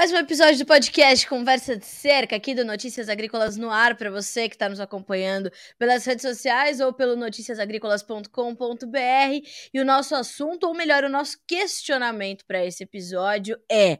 Mais 0.00 0.10
um 0.12 0.16
episódio 0.16 0.58
do 0.58 0.64
podcast 0.64 1.28
Conversa 1.28 1.76
de 1.76 1.84
Cerca, 1.84 2.34
aqui 2.34 2.54
do 2.54 2.64
Notícias 2.64 3.10
Agrícolas 3.10 3.58
no 3.58 3.68
ar, 3.68 3.98
para 3.98 4.10
você 4.10 4.48
que 4.48 4.54
está 4.54 4.66
nos 4.66 4.80
acompanhando 4.80 5.52
pelas 5.78 6.06
redes 6.06 6.22
sociais 6.22 6.80
ou 6.80 6.90
pelo 6.90 7.16
noticiasagricolas.com.br. 7.16 9.46
E 9.74 9.78
o 9.78 9.84
nosso 9.84 10.14
assunto, 10.14 10.68
ou 10.68 10.72
melhor, 10.72 11.04
o 11.04 11.10
nosso 11.10 11.36
questionamento 11.46 12.46
para 12.46 12.64
esse 12.64 12.82
episódio 12.82 13.58
é: 13.70 13.98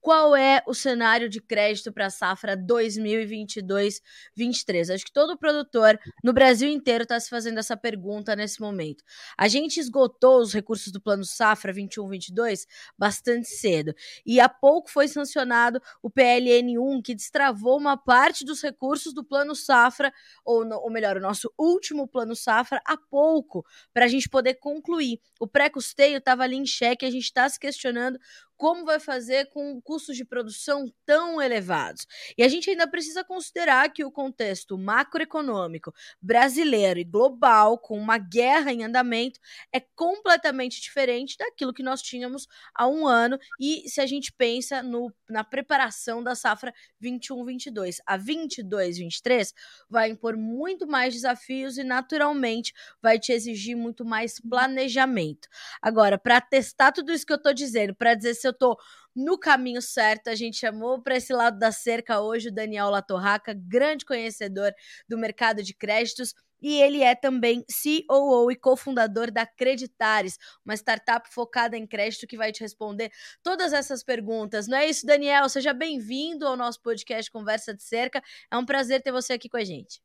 qual 0.00 0.36
é 0.36 0.62
o 0.66 0.74
cenário 0.74 1.28
de 1.28 1.40
crédito 1.40 1.92
para 1.92 2.06
a 2.06 2.10
safra 2.10 2.56
2022-23? 2.56 4.94
Acho 4.94 5.04
que 5.04 5.12
todo 5.12 5.36
produtor 5.36 5.98
no 6.22 6.32
Brasil 6.32 6.68
inteiro 6.68 7.02
está 7.02 7.18
se 7.18 7.28
fazendo 7.28 7.58
essa 7.58 7.76
pergunta 7.76 8.36
nesse 8.36 8.60
momento. 8.60 9.02
A 9.36 9.48
gente 9.48 9.78
esgotou 9.78 10.40
os 10.40 10.52
recursos 10.52 10.92
do 10.92 11.00
Plano 11.00 11.24
Safra 11.24 11.72
21-22 11.72 12.66
bastante 12.96 13.48
cedo 13.48 13.94
e 14.24 14.40
há 14.40 14.48
pouco 14.48 14.90
foi 14.90 15.08
sancionado 15.08 15.80
o 16.02 16.10
PLN1 16.10 17.02
que 17.02 17.14
destravou 17.14 17.78
uma 17.78 17.96
parte 17.96 18.44
dos 18.44 18.62
recursos 18.62 19.12
do 19.12 19.24
Plano 19.24 19.54
Safra, 19.54 20.12
ou, 20.44 20.66
ou 20.66 20.90
melhor, 20.90 21.16
o 21.16 21.20
nosso 21.20 21.52
último 21.58 22.06
Plano 22.06 22.36
Safra, 22.36 22.80
há 22.86 22.96
pouco, 22.96 23.64
para 23.92 24.04
a 24.04 24.08
gente 24.08 24.28
poder 24.28 24.54
concluir. 24.54 25.20
O 25.40 25.46
pré-custeio 25.46 26.18
estava 26.18 26.44
ali 26.44 26.56
em 26.56 26.66
xeque, 26.66 27.04
a 27.04 27.10
gente 27.10 27.24
está 27.24 27.48
se 27.48 27.58
questionando 27.58 28.18
como 28.58 28.84
vai 28.84 28.98
fazer 28.98 29.46
com 29.50 29.80
custos 29.80 30.16
de 30.16 30.24
produção 30.24 30.92
tão 31.06 31.40
elevados. 31.40 32.06
E 32.36 32.42
a 32.42 32.48
gente 32.48 32.68
ainda 32.68 32.88
precisa 32.88 33.22
considerar 33.22 33.90
que 33.92 34.04
o 34.04 34.10
contexto 34.10 34.76
macroeconômico 34.76 35.94
brasileiro 36.20 36.98
e 36.98 37.04
global, 37.04 37.78
com 37.78 37.96
uma 37.96 38.18
guerra 38.18 38.72
em 38.72 38.82
andamento, 38.82 39.38
é 39.72 39.78
completamente 39.94 40.80
diferente 40.80 41.36
daquilo 41.38 41.72
que 41.72 41.84
nós 41.84 42.02
tínhamos 42.02 42.48
há 42.74 42.88
um 42.88 43.06
ano. 43.06 43.38
E 43.60 43.88
se 43.88 44.00
a 44.00 44.06
gente 44.06 44.32
pensa 44.32 44.82
no, 44.82 45.14
na 45.30 45.44
preparação 45.44 46.20
da 46.20 46.34
safra 46.34 46.74
21-22, 47.00 47.98
a 48.04 48.18
22-23 48.18 49.52
vai 49.88 50.10
impor 50.10 50.36
muito 50.36 50.84
mais 50.84 51.14
desafios 51.14 51.78
e, 51.78 51.84
naturalmente, 51.84 52.72
vai 53.00 53.20
te 53.20 53.30
exigir 53.30 53.76
muito 53.76 54.04
mais 54.04 54.40
planejamento. 54.40 55.48
Agora, 55.80 56.18
para 56.18 56.40
testar 56.40 56.90
tudo 56.90 57.12
isso 57.12 57.24
que 57.24 57.32
eu 57.32 57.36
estou 57.36 57.54
dizendo, 57.54 57.94
para 57.94 58.14
dizer 58.14 58.34
se 58.34 58.47
eu 58.48 58.52
tô 58.52 58.78
no 59.14 59.38
caminho 59.38 59.82
certo. 59.82 60.28
A 60.28 60.34
gente 60.34 60.56
chamou 60.58 61.02
para 61.02 61.16
esse 61.16 61.32
lado 61.32 61.58
da 61.58 61.72
cerca 61.72 62.20
hoje 62.20 62.48
o 62.48 62.54
Daniel 62.54 62.90
Latorraca, 62.90 63.54
grande 63.54 64.04
conhecedor 64.04 64.72
do 65.08 65.18
mercado 65.18 65.62
de 65.62 65.74
créditos. 65.74 66.34
E 66.60 66.80
ele 66.82 67.02
é 67.02 67.14
também 67.14 67.64
COO 68.08 68.50
e 68.50 68.56
cofundador 68.56 69.30
da 69.30 69.46
Creditares, 69.46 70.38
uma 70.64 70.74
startup 70.74 71.28
focada 71.32 71.76
em 71.76 71.86
crédito 71.86 72.26
que 72.26 72.36
vai 72.36 72.50
te 72.50 72.60
responder 72.60 73.12
todas 73.42 73.72
essas 73.72 74.02
perguntas. 74.02 74.66
Não 74.66 74.76
é 74.76 74.88
isso, 74.88 75.06
Daniel? 75.06 75.48
Seja 75.48 75.72
bem-vindo 75.72 76.46
ao 76.46 76.56
nosso 76.56 76.80
podcast 76.82 77.30
Conversa 77.30 77.72
de 77.72 77.82
Cerca. 77.82 78.22
É 78.50 78.56
um 78.56 78.66
prazer 78.66 79.02
ter 79.02 79.12
você 79.12 79.34
aqui 79.34 79.48
com 79.48 79.56
a 79.56 79.64
gente. 79.64 80.00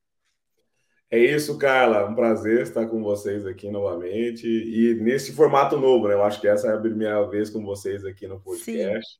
É 1.14 1.20
isso, 1.20 1.60
Carla. 1.60 2.10
Um 2.10 2.16
prazer 2.16 2.64
estar 2.64 2.88
com 2.88 3.04
vocês 3.04 3.46
aqui 3.46 3.70
novamente 3.70 4.48
e 4.48 4.96
nesse 4.96 5.32
formato 5.32 5.78
novo, 5.78 6.08
né? 6.08 6.16
Eu 6.16 6.24
acho 6.24 6.42
que 6.42 6.48
essa 6.48 6.70
é 6.70 6.74
a 6.74 6.80
primeira 6.80 7.24
vez 7.30 7.52
com 7.52 7.64
vocês 7.64 8.04
aqui 8.04 8.28
no 8.28 8.40
podcast. 8.40 9.20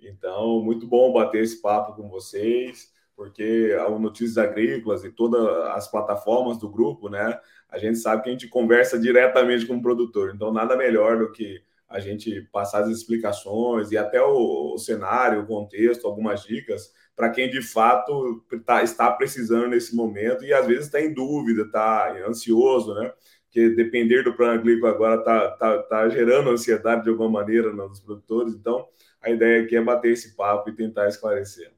Sim. 0.00 0.08
Então, 0.08 0.62
muito 0.64 0.86
bom 0.86 1.12
bater 1.12 1.42
esse 1.42 1.60
papo 1.60 1.94
com 1.94 2.08
vocês, 2.08 2.88
porque 3.14 3.74
o 3.90 3.98
Notícias 3.98 4.38
Agrícolas 4.38 5.04
e 5.04 5.10
todas 5.10 5.46
as 5.76 5.86
plataformas 5.90 6.56
do 6.56 6.70
grupo, 6.70 7.10
né? 7.10 7.38
A 7.68 7.76
gente 7.76 7.98
sabe 7.98 8.22
que 8.22 8.30
a 8.30 8.32
gente 8.32 8.48
conversa 8.48 8.98
diretamente 8.98 9.66
com 9.66 9.76
o 9.76 9.82
produtor. 9.82 10.32
Então, 10.34 10.50
nada 10.50 10.78
melhor 10.78 11.18
do 11.18 11.30
que 11.30 11.60
a 11.86 12.00
gente 12.00 12.40
passar 12.52 12.84
as 12.84 12.88
explicações 12.88 13.92
e 13.92 13.98
até 13.98 14.18
o, 14.22 14.72
o 14.72 14.78
cenário, 14.78 15.42
o 15.42 15.46
contexto, 15.46 16.06
algumas 16.06 16.42
dicas 16.42 16.90
para 17.16 17.30
quem 17.30 17.50
de 17.50 17.62
fato 17.62 18.44
tá, 18.64 18.82
está 18.82 19.10
precisando 19.10 19.68
nesse 19.68 19.94
momento 19.94 20.44
e 20.44 20.52
às 20.52 20.66
vezes 20.66 20.86
está 20.86 21.00
em 21.00 21.12
dúvida, 21.12 21.62
está 21.62 22.12
ansioso, 22.26 22.94
né? 22.94 23.12
Porque 23.44 23.70
depender 23.70 24.22
do 24.24 24.34
plano 24.34 24.54
agrícola 24.54 24.92
agora 24.92 25.20
está 25.20 25.50
tá, 25.52 25.82
tá 25.82 26.08
gerando 26.08 26.50
ansiedade 26.50 27.04
de 27.04 27.10
alguma 27.10 27.30
maneira 27.30 27.72
nos 27.72 28.00
produtores. 28.00 28.54
Então, 28.54 28.88
a 29.20 29.30
ideia 29.30 29.62
aqui 29.62 29.76
é 29.76 29.82
bater 29.82 30.12
esse 30.12 30.36
papo 30.36 30.70
e 30.70 30.74
tentar 30.74 31.08
esclarecer. 31.08 31.73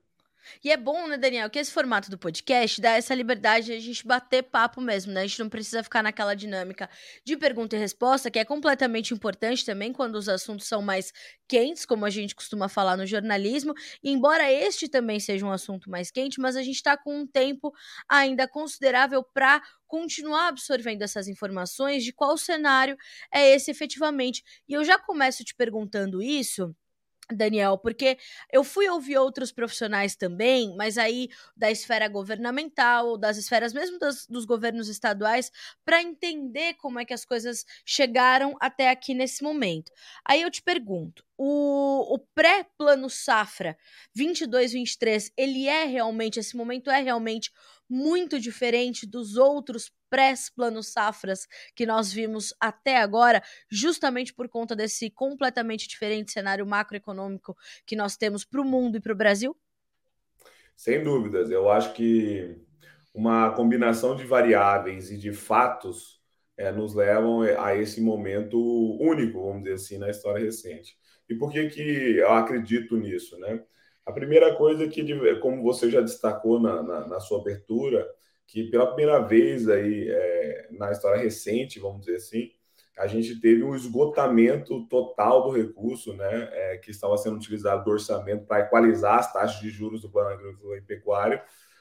E 0.62 0.70
é 0.70 0.76
bom, 0.76 1.06
né, 1.06 1.16
Daniel, 1.16 1.48
que 1.50 1.58
esse 1.58 1.70
formato 1.70 2.10
do 2.10 2.18
podcast 2.18 2.80
dá 2.80 2.90
essa 2.92 3.14
liberdade 3.14 3.66
de 3.66 3.72
a 3.72 3.80
gente 3.80 4.06
bater 4.06 4.42
papo 4.42 4.80
mesmo, 4.80 5.12
né? 5.12 5.22
A 5.22 5.26
gente 5.26 5.40
não 5.40 5.48
precisa 5.48 5.82
ficar 5.82 6.02
naquela 6.02 6.34
dinâmica 6.34 6.88
de 7.24 7.36
pergunta 7.36 7.76
e 7.76 7.78
resposta, 7.78 8.30
que 8.30 8.38
é 8.38 8.44
completamente 8.44 9.12
importante 9.14 9.64
também 9.64 9.92
quando 9.92 10.16
os 10.16 10.28
assuntos 10.28 10.66
são 10.66 10.82
mais 10.82 11.12
quentes, 11.48 11.84
como 11.84 12.04
a 12.04 12.10
gente 12.10 12.34
costuma 12.34 12.68
falar 12.68 12.96
no 12.96 13.06
jornalismo. 13.06 13.74
E 14.02 14.10
embora 14.10 14.50
este 14.50 14.88
também 14.88 15.20
seja 15.20 15.46
um 15.46 15.50
assunto 15.50 15.90
mais 15.90 16.10
quente, 16.10 16.40
mas 16.40 16.56
a 16.56 16.62
gente 16.62 16.76
está 16.76 16.96
com 16.96 17.20
um 17.20 17.26
tempo 17.26 17.72
ainda 18.08 18.48
considerável 18.48 19.22
para 19.22 19.62
continuar 19.86 20.48
absorvendo 20.48 21.02
essas 21.02 21.28
informações 21.28 22.04
de 22.04 22.12
qual 22.12 22.36
cenário 22.36 22.96
é 23.32 23.54
esse 23.54 23.70
efetivamente. 23.70 24.42
E 24.68 24.74
eu 24.74 24.84
já 24.84 24.98
começo 24.98 25.44
te 25.44 25.54
perguntando 25.54 26.22
isso 26.22 26.74
Daniel, 27.32 27.76
porque 27.78 28.18
eu 28.52 28.62
fui 28.62 28.88
ouvir 28.88 29.18
outros 29.18 29.50
profissionais 29.50 30.14
também, 30.14 30.74
mas 30.76 30.96
aí 30.96 31.28
da 31.56 31.70
esfera 31.70 32.08
governamental, 32.08 33.18
das 33.18 33.36
esferas 33.36 33.72
mesmo 33.72 33.98
das, 33.98 34.26
dos 34.26 34.44
governos 34.44 34.88
estaduais, 34.88 35.50
para 35.84 36.02
entender 36.02 36.74
como 36.74 37.00
é 37.00 37.04
que 37.04 37.14
as 37.14 37.24
coisas 37.24 37.64
chegaram 37.84 38.56
até 38.60 38.90
aqui 38.90 39.14
nesse 39.14 39.42
momento. 39.42 39.90
Aí 40.24 40.42
eu 40.42 40.50
te 40.50 40.62
pergunto, 40.62 41.24
o, 41.36 42.14
o 42.14 42.18
pré-plano 42.18 43.10
safra 43.10 43.76
22-23, 44.16 45.32
ele 45.36 45.66
é 45.66 45.84
realmente, 45.84 46.38
esse 46.38 46.56
momento 46.56 46.90
é 46.90 47.00
realmente 47.02 47.50
muito 47.88 48.38
diferente 48.40 49.06
dos 49.06 49.36
outros 49.36 49.92
pré-planos 50.08 50.88
safras 50.88 51.46
que 51.74 51.86
nós 51.86 52.12
vimos 52.12 52.54
até 52.60 52.98
agora, 52.98 53.42
justamente 53.70 54.32
por 54.32 54.48
conta 54.48 54.74
desse 54.74 55.10
completamente 55.10 55.88
diferente 55.88 56.32
cenário 56.32 56.66
macroeconômico 56.66 57.56
que 57.84 57.96
nós 57.96 58.16
temos 58.16 58.44
para 58.44 58.60
o 58.60 58.64
mundo 58.64 58.96
e 58.96 59.00
para 59.00 59.12
o 59.12 59.16
Brasil? 59.16 59.56
Sem 60.76 61.02
dúvidas, 61.02 61.50
eu 61.50 61.70
acho 61.70 61.94
que 61.94 62.56
uma 63.14 63.50
combinação 63.52 64.14
de 64.14 64.24
variáveis 64.24 65.10
e 65.10 65.16
de 65.16 65.32
fatos 65.32 66.20
é, 66.56 66.70
nos 66.70 66.94
levam 66.94 67.40
a 67.42 67.74
esse 67.74 68.00
momento 68.00 68.58
único, 69.00 69.42
vamos 69.42 69.62
dizer 69.62 69.74
assim, 69.74 69.98
na 69.98 70.10
história 70.10 70.44
recente. 70.44 70.98
E 71.28 71.34
por 71.34 71.50
que, 71.50 71.68
que 71.68 72.16
eu 72.18 72.30
acredito 72.30 72.96
nisso? 72.96 73.38
Né? 73.38 73.62
A 74.06 74.12
primeira 74.12 74.54
coisa 74.54 74.86
que, 74.86 75.04
como 75.40 75.62
você 75.62 75.90
já 75.90 76.00
destacou 76.00 76.60
na, 76.60 76.80
na, 76.80 77.08
na 77.08 77.20
sua 77.20 77.40
abertura, 77.40 78.08
que 78.46 78.70
pela 78.70 78.86
primeira 78.86 79.18
vez 79.18 79.68
aí 79.68 80.08
é, 80.08 80.68
na 80.70 80.92
história 80.92 81.20
recente, 81.20 81.80
vamos 81.80 82.06
dizer 82.06 82.16
assim, 82.16 82.50
a 82.96 83.06
gente 83.06 83.38
teve 83.40 83.62
um 83.62 83.74
esgotamento 83.74 84.86
total 84.86 85.42
do 85.42 85.50
recurso, 85.50 86.14
né, 86.14 86.48
é, 86.52 86.78
que 86.78 86.90
estava 86.90 87.16
sendo 87.18 87.36
utilizado 87.36 87.84
do 87.84 87.90
orçamento 87.90 88.46
para 88.46 88.60
equalizar 88.60 89.18
as 89.18 89.32
taxas 89.32 89.60
de 89.60 89.68
juros 89.68 90.00
do 90.00 90.08
plano 90.08 90.30
agrícola 90.30 90.78
e 90.78 90.80
pecuário 90.80 91.40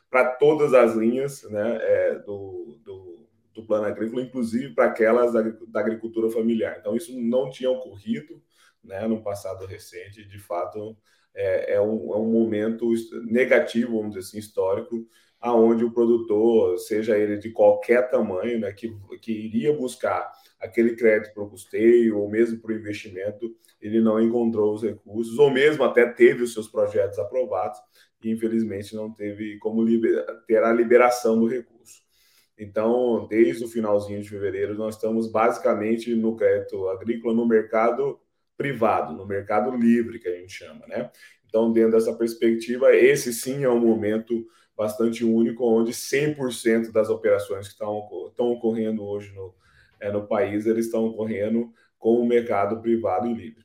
para 0.09 0.25
todas 0.25 0.73
as 0.73 0.95
linhas, 0.95 1.43
né, 1.43 1.77
é, 1.81 2.15
do, 2.19 2.79
do, 2.83 3.27
do, 3.53 3.65
plano 3.65 3.85
agrícola, 3.85 4.21
inclusive 4.21 4.73
para 4.73 4.85
aquelas 4.85 5.31
da, 5.31 5.41
da, 5.41 5.79
agricultura 5.79 6.29
familiar. 6.29 6.77
Então 6.79 6.95
isso 6.95 7.17
não 7.17 7.49
tinha 7.49 7.69
ocorrido, 7.69 8.41
né, 8.83 9.07
no 9.07 9.21
passado 9.21 9.65
recente. 9.65 10.25
De 10.25 10.39
fato, 10.39 10.97
é, 11.35 11.73
é 11.73 11.81
um, 11.81 12.13
é 12.13 12.17
um 12.17 12.31
momento 12.31 12.89
negativo, 13.25 13.97
vamos 13.97 14.15
dizer 14.15 14.27
assim, 14.27 14.39
histórico 14.39 15.05
aonde 15.45 15.85
o 15.85 15.91
produtor, 15.91 16.75
seja 16.79 17.17
ele 17.19 17.37
de 17.37 17.51
qualquer 17.51 18.09
tamanho, 18.09 18.59
né, 18.59 18.71
que, 18.73 18.91
que 19.21 19.31
iria 19.31 19.71
buscar 19.71 20.31
aquele 20.59 20.95
crédito 20.95 21.35
para 21.35 21.43
o 21.43 21.49
custeio 21.49 22.17
ou 22.17 22.27
mesmo 22.27 22.59
para 22.59 22.71
o 22.71 22.75
investimento, 22.75 23.55
ele 23.79 24.01
não 24.01 24.19
encontrou 24.19 24.73
os 24.73 24.81
recursos, 24.81 25.37
ou 25.37 25.51
mesmo 25.51 25.83
até 25.83 26.07
teve 26.07 26.41
os 26.41 26.51
seus 26.51 26.67
projetos 26.67 27.19
aprovados 27.19 27.77
e 28.23 28.31
infelizmente 28.31 28.95
não 28.95 29.13
teve 29.13 29.59
como 29.59 29.85
ter 30.47 30.63
a 30.63 30.73
liberação 30.73 31.39
do 31.39 31.45
recurso. 31.45 32.01
Então, 32.57 33.27
desde 33.27 33.65
o 33.65 33.67
finalzinho 33.67 34.23
de 34.23 34.29
fevereiro, 34.29 34.73
nós 34.73 34.95
estamos 34.95 35.31
basicamente 35.31 36.15
no 36.15 36.35
crédito 36.35 36.87
agrícola 36.87 37.35
no 37.35 37.47
mercado 37.47 38.19
privado, 38.57 39.13
no 39.13 39.25
mercado 39.25 39.75
livre, 39.75 40.19
que 40.19 40.27
a 40.27 40.35
gente 40.35 40.53
chama, 40.53 40.85
né? 40.87 41.11
Então, 41.47 41.71
dentro 41.71 41.91
dessa 41.91 42.13
perspectiva, 42.13 42.93
esse 42.95 43.33
sim 43.33 43.63
é 43.63 43.69
um 43.69 43.79
momento 43.79 44.45
bastante 44.75 45.23
único, 45.23 45.65
onde 45.65 45.93
100% 45.93 46.91
das 46.91 47.09
operações 47.09 47.67
que 47.67 47.73
estão, 47.73 48.07
estão 48.27 48.47
ocorrendo 48.51 49.03
hoje 49.03 49.33
no, 49.33 49.55
é, 49.99 50.11
no 50.11 50.27
país, 50.27 50.65
eles 50.65 50.87
estão 50.87 51.05
ocorrendo 51.05 51.71
com 51.97 52.19
o 52.19 52.27
mercado 52.27 52.81
privado 52.81 53.27
e 53.27 53.33
livre. 53.33 53.63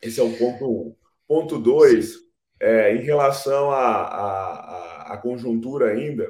Esse 0.00 0.20
é 0.20 0.22
o 0.22 0.36
ponto 0.36 0.66
um. 0.66 0.96
Ponto 1.28 1.58
dois, 1.58 2.16
é, 2.58 2.94
em 2.96 3.02
relação 3.02 3.70
à 3.70 5.18
conjuntura 5.22 5.90
ainda, 5.92 6.26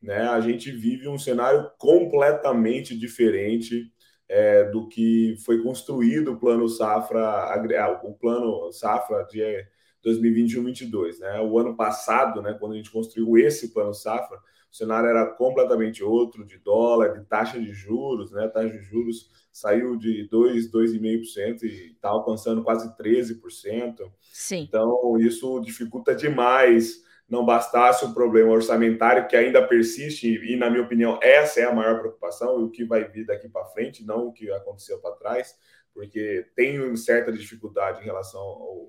né, 0.00 0.28
a 0.28 0.40
gente 0.40 0.70
vive 0.70 1.08
um 1.08 1.18
cenário 1.18 1.70
completamente 1.78 2.96
diferente 2.96 3.90
é, 4.28 4.64
do 4.70 4.88
que 4.88 5.36
foi 5.44 5.62
construído 5.62 6.32
o 6.32 6.38
plano 6.38 6.68
safra, 6.68 7.54
o 8.02 8.14
plano 8.14 8.72
safra 8.72 9.24
de 9.24 9.66
2021-22. 10.04 11.18
Né? 11.18 11.40
O 11.40 11.58
ano 11.58 11.76
passado, 11.76 12.42
né, 12.42 12.56
quando 12.58 12.72
a 12.72 12.76
gente 12.76 12.90
construiu 12.90 13.36
esse 13.38 13.72
plano 13.72 13.94
safra, 13.94 14.38
o 14.70 14.76
cenário 14.76 15.08
era 15.08 15.26
completamente 15.26 16.02
outro, 16.02 16.44
de 16.44 16.58
dólar, 16.58 17.18
de 17.18 17.24
taxa 17.26 17.60
de 17.60 17.72
juros, 17.72 18.32
né? 18.32 18.48
taxa 18.48 18.76
de 18.76 18.82
juros 18.82 19.30
saiu 19.52 19.96
de 19.96 20.26
2, 20.28 20.70
2,5% 20.72 21.62
e 21.62 21.92
está 21.92 22.08
alcançando 22.08 22.64
quase 22.64 22.92
13%. 22.96 24.10
Sim. 24.32 24.62
Então, 24.62 25.16
isso 25.20 25.60
dificulta 25.60 26.12
demais 26.12 27.03
não 27.28 27.44
bastasse 27.44 28.04
o 28.04 28.12
problema 28.12 28.52
orçamentário 28.52 29.26
que 29.26 29.36
ainda 29.36 29.66
persiste, 29.66 30.28
e, 30.28 30.56
na 30.56 30.68
minha 30.68 30.82
opinião, 30.82 31.18
essa 31.22 31.60
é 31.60 31.64
a 31.64 31.74
maior 31.74 31.98
preocupação, 31.98 32.60
e 32.60 32.64
o 32.64 32.70
que 32.70 32.84
vai 32.84 33.04
vir 33.04 33.24
daqui 33.24 33.48
para 33.48 33.64
frente, 33.66 34.04
não 34.04 34.26
o 34.26 34.32
que 34.32 34.50
aconteceu 34.50 34.98
para 34.98 35.16
trás, 35.16 35.54
porque 35.94 36.46
tem 36.54 36.94
certa 36.96 37.32
dificuldade 37.32 38.00
em 38.00 38.04
relação 38.04 38.40
ao, 38.40 38.88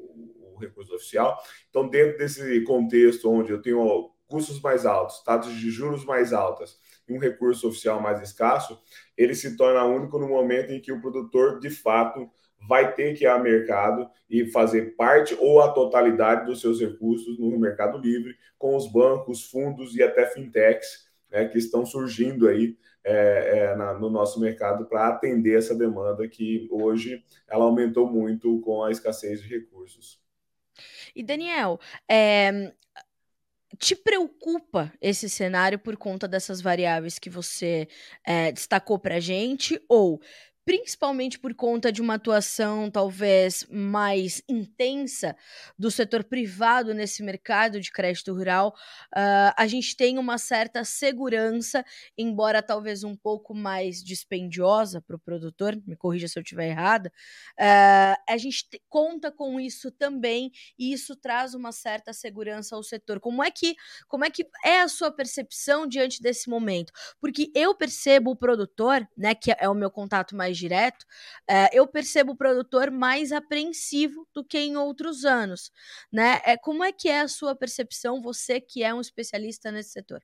ao, 0.51 0.57
recurso 0.59 0.95
oficial. 0.95 1.37
Então, 1.69 1.87
dentro 1.87 2.17
desse 2.17 2.61
contexto 2.63 3.29
onde 3.29 3.51
eu 3.51 3.61
tenho 3.61 4.09
custos 4.25 4.59
mais 4.61 4.85
altos, 4.85 5.21
taxas 5.21 5.53
de 5.53 5.69
juros 5.69 6.03
mais 6.03 6.33
altas 6.33 6.79
e 7.07 7.13
um 7.13 7.19
recurso 7.19 7.67
oficial 7.67 8.01
mais 8.01 8.21
escasso, 8.21 8.81
ele 9.15 9.35
se 9.35 9.55
torna 9.55 9.83
único 9.85 10.17
no 10.17 10.27
momento 10.27 10.71
em 10.71 10.81
que 10.81 10.91
o 10.91 11.01
produtor, 11.01 11.59
de 11.59 11.69
fato, 11.69 12.29
vai 12.67 12.93
ter 12.93 13.15
que 13.15 13.23
ir 13.23 13.27
ao 13.27 13.41
mercado 13.41 14.09
e 14.29 14.45
fazer 14.51 14.95
parte 14.95 15.35
ou 15.39 15.61
a 15.61 15.71
totalidade 15.71 16.45
dos 16.45 16.61
seus 16.61 16.79
recursos 16.79 17.37
no 17.39 17.57
mercado 17.59 17.97
livre, 17.97 18.35
com 18.57 18.75
os 18.75 18.91
bancos, 18.91 19.49
fundos 19.49 19.95
e 19.95 20.03
até 20.03 20.25
fintechs 20.25 21.05
né, 21.29 21.47
que 21.47 21.57
estão 21.57 21.85
surgindo 21.85 22.47
aí 22.47 22.77
é, 23.03 23.57
é, 23.57 23.75
na, 23.75 23.93
no 23.93 24.09
nosso 24.09 24.39
mercado 24.39 24.85
para 24.85 25.07
atender 25.07 25.57
essa 25.57 25.75
demanda 25.75 26.27
que 26.27 26.67
hoje 26.71 27.23
ela 27.47 27.65
aumentou 27.65 28.09
muito 28.09 28.59
com 28.61 28.83
a 28.83 28.91
escassez 28.91 29.41
de 29.41 29.47
recursos. 29.47 30.19
E 31.15 31.23
Daniel, 31.23 31.79
é, 32.09 32.73
te 33.77 33.95
preocupa 33.95 34.91
esse 35.01 35.29
cenário 35.29 35.77
por 35.77 35.97
conta 35.97 36.27
dessas 36.27 36.61
variáveis 36.61 37.19
que 37.19 37.29
você 37.29 37.87
é, 38.25 38.51
destacou 38.51 38.97
para 38.97 39.19
gente? 39.19 39.81
Ou 39.87 40.21
principalmente 40.65 41.37
por 41.37 41.53
conta 41.53 41.91
de 41.91 42.01
uma 42.01 42.15
atuação 42.15 42.89
talvez 42.89 43.65
mais 43.69 44.41
intensa 44.49 45.35
do 45.77 45.91
setor 45.91 46.23
privado 46.23 46.91
nesse 46.93 47.21
mercado 47.21 47.79
de 47.79 47.91
crédito 47.91 48.33
rural, 48.33 48.75
uh, 49.15 49.53
a 49.55 49.67
gente 49.67 49.95
tem 49.95 50.17
uma 50.17 50.39
certa 50.39 50.83
segurança, 50.83 51.85
embora 52.17 52.63
talvez 52.63 53.03
um 53.03 53.15
pouco 53.15 53.53
mais 53.53 54.03
dispendiosa 54.03 55.01
para 55.01 55.15
o 55.15 55.19
produtor, 55.19 55.79
me 55.85 55.95
corrija 55.95 56.27
se 56.27 56.39
eu 56.39 56.41
estiver 56.41 56.69
errada, 56.69 57.13
uh, 57.59 58.21
a 58.27 58.37
gente 58.37 58.65
conta 58.89 59.31
com 59.31 59.59
isso 59.59 59.91
também 59.91 60.51
e 60.79 60.91
isso 60.91 61.15
traz 61.15 61.53
uma 61.53 61.71
certa 61.71 62.11
segurança 62.11 62.75
ao 62.75 62.81
setor. 62.81 63.19
Como 63.19 63.43
é 63.43 63.51
que 63.51 63.75
como 64.07 64.25
é 64.25 64.31
que 64.31 64.47
é 64.63 64.81
a 64.81 64.87
sua 64.87 65.11
percepção 65.11 65.85
diante 65.85 66.21
desse 66.21 66.49
momento? 66.49 66.91
Porque 67.21 67.51
eu 67.53 67.75
percebo 67.75 68.31
o 68.31 68.35
produtor, 68.35 69.07
né, 69.15 69.35
que 69.35 69.53
é 69.57 69.69
o 69.69 69.75
meu 69.75 69.91
contato 69.91 70.35
mais 70.35 70.54
direto, 70.55 71.05
é, 71.47 71.69
eu 71.77 71.87
percebo 71.87 72.33
o 72.33 72.37
produtor 72.37 72.89
mais 72.91 73.31
apreensivo 73.31 74.27
do 74.33 74.43
que 74.43 74.57
em 74.57 74.77
outros 74.77 75.25
anos, 75.25 75.71
né? 76.11 76.41
É, 76.45 76.57
como 76.57 76.83
é 76.83 76.91
que 76.91 77.09
é 77.09 77.21
a 77.21 77.27
sua 77.27 77.55
percepção, 77.55 78.21
você 78.21 78.59
que 78.59 78.83
é 78.83 78.93
um 78.93 79.01
especialista 79.01 79.71
nesse 79.71 79.91
setor? 79.91 80.21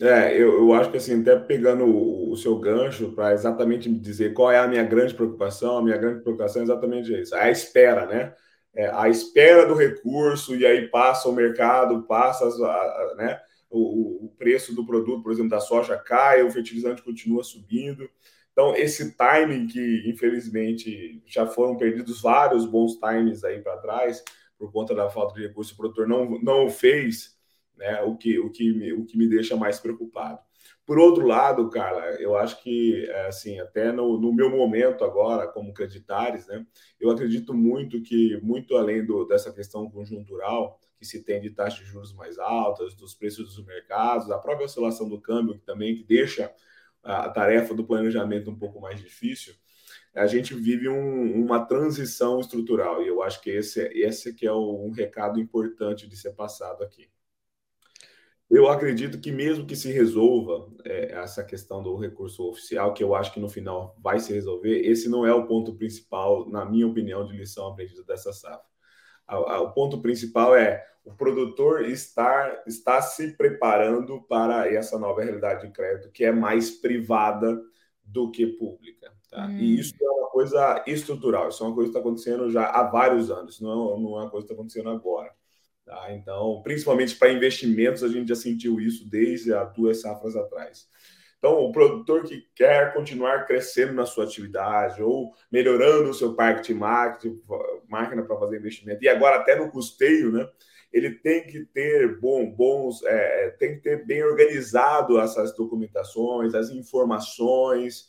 É, 0.00 0.32
eu, 0.32 0.58
eu 0.58 0.72
acho 0.74 0.90
que 0.92 0.96
assim, 0.96 1.20
até 1.20 1.36
pegando 1.36 1.84
o, 1.84 2.30
o 2.30 2.36
seu 2.36 2.56
gancho 2.58 3.12
para 3.12 3.32
exatamente 3.32 3.88
me 3.88 3.98
dizer 3.98 4.32
qual 4.32 4.50
é 4.50 4.58
a 4.58 4.68
minha 4.68 4.84
grande 4.84 5.12
preocupação, 5.12 5.76
a 5.78 5.82
minha 5.82 5.96
grande 5.96 6.22
preocupação 6.22 6.62
é 6.62 6.64
exatamente 6.64 7.12
isso, 7.20 7.34
é 7.34 7.42
a 7.42 7.50
espera, 7.50 8.06
né? 8.06 8.32
É, 8.74 8.88
a 8.94 9.08
espera 9.08 9.66
do 9.66 9.74
recurso, 9.74 10.54
e 10.54 10.64
aí 10.64 10.88
passa 10.88 11.28
o 11.28 11.32
mercado, 11.32 12.06
passa 12.06 12.46
as, 12.46 12.60
a, 12.60 12.70
a, 12.70 13.14
né? 13.16 13.40
O, 13.68 14.26
o, 14.26 14.28
preço 14.38 14.74
do 14.74 14.86
produto, 14.86 15.22
por 15.22 15.32
exemplo, 15.32 15.50
da 15.50 15.60
soja 15.60 15.96
cai, 15.96 16.42
o 16.42 16.50
fertilizante 16.50 17.02
continua 17.02 17.42
subindo. 17.42 18.08
Então, 18.58 18.74
esse 18.74 19.14
timing 19.16 19.68
que, 19.68 20.02
infelizmente, 20.04 21.22
já 21.24 21.46
foram 21.46 21.76
perdidos 21.76 22.20
vários 22.20 22.66
bons 22.66 22.96
times 22.96 23.44
aí 23.44 23.60
para 23.60 23.76
trás, 23.76 24.20
por 24.58 24.72
conta 24.72 24.96
da 24.96 25.08
falta 25.08 25.32
de 25.34 25.46
recurso, 25.46 25.74
o 25.74 25.76
produtor 25.76 26.08
não, 26.08 26.28
não 26.42 26.68
fez, 26.68 27.38
né, 27.76 28.02
o, 28.02 28.16
que, 28.16 28.36
o, 28.36 28.50
que 28.50 28.72
me, 28.72 28.92
o 28.92 29.04
que 29.04 29.16
me 29.16 29.28
deixa 29.28 29.54
mais 29.54 29.78
preocupado. 29.78 30.40
Por 30.84 30.98
outro 30.98 31.24
lado, 31.24 31.70
Carla, 31.70 32.02
eu 32.18 32.36
acho 32.36 32.60
que, 32.60 33.06
é, 33.08 33.28
assim, 33.28 33.60
até 33.60 33.92
no, 33.92 34.18
no 34.20 34.32
meu 34.32 34.50
momento 34.50 35.04
agora, 35.04 35.46
como 35.46 35.72
creditares, 35.72 36.48
né, 36.48 36.66
eu 36.98 37.10
acredito 37.10 37.54
muito 37.54 38.02
que, 38.02 38.40
muito 38.42 38.76
além 38.76 39.06
do, 39.06 39.24
dessa 39.24 39.52
questão 39.52 39.88
conjuntural, 39.88 40.80
que 40.98 41.06
se 41.06 41.22
tem 41.22 41.40
de 41.40 41.50
taxas 41.50 41.78
de 41.78 41.84
juros 41.84 42.12
mais 42.12 42.40
altas, 42.40 42.92
dos 42.96 43.14
preços 43.14 43.54
dos 43.54 43.64
mercados, 43.64 44.32
a 44.32 44.38
própria 44.38 44.66
oscilação 44.66 45.08
do 45.08 45.20
câmbio, 45.20 45.54
que 45.54 45.64
também 45.64 45.94
que 45.94 46.02
deixa 46.02 46.52
a 47.02 47.28
tarefa 47.30 47.74
do 47.74 47.84
planejamento 47.84 48.50
um 48.50 48.58
pouco 48.58 48.80
mais 48.80 49.00
difícil, 49.00 49.54
a 50.14 50.26
gente 50.26 50.54
vive 50.54 50.88
um, 50.88 51.44
uma 51.44 51.64
transição 51.64 52.40
estrutural. 52.40 53.02
E 53.02 53.08
eu 53.08 53.22
acho 53.22 53.40
que 53.40 53.50
esse, 53.50 53.80
esse 53.94 54.34
que 54.34 54.46
é 54.46 54.52
um 54.52 54.90
recado 54.90 55.40
importante 55.40 56.08
de 56.08 56.16
ser 56.16 56.32
passado 56.32 56.82
aqui. 56.82 57.08
Eu 58.50 58.66
acredito 58.66 59.20
que 59.20 59.30
mesmo 59.30 59.66
que 59.66 59.76
se 59.76 59.92
resolva 59.92 60.72
é, 60.82 61.12
essa 61.12 61.44
questão 61.44 61.82
do 61.82 61.96
recurso 61.96 62.48
oficial, 62.48 62.94
que 62.94 63.04
eu 63.04 63.14
acho 63.14 63.32
que 63.32 63.40
no 63.40 63.48
final 63.48 63.94
vai 64.02 64.18
se 64.18 64.32
resolver, 64.32 64.80
esse 64.80 65.06
não 65.06 65.26
é 65.26 65.34
o 65.34 65.46
ponto 65.46 65.74
principal, 65.74 66.48
na 66.48 66.64
minha 66.64 66.86
opinião, 66.86 67.26
de 67.26 67.36
lição 67.36 67.66
aprendida 67.66 68.02
dessa 68.04 68.32
safra. 68.32 68.66
O 69.28 69.70
ponto 69.72 70.00
principal 70.00 70.56
é 70.56 70.84
o 71.04 71.14
produtor 71.14 71.84
estar, 71.86 72.62
está 72.66 73.00
se 73.00 73.36
preparando 73.36 74.22
para 74.22 74.72
essa 74.72 74.98
nova 74.98 75.22
realidade 75.22 75.66
de 75.66 75.72
crédito, 75.72 76.10
que 76.10 76.24
é 76.24 76.32
mais 76.32 76.70
privada 76.70 77.60
do 78.04 78.30
que 78.30 78.46
pública. 78.46 79.12
Tá? 79.30 79.46
Hum. 79.46 79.58
E 79.58 79.78
isso 79.78 79.94
é 80.00 80.10
uma 80.10 80.28
coisa 80.28 80.84
estrutural, 80.86 81.48
isso 81.48 81.62
é 81.62 81.66
uma 81.66 81.74
coisa 81.74 81.90
que 81.90 81.98
está 81.98 82.06
acontecendo 82.06 82.50
já 82.50 82.66
há 82.66 82.82
vários 82.84 83.30
anos, 83.30 83.60
não 83.60 83.70
é, 83.70 84.00
não 84.00 84.18
é 84.18 84.22
uma 84.22 84.30
coisa 84.30 84.46
que 84.46 84.52
está 84.52 84.54
acontecendo 84.54 84.90
agora. 84.90 85.32
Tá? 85.84 86.12
Então, 86.12 86.60
principalmente 86.62 87.16
para 87.16 87.32
investimentos, 87.32 88.02
a 88.02 88.08
gente 88.08 88.28
já 88.28 88.36
sentiu 88.36 88.78
isso 88.78 89.08
desde 89.08 89.54
há 89.54 89.64
duas 89.64 90.02
safras 90.02 90.36
atrás. 90.36 90.86
Então, 91.38 91.60
o 91.60 91.72
produtor 91.72 92.24
que 92.24 92.46
quer 92.54 92.92
continuar 92.92 93.46
crescendo 93.46 93.92
na 93.92 94.04
sua 94.04 94.24
atividade 94.24 95.02
ou 95.02 95.32
melhorando 95.50 96.10
o 96.10 96.14
seu 96.14 96.34
parque 96.34 96.62
de 96.62 96.74
máquina 97.88 98.22
para 98.22 98.38
fazer 98.38 98.58
investimento, 98.58 99.02
e 99.02 99.08
agora 99.08 99.36
até 99.36 99.56
no 99.56 99.70
custeio, 99.70 100.30
né? 100.30 100.48
ele 100.92 101.10
tem 101.10 101.46
que 101.46 101.64
ter 101.66 102.18
bom, 102.18 102.50
bons, 102.50 103.02
é, 103.04 103.46
é, 103.46 103.50
tem 103.50 103.74
que 103.76 103.82
ter 103.82 104.06
bem 104.06 104.24
organizado 104.24 105.20
essas 105.20 105.54
documentações, 105.54 106.54
as 106.54 106.70
informações, 106.70 108.08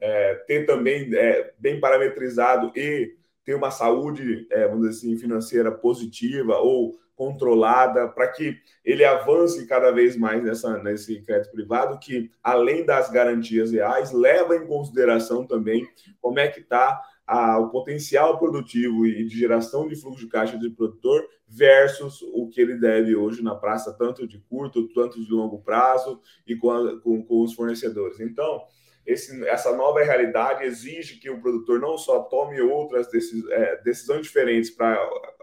é, 0.00 0.34
ter 0.46 0.64
também 0.64 1.14
é, 1.14 1.52
bem 1.58 1.80
parametrizado 1.80 2.72
e 2.76 3.16
ter 3.44 3.54
uma 3.54 3.70
saúde, 3.70 4.46
é, 4.50 4.66
vamos 4.68 4.88
dizer 4.88 4.98
assim, 5.08 5.18
financeira 5.18 5.72
positiva 5.72 6.56
ou 6.58 6.98
controlada, 7.16 8.08
para 8.08 8.28
que 8.28 8.56
ele 8.82 9.04
avance 9.04 9.66
cada 9.66 9.90
vez 9.90 10.16
mais 10.16 10.42
nessa, 10.42 10.78
nesse 10.82 11.20
crédito 11.20 11.52
privado, 11.52 11.98
que 11.98 12.30
além 12.42 12.82
das 12.82 13.10
garantias 13.10 13.72
reais, 13.72 14.10
leva 14.10 14.56
em 14.56 14.66
consideração 14.66 15.46
também 15.46 15.86
como 16.18 16.38
é 16.38 16.48
que 16.48 16.60
está 16.60 16.98
o 17.32 17.68
potencial 17.68 18.38
produtivo 18.38 19.06
e 19.06 19.24
de 19.24 19.38
geração 19.38 19.86
de 19.86 19.94
fluxo 19.94 20.20
de 20.20 20.28
caixa 20.28 20.58
do 20.58 20.70
produtor 20.72 21.24
versus 21.46 22.22
o 22.34 22.48
que 22.48 22.60
ele 22.60 22.76
deve 22.76 23.14
hoje 23.14 23.42
na 23.42 23.54
praça, 23.54 23.92
tanto 23.92 24.26
de 24.26 24.38
curto, 24.38 24.88
tanto 24.88 25.24
de 25.24 25.30
longo 25.30 25.60
prazo 25.62 26.20
e 26.46 26.56
com, 26.56 26.70
a, 26.70 27.00
com, 27.00 27.24
com 27.24 27.42
os 27.42 27.54
fornecedores. 27.54 28.18
Então, 28.18 28.64
esse, 29.06 29.46
essa 29.48 29.76
nova 29.76 30.02
realidade 30.02 30.64
exige 30.64 31.18
que 31.18 31.30
o 31.30 31.40
produtor 31.40 31.80
não 31.80 31.96
só 31.96 32.22
tome 32.22 32.60
outras 32.60 33.08
decis, 33.08 33.44
é, 33.50 33.80
decisões 33.82 34.22
diferentes 34.22 34.70
para 34.70 34.98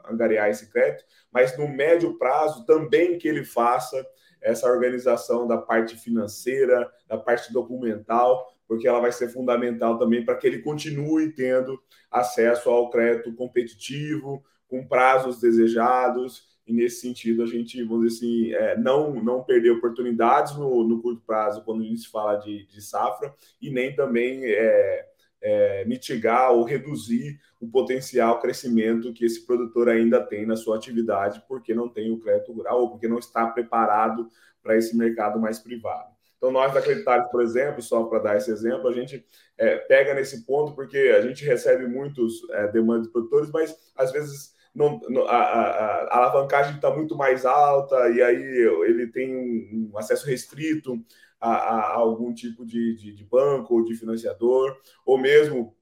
angariar 0.10 0.50
esse 0.50 0.70
crédito, 0.72 1.06
mas 1.32 1.58
no 1.58 1.68
médio 1.68 2.18
prazo 2.18 2.66
também 2.66 3.18
que 3.18 3.28
ele 3.28 3.44
faça 3.44 4.06
essa 4.42 4.70
organização 4.72 5.48
da 5.48 5.58
parte 5.58 5.96
financeira, 5.96 6.90
da 7.08 7.18
parte 7.18 7.52
documental, 7.52 8.57
porque 8.68 8.88
ela 8.88 9.00
vai 9.00 9.12
ser 9.12 9.30
fundamental 9.30 9.98
também 9.98 10.24
para 10.26 10.36
que 10.36 10.46
ele 10.46 10.60
continue 10.60 11.32
tendo 11.32 11.80
acesso 12.12 12.70
ao 12.70 12.90
crédito 12.90 13.34
competitivo, 13.34 14.44
com 14.68 14.86
prazos 14.86 15.40
desejados, 15.40 16.58
e 16.68 16.74
nesse 16.74 17.00
sentido 17.00 17.44
a 17.44 17.46
gente, 17.46 17.82
vamos 17.84 18.08
dizer 18.08 18.18
assim, 18.18 18.54
é, 18.54 18.78
não, 18.78 19.24
não 19.24 19.42
perder 19.42 19.72
oportunidades 19.72 20.58
no, 20.58 20.84
no 20.84 21.02
curto 21.02 21.22
prazo 21.26 21.64
quando 21.64 21.82
a 21.82 21.86
gente 21.86 22.10
fala 22.10 22.36
de, 22.36 22.66
de 22.66 22.82
safra, 22.82 23.34
e 23.62 23.70
nem 23.70 23.96
também 23.96 24.42
é, 24.44 25.08
é, 25.42 25.86
mitigar 25.86 26.52
ou 26.52 26.64
reduzir 26.64 27.40
o 27.62 27.68
potencial 27.68 28.40
crescimento 28.42 29.14
que 29.14 29.24
esse 29.24 29.46
produtor 29.46 29.88
ainda 29.88 30.22
tem 30.22 30.46
na 30.46 30.58
sua 30.58 30.76
atividade, 30.76 31.42
porque 31.48 31.74
não 31.74 31.88
tem 31.88 32.12
o 32.12 32.20
crédito 32.20 32.52
rural 32.52 32.82
ou 32.82 32.92
porque 32.92 33.08
não 33.08 33.20
está 33.20 33.48
preparado 33.48 34.30
para 34.62 34.76
esse 34.76 34.96
mercado 34.98 35.40
mais 35.40 35.60
privado. 35.60 36.17
Então, 36.38 36.52
nós 36.52 36.74
da 36.74 36.80
Acreditados, 36.80 37.30
por 37.32 37.42
exemplo, 37.42 37.82
só 37.82 38.04
para 38.04 38.20
dar 38.20 38.38
esse 38.38 38.52
exemplo, 38.52 38.88
a 38.88 38.94
gente 38.94 39.26
é, 39.58 39.78
pega 39.78 40.14
nesse 40.14 40.46
ponto 40.46 40.74
porque 40.76 40.98
a 41.18 41.22
gente 41.22 41.44
recebe 41.44 41.88
muitos 41.88 42.48
é, 42.52 42.68
demandas 42.68 43.08
de 43.08 43.12
produtores, 43.12 43.50
mas 43.52 43.76
às 43.96 44.12
vezes 44.12 44.56
não, 44.74 45.02
a, 45.28 45.36
a, 45.36 46.04
a 46.04 46.18
alavancagem 46.18 46.76
está 46.76 46.94
muito 46.94 47.16
mais 47.16 47.46
alta 47.46 48.10
e 48.10 48.22
aí 48.22 48.36
ele 48.86 49.08
tem 49.08 49.36
um, 49.36 49.90
um 49.92 49.98
acesso 49.98 50.28
restrito 50.28 51.04
a, 51.42 51.50
a, 51.50 51.94
algum 51.96 52.32
tipo 52.34 52.64
de, 52.64 52.96
de, 52.96 53.12
de 53.14 53.24
banco 53.24 53.76
ou 53.76 53.84
de 53.84 53.96
financiador, 53.96 54.78
ou 55.04 55.18
mesmo 55.18 55.76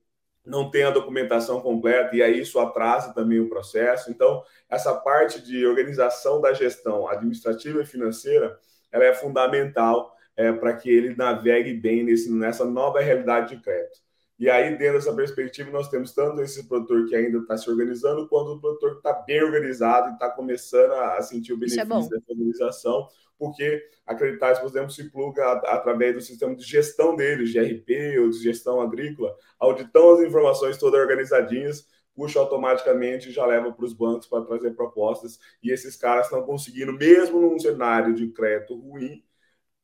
não 0.45 0.69
tem 0.69 0.83
a 0.83 0.91
documentação 0.91 1.59
completa 1.59 2.15
e 2.15 2.21
aí 2.21 2.39
isso 2.39 2.59
atrasa 2.59 3.13
também 3.13 3.39
o 3.39 3.49
processo. 3.49 4.11
Então, 4.11 4.43
essa 4.69 4.93
parte 4.93 5.41
de 5.41 5.65
organização 5.65 6.39
da 6.39 6.53
gestão 6.53 7.07
administrativa 7.09 7.81
e 7.81 7.85
financeira, 7.85 8.57
ela 8.91 9.03
é 9.05 9.13
fundamental 9.13 10.14
é, 10.35 10.51
para 10.51 10.73
que 10.75 10.89
ele 10.89 11.15
navegue 11.15 11.73
bem 11.73 12.03
nesse, 12.03 12.31
nessa 12.31 12.65
nova 12.65 12.99
realidade 12.99 13.55
de 13.55 13.61
crédito. 13.61 14.05
E 14.37 14.49
aí, 14.49 14.77
dentro 14.77 14.95
dessa 14.95 15.15
perspectiva, 15.15 15.71
nós 15.71 15.87
temos 15.89 16.11
tanto 16.11 16.41
esse 16.41 16.67
produtor 16.67 17.07
que 17.07 17.15
ainda 17.15 17.37
está 17.37 17.57
se 17.57 17.69
organizando, 17.69 18.27
quanto 18.27 18.51
o 18.51 18.59
produtor 18.59 18.91
que 18.91 18.97
está 18.97 19.13
bem 19.13 19.41
organizado 19.41 20.09
e 20.09 20.13
está 20.13 20.29
começando 20.29 20.91
a 20.91 21.21
sentir 21.21 21.53
o 21.53 21.55
é 21.55 21.59
benefício 21.59 21.81
é 21.81 22.19
dessa 22.19 22.31
organização, 22.31 23.07
porque 23.39 23.81
acreditar, 24.05 24.59
por 24.59 24.67
exemplo, 24.67 24.91
se 24.91 25.09
pluga 25.09 25.51
através 25.67 26.13
do 26.13 26.21
sistema 26.21 26.53
de 26.53 26.63
gestão 26.63 27.15
deles, 27.15 27.49
de 27.49 27.59
RP 27.59 28.19
ou 28.19 28.29
de 28.29 28.43
gestão 28.43 28.81
agrícola, 28.81 29.33
auditando 29.57 30.19
as 30.19 30.27
informações 30.27 30.77
todas 30.77 30.99
organizadinhas, 30.99 31.87
puxa 32.13 32.39
automaticamente 32.39 33.29
e 33.29 33.31
já 33.31 33.45
leva 33.45 33.71
para 33.71 33.85
os 33.85 33.93
bancos 33.93 34.27
para 34.27 34.45
trazer 34.45 34.71
propostas. 34.71 35.39
E 35.61 35.71
esses 35.71 35.95
caras 35.95 36.25
estão 36.25 36.43
conseguindo, 36.43 36.93
mesmo 36.93 37.39
num 37.39 37.59
cenário 37.59 38.13
de 38.13 38.27
crédito 38.29 38.77
ruim, 38.77 39.23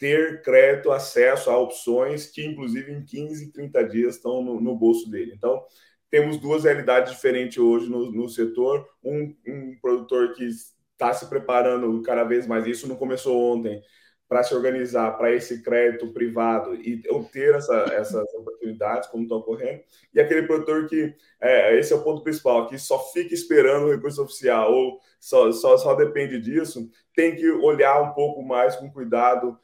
ter 0.01 0.41
crédito, 0.41 0.89
acesso 0.89 1.51
a 1.51 1.59
opções 1.59 2.25
que, 2.25 2.43
inclusive, 2.43 2.91
em 2.91 3.05
15, 3.05 3.51
30 3.51 3.83
dias 3.83 4.15
estão 4.15 4.43
no, 4.43 4.59
no 4.59 4.75
bolso 4.75 5.07
dele. 5.07 5.33
Então, 5.37 5.63
temos 6.09 6.39
duas 6.39 6.63
realidades 6.63 7.13
diferentes 7.13 7.59
hoje 7.59 7.87
no, 7.87 8.11
no 8.11 8.27
setor. 8.27 8.83
Um, 9.03 9.31
um, 9.47 9.77
produtor 9.79 10.33
que 10.33 10.43
está 10.43 11.13
se 11.13 11.29
preparando 11.29 12.01
cada 12.01 12.23
vez 12.23 12.47
mais, 12.47 12.65
isso 12.65 12.87
não 12.87 12.95
começou 12.95 13.53
ontem, 13.53 13.79
para 14.27 14.41
se 14.41 14.55
organizar 14.55 15.11
para 15.19 15.31
esse 15.31 15.61
crédito 15.61 16.11
privado 16.11 16.73
e 16.73 17.03
obter 17.11 17.53
essa, 17.53 17.75
essas 17.93 18.25
oportunidades, 18.33 19.07
como 19.07 19.21
estão 19.21 19.37
ocorrendo, 19.37 19.83
e 20.15 20.19
aquele 20.19 20.47
produtor 20.47 20.87
que, 20.87 21.13
é, 21.39 21.77
esse 21.77 21.93
é 21.93 21.95
o 21.95 22.03
ponto 22.03 22.23
principal, 22.23 22.65
que 22.65 22.79
só 22.79 22.97
fica 23.11 23.35
esperando 23.35 23.85
o 23.85 23.91
recurso 23.91 24.23
oficial 24.23 24.73
ou 24.73 24.99
só, 25.19 25.51
só, 25.51 25.77
só 25.77 25.93
depende 25.93 26.39
disso, 26.39 26.89
tem 27.15 27.35
que 27.35 27.47
olhar 27.51 28.01
um 28.01 28.13
pouco 28.13 28.41
mais 28.41 28.75
com 28.75 28.89
cuidado 28.89 29.59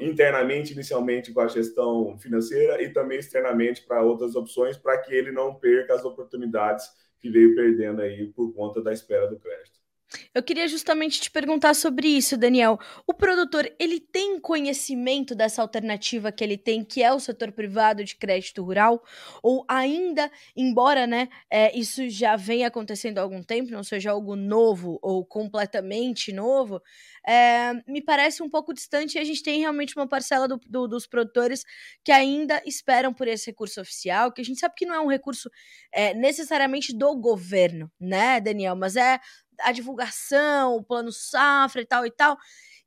internamente, 0.00 0.72
inicialmente 0.72 1.32
com 1.32 1.40
a 1.40 1.48
gestão 1.48 2.16
financeira 2.18 2.82
e 2.82 2.92
também 2.92 3.18
externamente 3.18 3.82
para 3.82 4.02
outras 4.02 4.34
opções, 4.36 4.76
para 4.76 4.98
que 4.98 5.14
ele 5.14 5.32
não 5.32 5.54
perca 5.54 5.94
as 5.94 6.04
oportunidades 6.04 6.88
que 7.18 7.30
veio 7.30 7.54
perdendo 7.54 8.02
aí 8.02 8.26
por 8.32 8.52
conta 8.54 8.82
da 8.82 8.92
espera 8.92 9.26
do 9.26 9.38
crédito. 9.38 9.85
Eu 10.32 10.42
queria 10.42 10.68
justamente 10.68 11.20
te 11.20 11.30
perguntar 11.30 11.74
sobre 11.74 12.06
isso, 12.06 12.36
Daniel. 12.36 12.78
O 13.06 13.12
produtor, 13.12 13.68
ele 13.78 13.98
tem 13.98 14.38
conhecimento 14.38 15.34
dessa 15.34 15.60
alternativa 15.60 16.30
que 16.30 16.44
ele 16.44 16.56
tem, 16.56 16.84
que 16.84 17.02
é 17.02 17.12
o 17.12 17.18
setor 17.18 17.50
privado 17.50 18.04
de 18.04 18.14
crédito 18.14 18.62
rural? 18.62 19.02
Ou 19.42 19.64
ainda, 19.68 20.30
embora 20.56 21.06
né, 21.06 21.28
é, 21.50 21.76
isso 21.76 22.08
já 22.08 22.36
venha 22.36 22.68
acontecendo 22.68 23.18
há 23.18 23.22
algum 23.22 23.42
tempo, 23.42 23.72
não 23.72 23.82
seja 23.82 24.12
algo 24.12 24.36
novo 24.36 24.98
ou 25.02 25.24
completamente 25.24 26.32
novo, 26.32 26.80
é, 27.26 27.72
me 27.88 28.00
parece 28.00 28.42
um 28.42 28.48
pouco 28.48 28.72
distante 28.72 29.16
e 29.16 29.18
a 29.18 29.24
gente 29.24 29.42
tem 29.42 29.58
realmente 29.58 29.96
uma 29.96 30.06
parcela 30.06 30.46
do, 30.46 30.60
do, 30.68 30.86
dos 30.86 31.06
produtores 31.06 31.64
que 32.04 32.12
ainda 32.12 32.62
esperam 32.64 33.12
por 33.12 33.26
esse 33.26 33.50
recurso 33.50 33.80
oficial, 33.80 34.30
que 34.30 34.40
a 34.40 34.44
gente 34.44 34.60
sabe 34.60 34.74
que 34.76 34.86
não 34.86 34.94
é 34.94 35.00
um 35.00 35.08
recurso 35.08 35.50
é, 35.92 36.14
necessariamente 36.14 36.96
do 36.96 37.16
governo, 37.16 37.90
né, 37.98 38.40
Daniel? 38.40 38.76
Mas 38.76 38.94
é 38.94 39.18
a 39.60 39.72
divulgação, 39.72 40.76
o 40.76 40.82
plano 40.82 41.12
safra 41.12 41.82
e 41.82 41.86
tal 41.86 42.06
e 42.06 42.10
tal. 42.10 42.36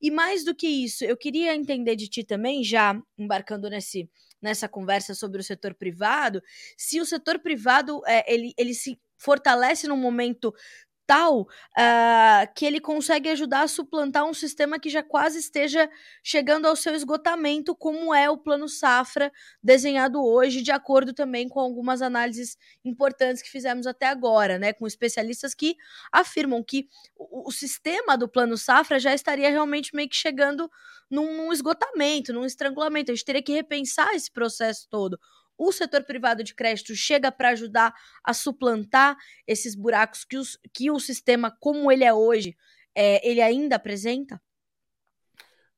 E 0.02 0.10
mais 0.10 0.46
do 0.46 0.56
que 0.56 0.68
isso, 0.68 1.04
eu 1.04 1.18
queria 1.18 1.56
entender 1.56 1.96
de 1.96 2.08
ti 2.08 2.24
também, 2.24 2.64
já 2.64 3.00
embarcando 3.18 3.70
nesse, 3.70 4.10
nessa 4.42 4.68
conversa 4.68 5.14
sobre 5.14 5.42
o 5.42 5.44
setor 5.44 5.74
privado, 5.74 6.42
se 6.78 7.02
o 7.02 7.06
setor 7.06 7.40
privado 7.40 8.02
é, 8.08 8.34
ele, 8.34 8.54
ele 8.58 8.74
se 8.74 9.00
fortalece 9.18 9.88
num 9.88 9.98
momento 9.98 10.54
tal 11.10 11.42
uh, 11.42 12.54
que 12.56 12.64
ele 12.64 12.80
consegue 12.80 13.30
ajudar 13.30 13.62
a 13.64 13.68
suplantar 13.68 14.26
um 14.26 14.34
sistema 14.34 14.80
que 14.80 14.92
já 14.92 15.02
quase 15.02 15.40
esteja 15.40 15.90
chegando 16.24 16.68
ao 16.68 16.76
seu 16.76 16.94
esgotamento, 16.94 17.76
como 17.76 18.14
é 18.14 18.30
o 18.30 18.38
plano 18.38 18.70
safra 18.70 19.32
desenhado 19.62 20.24
hoje, 20.24 20.62
de 20.62 20.72
acordo 20.72 21.12
também 21.12 21.50
com 21.50 21.60
algumas 21.60 22.04
análises 22.04 22.56
importantes 22.86 23.42
que 23.42 23.50
fizemos 23.50 23.88
até 23.88 24.06
agora, 24.06 24.60
né, 24.60 24.72
com 24.72 24.86
especialistas 24.86 25.56
que 25.56 25.76
afirmam 26.12 26.64
que 26.64 26.88
o, 27.18 27.50
o 27.50 27.52
sistema 27.52 28.16
do 28.16 28.30
plano 28.30 28.56
safra 28.56 29.00
já 29.00 29.12
estaria 29.12 29.50
realmente 29.50 29.96
meio 29.96 30.10
que 30.10 30.16
chegando 30.16 30.70
num, 31.10 31.38
num 31.38 31.52
esgotamento, 31.52 32.32
num 32.32 32.46
estrangulamento. 32.46 33.12
A 33.12 33.16
gente 33.16 33.26
teria 33.26 33.42
que 33.42 33.52
repensar 33.52 34.14
esse 34.14 34.32
processo 34.32 34.88
todo 34.88 35.20
o 35.60 35.74
setor 35.74 36.04
privado 36.04 36.42
de 36.42 36.56
crédito 36.56 36.96
chega 36.96 37.30
para 37.32 37.50
ajudar 37.50 37.94
a 38.24 38.34
suplantar 38.34 39.18
esses 39.46 39.76
buracos 39.76 40.24
que, 40.24 40.38
os, 40.38 40.58
que 40.74 40.90
o 40.90 41.00
sistema, 41.00 41.56
como 41.60 41.92
ele 41.92 42.06
é 42.06 42.14
hoje, 42.14 42.56
é, 42.96 43.28
ele 43.28 43.42
ainda 43.42 43.76
apresenta? 43.76 44.42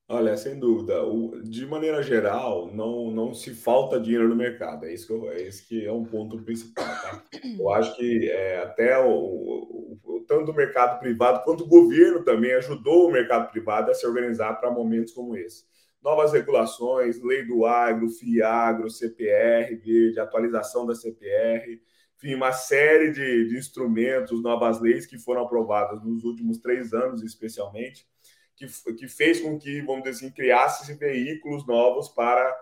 Olha, 0.07 0.37
sem 0.37 0.59
dúvida. 0.59 1.03
O, 1.03 1.41
de 1.41 1.65
maneira 1.65 2.03
geral, 2.03 2.71
não, 2.73 3.09
não 3.09 3.33
se 3.33 3.53
falta 3.53 3.99
dinheiro 3.99 4.27
no 4.27 4.35
mercado. 4.35 4.85
É 4.85 4.93
isso 4.93 5.07
que, 5.07 5.13
eu, 5.13 5.31
é 5.31 5.41
esse 5.41 5.65
que 5.65 5.85
é 5.85 5.91
um 5.91 6.03
ponto 6.03 6.41
principal. 6.43 6.85
Tá? 6.85 7.23
Eu 7.57 7.69
acho 7.71 7.95
que 7.95 8.29
é, 8.29 8.59
até 8.59 8.99
o, 8.99 9.09
o, 9.09 10.25
tanto 10.27 10.51
o 10.51 10.55
mercado 10.55 10.99
privado 10.99 11.43
quanto 11.43 11.63
o 11.63 11.67
governo 11.67 12.23
também 12.23 12.53
ajudou 12.53 13.07
o 13.07 13.11
mercado 13.11 13.49
privado 13.49 13.89
a 13.89 13.93
se 13.93 14.05
organizar 14.05 14.59
para 14.59 14.69
momentos 14.69 15.13
como 15.13 15.35
esse 15.35 15.70
novas 16.01 16.33
regulações, 16.33 17.21
lei 17.21 17.45
do 17.45 17.65
agro, 17.65 18.09
FIAGRO, 18.09 18.89
CPR, 18.89 19.75
de 19.77 20.19
atualização 20.19 20.85
da 20.85 20.95
CPR, 20.95 21.79
enfim, 22.17 22.35
uma 22.35 22.51
série 22.51 23.11
de, 23.11 23.47
de 23.47 23.57
instrumentos, 23.57 24.43
novas 24.43 24.79
leis 24.79 25.07
que 25.07 25.17
foram 25.17 25.41
aprovadas 25.41 26.03
nos 26.03 26.23
últimos 26.23 26.59
três 26.59 26.93
anos, 26.93 27.23
especialmente, 27.23 28.07
que, 28.55 28.67
que 28.95 29.07
fez 29.07 29.41
com 29.41 29.57
que, 29.57 29.81
vamos 29.81 30.03
dizer 30.03 30.17
assim, 30.17 30.31
criasse 30.31 30.93
veículos 30.93 31.65
novos 31.65 32.09
para 32.09 32.55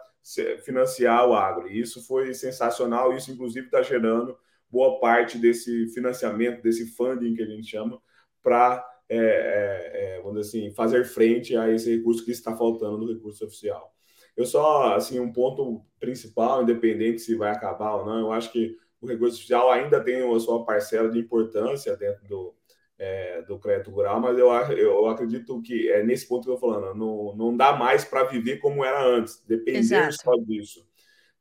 financiar 0.64 1.28
o 1.28 1.34
agro. 1.34 1.68
E 1.70 1.80
isso 1.80 2.06
foi 2.08 2.34
sensacional, 2.34 3.14
isso 3.14 3.32
inclusive 3.32 3.66
está 3.66 3.82
gerando 3.82 4.38
boa 4.70 5.00
parte 5.00 5.38
desse 5.38 5.88
financiamento, 5.90 6.62
desse 6.62 6.96
funding 6.96 7.34
que 7.36 7.42
a 7.42 7.48
gente 7.48 7.68
chama, 7.68 8.02
para 8.42 8.86
é, 9.10 9.18
é, 9.18 10.18
é, 10.18 10.22
vamos 10.22 10.40
dizer 10.46 10.60
assim, 10.60 10.76
fazer 10.76 11.04
frente 11.04 11.58
a 11.58 11.70
esse 11.70 11.96
recurso 11.96 12.24
que 12.24 12.32
está 12.32 12.56
faltando 12.56 13.00
no 13.00 13.12
recurso 13.12 13.44
oficial. 13.46 13.92
Eu 14.38 14.46
só, 14.46 14.96
assim, 14.96 15.20
um 15.20 15.34
ponto 15.34 15.84
principal, 16.00 16.62
independente 16.62 17.20
se 17.20 17.36
vai 17.36 17.52
acabar 17.52 17.96
ou 17.96 18.06
não, 18.06 18.20
eu 18.20 18.32
acho 18.32 18.52
que 18.52 18.78
o 19.02 19.08
recurso 19.08 19.38
oficial 19.38 19.72
ainda 19.72 20.02
tem 20.02 20.22
a 20.22 20.40
sua 20.40 20.64
parcela 20.64 21.10
de 21.10 21.20
importância 21.20 21.98
dentro 21.98 22.28
do, 22.28 22.56
é, 22.98 23.42
do 23.42 23.58
crédito 23.58 23.90
rural, 23.92 24.20
mas 24.20 24.38
eu, 24.38 24.52
eu 24.78 25.08
acredito 25.08 25.62
que 25.62 25.90
é 25.90 26.04
nesse 26.04 26.28
ponto 26.28 26.44
que 26.44 26.50
eu 26.52 26.56
estou 26.56 26.70
falando, 26.70 26.94
não, 26.94 27.36
não 27.36 27.58
dá 27.58 27.74
mais 27.74 28.06
para 28.06 28.26
viver 28.26 28.58
como 28.58 28.86
era 28.86 29.04
antes, 29.04 29.44
depender 29.46 29.80
Exato. 29.80 30.16
só 30.22 30.34
disso. 30.46 30.88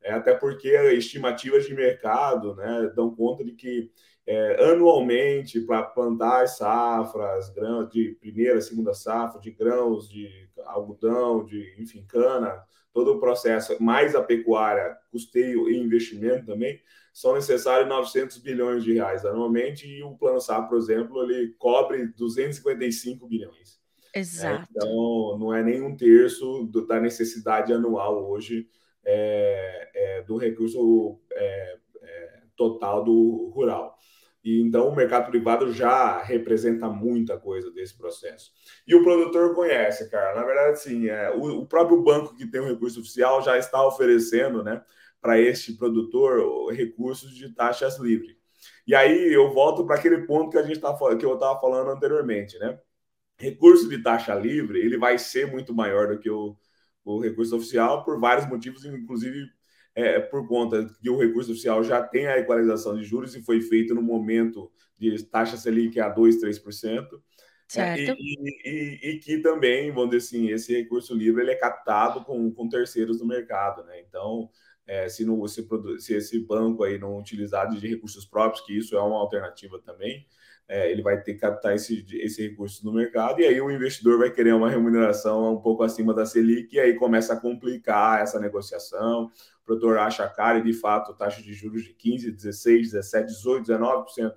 É, 0.01 0.13
até 0.13 0.33
porque 0.33 0.69
estimativas 0.93 1.65
de 1.65 1.73
mercado 1.73 2.55
né, 2.55 2.91
dão 2.95 3.13
conta 3.13 3.43
de 3.43 3.51
que 3.51 3.91
é, 4.31 4.63
anualmente 4.63 5.59
para 5.59 5.81
plantar 5.81 6.43
as 6.43 6.57
safras, 6.57 7.49
grãos 7.49 7.89
de 7.89 8.15
primeira, 8.21 8.61
segunda 8.61 8.93
safra, 8.93 9.41
de 9.41 9.49
grãos, 9.49 10.07
de 10.07 10.47
algodão, 10.67 11.43
de 11.43 11.73
enfim, 11.79 12.05
cana, 12.07 12.63
todo 12.93 13.13
o 13.13 13.19
processo, 13.19 13.81
mais 13.81 14.13
a 14.13 14.21
pecuária, 14.21 14.95
custeio 15.09 15.67
e 15.67 15.79
investimento 15.79 16.45
também, 16.45 16.79
são 17.11 17.33
necessários 17.33 17.89
900 17.89 18.37
bilhões 18.37 18.83
de 18.83 18.93
reais 18.93 19.25
anualmente 19.25 19.87
e 19.87 20.03
o 20.03 20.15
Plano 20.15 20.39
Safra, 20.39 20.69
por 20.69 20.77
exemplo, 20.77 21.23
ele 21.23 21.55
cobre 21.57 22.05
255 22.09 23.27
bilhões. 23.27 23.79
Exato. 24.13 24.61
É, 24.61 24.67
então, 24.69 25.39
não 25.39 25.51
é 25.51 25.63
nem 25.63 25.81
um 25.81 25.97
terço 25.97 26.65
do, 26.65 26.85
da 26.85 26.99
necessidade 26.99 27.73
anual 27.73 28.29
hoje 28.29 28.69
é, 29.03 29.89
é, 29.95 30.21
do 30.21 30.37
recurso 30.37 31.19
é, 31.33 31.77
é, 31.99 32.41
total 32.55 33.03
do 33.03 33.51
rural. 33.55 33.97
E 34.43 34.61
então 34.61 34.87
o 34.87 34.95
mercado 34.95 35.29
privado 35.29 35.71
já 35.73 36.21
representa 36.23 36.87
muita 36.89 37.37
coisa 37.37 37.71
desse 37.71 37.97
processo. 37.97 38.51
E 38.87 38.95
o 38.95 39.03
produtor 39.03 39.53
conhece, 39.53 40.09
cara. 40.09 40.35
Na 40.35 40.45
verdade, 40.45 40.79
sim, 40.79 41.09
é, 41.09 41.29
o, 41.31 41.61
o 41.61 41.67
próprio 41.67 42.01
banco 42.01 42.35
que 42.35 42.47
tem 42.47 42.61
o 42.61 42.67
recurso 42.67 43.01
oficial 43.01 43.41
já 43.41 43.57
está 43.57 43.85
oferecendo, 43.85 44.63
né, 44.63 44.81
para 45.21 45.39
este 45.39 45.73
produtor 45.73 46.71
recursos 46.73 47.35
de 47.35 47.53
taxas 47.53 47.97
livres. 47.99 48.37
E 48.87 48.95
aí 48.95 49.33
eu 49.33 49.53
volto 49.53 49.85
para 49.85 49.95
aquele 49.97 50.25
ponto 50.25 50.49
que 50.51 50.57
a 50.57 50.63
gente 50.63 50.79
tá, 50.79 50.93
que 51.17 51.25
eu 51.25 51.33
estava 51.35 51.59
falando 51.59 51.91
anteriormente, 51.91 52.57
né? 52.59 52.79
Recurso 53.37 53.89
de 53.89 54.01
taxa 54.03 54.35
livre 54.35 54.79
ele 54.79 54.97
vai 54.97 55.17
ser 55.17 55.47
muito 55.51 55.73
maior 55.73 56.07
do 56.09 56.19
que 56.19 56.29
o, 56.29 56.57
o 57.05 57.19
recurso 57.19 57.55
oficial 57.55 58.03
por 58.03 58.19
vários 58.19 58.47
motivos, 58.47 58.85
inclusive 58.85 59.49
é, 59.95 60.19
por 60.19 60.47
conta 60.47 60.89
que 61.01 61.09
o 61.09 61.17
recurso 61.17 61.51
oficial 61.51 61.83
já 61.83 62.01
tem 62.01 62.27
a 62.27 62.37
equalização 62.37 62.95
de 62.95 63.03
juros 63.03 63.35
e 63.35 63.41
foi 63.41 63.61
feito 63.61 63.93
no 63.93 64.01
momento 64.01 64.71
de 64.97 65.23
taxa 65.23 65.57
Selic 65.57 65.99
a 65.99 66.09
2, 66.09 66.41
3%. 66.41 67.07
Certo. 67.67 67.99
É, 67.99 68.15
e, 68.17 68.59
e, 68.65 69.09
e, 69.09 69.19
que 69.19 69.37
também, 69.37 69.91
vamos 69.91 70.09
dizer 70.09 70.25
assim, 70.25 70.49
esse 70.49 70.75
recurso 70.75 71.13
livre 71.13 71.43
ele 71.43 71.51
é 71.51 71.55
captado 71.55 72.25
com, 72.25 72.51
com 72.51 72.67
terceiros 72.67 73.19
do 73.19 73.27
mercado, 73.27 73.83
né? 73.83 74.01
Então, 74.01 74.49
é, 74.87 75.07
se, 75.07 75.23
não, 75.23 75.47
se, 75.47 75.67
se, 75.99 76.15
esse 76.15 76.39
banco 76.39 76.83
aí 76.83 76.97
não 76.97 77.19
utilizar 77.19 77.69
de 77.69 77.87
recursos 77.87 78.25
próprios, 78.25 78.65
que 78.65 78.75
isso 78.75 78.97
é 78.97 79.01
uma 79.01 79.19
alternativa 79.19 79.79
também, 79.79 80.25
é, 80.69 80.91
ele 80.91 81.01
vai 81.01 81.19
ter 81.19 81.33
que 81.33 81.39
captar 81.39 81.73
esse, 81.73 82.05
esse 82.11 82.47
recurso 82.47 82.85
no 82.85 82.93
mercado, 82.93 83.41
e 83.41 83.45
aí 83.45 83.59
o 83.59 83.71
investidor 83.71 84.19
vai 84.19 84.29
querer 84.29 84.53
uma 84.53 84.69
remuneração 84.69 85.55
um 85.55 85.59
pouco 85.59 85.81
acima 85.81 86.13
da 86.13 86.27
Selic, 86.27 86.75
e 86.75 86.79
aí 86.79 86.93
começa 86.93 87.33
a 87.33 87.39
complicar 87.39 88.21
essa 88.21 88.39
negociação, 88.39 89.25
o 89.25 89.65
produtor 89.65 89.97
acha 89.97 90.27
caro, 90.29 90.59
e 90.59 90.63
de 90.63 90.73
fato, 90.73 91.15
taxa 91.15 91.41
de 91.41 91.53
juros 91.53 91.83
de 91.83 91.93
15, 91.93 92.31
16, 92.31 92.91
17, 92.91 93.27
18, 93.27 93.65
19%, 93.65 94.33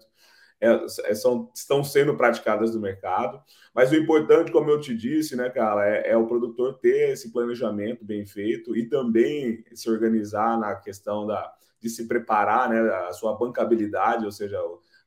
é, 0.62 1.14
são, 1.14 1.50
estão 1.52 1.82
sendo 1.82 2.16
praticadas 2.16 2.72
no 2.72 2.80
mercado. 2.80 3.42
Mas 3.74 3.90
o 3.90 3.96
importante, 3.96 4.52
como 4.52 4.70
eu 4.70 4.80
te 4.80 4.94
disse, 4.94 5.34
né, 5.34 5.50
cara, 5.50 5.84
é, 5.88 6.10
é, 6.10 6.16
o 6.16 6.26
produtor 6.26 6.78
ter 6.78 7.10
esse 7.10 7.32
planejamento 7.32 8.04
bem 8.04 8.24
feito 8.24 8.76
e 8.76 8.88
também 8.88 9.64
se 9.74 9.90
organizar 9.90 10.56
na 10.58 10.76
questão 10.76 11.26
da, 11.26 11.52
de 11.80 11.90
se 11.90 12.06
preparar, 12.06 12.70
né, 12.70 12.78
a 13.08 13.12
sua 13.12 13.36
bancabilidade, 13.36 14.24
ou 14.24 14.30
seja, 14.30 14.60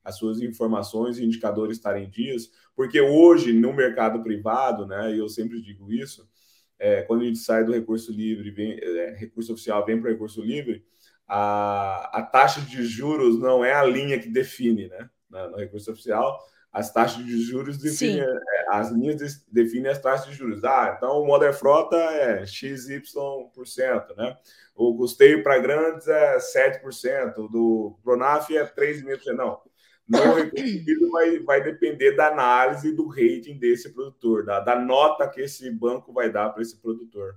as 0.05 0.17
suas 0.17 0.39
informações 0.39 1.17
e 1.17 1.25
indicadores 1.25 1.77
estarem 1.77 2.05
em 2.05 2.09
dias, 2.09 2.51
porque 2.75 3.01
hoje 3.01 3.51
no 3.51 3.74
mercado 3.74 4.21
privado, 4.21 4.85
né, 4.85 5.13
e 5.13 5.17
eu 5.17 5.27
sempre 5.27 5.59
digo 5.62 5.91
isso, 5.91 6.29
é, 6.77 7.01
quando 7.01 7.24
a 7.24 7.25
gente 7.25 7.39
sai 7.39 7.63
do 7.63 7.74
recurso 7.74 8.12
livre, 8.12 8.51
vem, 8.51 8.79
é, 8.79 9.15
recurso 9.17 9.53
oficial 9.53 9.83
vem 9.83 10.00
para 10.00 10.09
o 10.09 10.12
recurso 10.13 10.41
livre, 10.41 10.85
a, 11.27 12.19
a 12.19 12.21
taxa 12.21 12.62
de 12.62 12.83
juros 12.85 13.39
não 13.39 13.65
é 13.65 13.74
a 13.74 13.83
linha 13.83 14.19
que 14.19 14.29
define, 14.29 14.88
né? 14.88 15.09
no 15.29 15.57
recurso 15.57 15.91
oficial, 15.91 16.39
as 16.75 16.91
taxas 16.91 17.25
de 17.25 17.41
juros 17.41 17.77
definem, 17.77 18.19
é, 18.21 18.39
as 18.69 18.91
linhas 18.91 19.45
definem 19.50 19.89
as 19.89 20.00
taxas 20.00 20.29
de 20.29 20.35
juros. 20.35 20.62
Ah, 20.65 20.93
então 20.97 21.21
o 21.21 21.25
Modern 21.25 21.53
Frota 21.53 21.95
é 21.95 22.45
XY%, 22.45 24.15
né? 24.17 24.38
O 24.75 24.95
custeio 24.97 25.41
para 25.41 25.57
grandes 25.57 26.05
é 26.09 26.38
7%, 26.38 27.50
do 27.50 27.97
Pronaf 28.03 28.53
é 28.53 28.65
3,5%. 28.65 29.33
Não. 29.33 29.62
No 30.07 30.19
recurso 30.35 31.12
vai, 31.12 31.39
vai 31.39 31.63
depender 31.63 32.12
da 32.12 32.27
análise 32.27 32.91
do 32.91 33.07
rating 33.07 33.57
desse 33.57 33.91
produtor, 33.93 34.45
da, 34.45 34.59
da 34.59 34.79
nota 34.79 35.27
que 35.27 35.41
esse 35.41 35.69
banco 35.71 36.13
vai 36.13 36.31
dar 36.31 36.50
para 36.50 36.62
esse 36.62 36.79
produtor. 36.79 37.35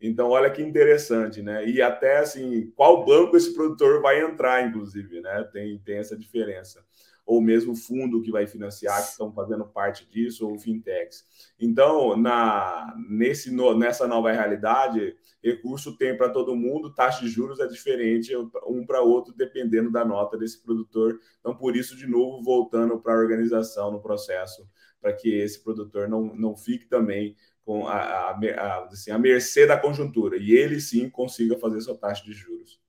Então, 0.00 0.30
olha 0.30 0.50
que 0.50 0.62
interessante, 0.62 1.42
né? 1.42 1.66
E 1.66 1.82
até 1.82 2.18
assim, 2.18 2.72
qual 2.76 3.04
banco 3.04 3.36
esse 3.36 3.52
produtor 3.52 4.00
vai 4.00 4.20
entrar, 4.20 4.66
inclusive, 4.66 5.20
né? 5.20 5.44
Tem, 5.52 5.78
tem 5.78 5.98
essa 5.98 6.16
diferença 6.16 6.84
ou 7.28 7.42
mesmo 7.42 7.76
fundo 7.76 8.22
que 8.22 8.30
vai 8.30 8.46
financiar, 8.46 9.02
que 9.02 9.10
estão 9.10 9.30
fazendo 9.30 9.66
parte 9.66 10.08
disso, 10.08 10.48
ou 10.48 10.58
fintechs. 10.58 11.26
Então, 11.60 12.16
na, 12.16 12.96
nesse, 13.06 13.54
no, 13.54 13.78
nessa 13.78 14.08
nova 14.08 14.32
realidade, 14.32 15.14
recurso 15.44 15.94
tem 15.98 16.16
para 16.16 16.30
todo 16.30 16.56
mundo, 16.56 16.94
taxa 16.94 17.20
de 17.20 17.28
juros 17.28 17.60
é 17.60 17.66
diferente 17.66 18.34
um 18.66 18.86
para 18.86 19.02
outro, 19.02 19.34
dependendo 19.36 19.90
da 19.90 20.06
nota 20.06 20.38
desse 20.38 20.62
produtor. 20.62 21.20
Então, 21.38 21.54
por 21.54 21.76
isso, 21.76 21.94
de 21.94 22.06
novo, 22.06 22.42
voltando 22.42 22.98
para 22.98 23.12
a 23.12 23.18
organização 23.18 23.92
no 23.92 24.00
processo, 24.00 24.66
para 24.98 25.12
que 25.12 25.28
esse 25.28 25.62
produtor 25.62 26.08
não, 26.08 26.34
não 26.34 26.56
fique 26.56 26.86
também 26.86 27.36
com 27.62 27.86
a, 27.86 27.98
a, 27.98 28.30
a, 28.30 28.84
assim, 28.86 29.10
a 29.10 29.18
mercê 29.18 29.66
da 29.66 29.76
conjuntura, 29.76 30.38
e 30.38 30.52
ele 30.52 30.80
sim 30.80 31.10
consiga 31.10 31.58
fazer 31.58 31.82
sua 31.82 31.94
taxa 31.94 32.24
de 32.24 32.32
juros. 32.32 32.80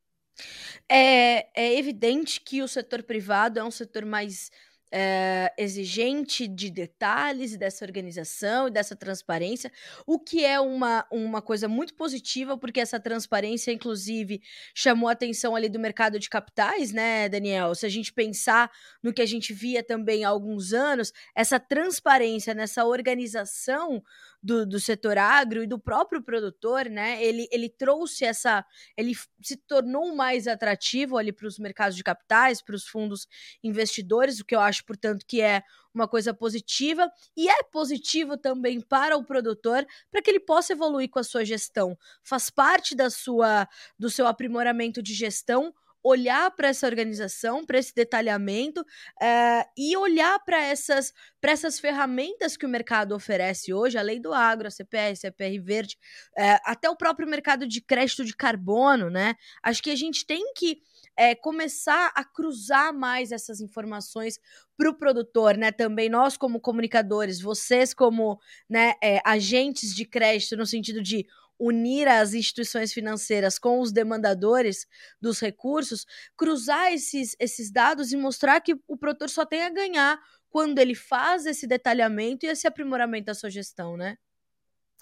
É, 0.87 1.47
é 1.53 1.77
evidente 1.77 2.41
que 2.41 2.61
o 2.61 2.67
setor 2.67 3.03
privado 3.03 3.59
é 3.59 3.63
um 3.63 3.71
setor 3.71 4.05
mais 4.05 4.51
é, 4.91 5.53
exigente 5.57 6.47
de 6.47 6.69
detalhes 6.69 7.57
dessa 7.57 7.85
organização 7.85 8.67
e 8.67 8.71
dessa 8.71 8.95
transparência, 8.95 9.71
o 10.05 10.19
que 10.19 10.43
é 10.43 10.59
uma, 10.59 11.05
uma 11.11 11.41
coisa 11.41 11.67
muito 11.67 11.93
positiva, 11.93 12.57
porque 12.57 12.79
essa 12.79 12.99
transparência, 12.99 13.71
inclusive, 13.71 14.41
chamou 14.73 15.09
a 15.09 15.13
atenção 15.13 15.55
ali 15.55 15.69
do 15.69 15.79
mercado 15.79 16.19
de 16.19 16.29
capitais, 16.29 16.91
né, 16.91 17.29
Daniel? 17.29 17.75
Se 17.75 17.85
a 17.85 17.89
gente 17.89 18.11
pensar 18.13 18.71
no 19.03 19.13
que 19.13 19.21
a 19.21 19.25
gente 19.25 19.53
via 19.53 19.83
também 19.83 20.23
há 20.23 20.29
alguns 20.29 20.73
anos, 20.73 21.13
essa 21.35 21.59
transparência 21.59 22.53
nessa 22.53 22.85
organização 22.85 24.01
do, 24.41 24.65
do 24.65 24.79
setor 24.79 25.17
agro 25.17 25.63
e 25.63 25.67
do 25.67 25.77
próprio 25.77 26.23
produtor, 26.23 26.85
né? 26.85 27.23
Ele, 27.23 27.47
ele 27.51 27.69
trouxe 27.69 28.25
essa. 28.25 28.65
Ele 28.95 29.13
se 29.41 29.57
tornou 29.57 30.15
mais 30.15 30.47
atrativo 30.47 31.17
ali 31.17 31.31
para 31.31 31.47
os 31.47 31.59
mercados 31.59 31.95
de 31.95 32.03
capitais, 32.03 32.61
para 32.61 32.75
os 32.75 32.87
fundos 32.87 33.27
investidores, 33.63 34.39
o 34.39 34.45
que 34.45 34.55
eu 34.55 34.59
acho, 34.59 34.78
portanto, 34.83 35.25
que 35.25 35.41
é 35.41 35.63
uma 35.93 36.07
coisa 36.07 36.33
positiva 36.33 37.11
e 37.35 37.49
é 37.49 37.63
positivo 37.63 38.37
também 38.37 38.79
para 38.79 39.17
o 39.17 39.23
produtor 39.23 39.85
para 40.11 40.21
que 40.21 40.29
ele 40.29 40.39
possa 40.39 40.73
evoluir 40.73 41.09
com 41.09 41.19
a 41.19 41.23
sua 41.23 41.43
gestão. 41.43 41.97
Faz 42.23 42.49
parte 42.49 42.95
da 42.95 43.09
sua 43.09 43.67
do 43.97 44.09
seu 44.09 44.27
aprimoramento 44.27 45.01
de 45.01 45.13
gestão 45.13 45.73
olhar 46.03 46.49
para 46.51 46.69
essa 46.69 46.87
organização, 46.87 47.65
para 47.65 47.77
esse 47.77 47.93
detalhamento 47.93 48.81
uh, 48.81 49.69
e 49.77 49.95
olhar 49.97 50.39
para 50.45 50.61
essas, 50.61 51.13
essas 51.43 51.79
ferramentas 51.79 52.55
que 52.55 52.65
o 52.65 52.69
mercado 52.69 53.13
oferece 53.13 53.73
hoje, 53.73 53.97
a 53.97 54.01
lei 54.01 54.19
do 54.19 54.33
agro, 54.33 54.67
a 54.67 54.71
CPR, 54.71 55.15
CPR 55.15 55.59
verde, 55.59 55.97
uh, 56.37 56.59
até 56.63 56.89
o 56.89 56.95
próprio 56.95 57.27
mercado 57.27 57.67
de 57.67 57.81
crédito 57.81 58.23
de 58.23 58.35
carbono, 58.35 59.09
né? 59.09 59.35
Acho 59.61 59.83
que 59.83 59.91
a 59.91 59.95
gente 59.95 60.25
tem 60.25 60.53
que 60.53 60.81
é, 61.15 61.35
começar 61.35 62.11
a 62.15 62.23
cruzar 62.23 62.93
mais 62.93 63.31
essas 63.31 63.61
informações 63.61 64.39
para 64.77 64.89
o 64.89 64.97
produtor, 64.97 65.57
né? 65.57 65.71
Também 65.71 66.09
nós 66.09 66.37
como 66.37 66.59
comunicadores, 66.59 67.41
vocês 67.41 67.93
como 67.93 68.39
né, 68.69 68.93
é, 69.03 69.21
agentes 69.25 69.93
de 69.93 70.05
crédito 70.05 70.55
no 70.55 70.65
sentido 70.65 71.01
de 71.01 71.25
unir 71.59 72.07
as 72.07 72.33
instituições 72.33 72.93
financeiras 72.93 73.59
com 73.59 73.81
os 73.81 73.91
demandadores 73.91 74.87
dos 75.21 75.41
recursos, 75.41 76.05
cruzar 76.37 76.93
esses, 76.93 77.35
esses 77.37 77.69
dados 77.69 78.13
e 78.13 78.17
mostrar 78.17 78.61
que 78.61 78.75
o 78.87 78.95
produtor 78.95 79.29
só 79.29 79.45
tem 79.45 79.63
a 79.63 79.69
ganhar 79.69 80.17
quando 80.49 80.79
ele 80.79 80.95
faz 80.95 81.45
esse 81.45 81.67
detalhamento 81.67 82.45
e 82.45 82.49
esse 82.49 82.65
aprimoramento 82.65 83.25
da 83.25 83.33
sua 83.33 83.49
gestão, 83.49 83.97
né? 83.97 84.17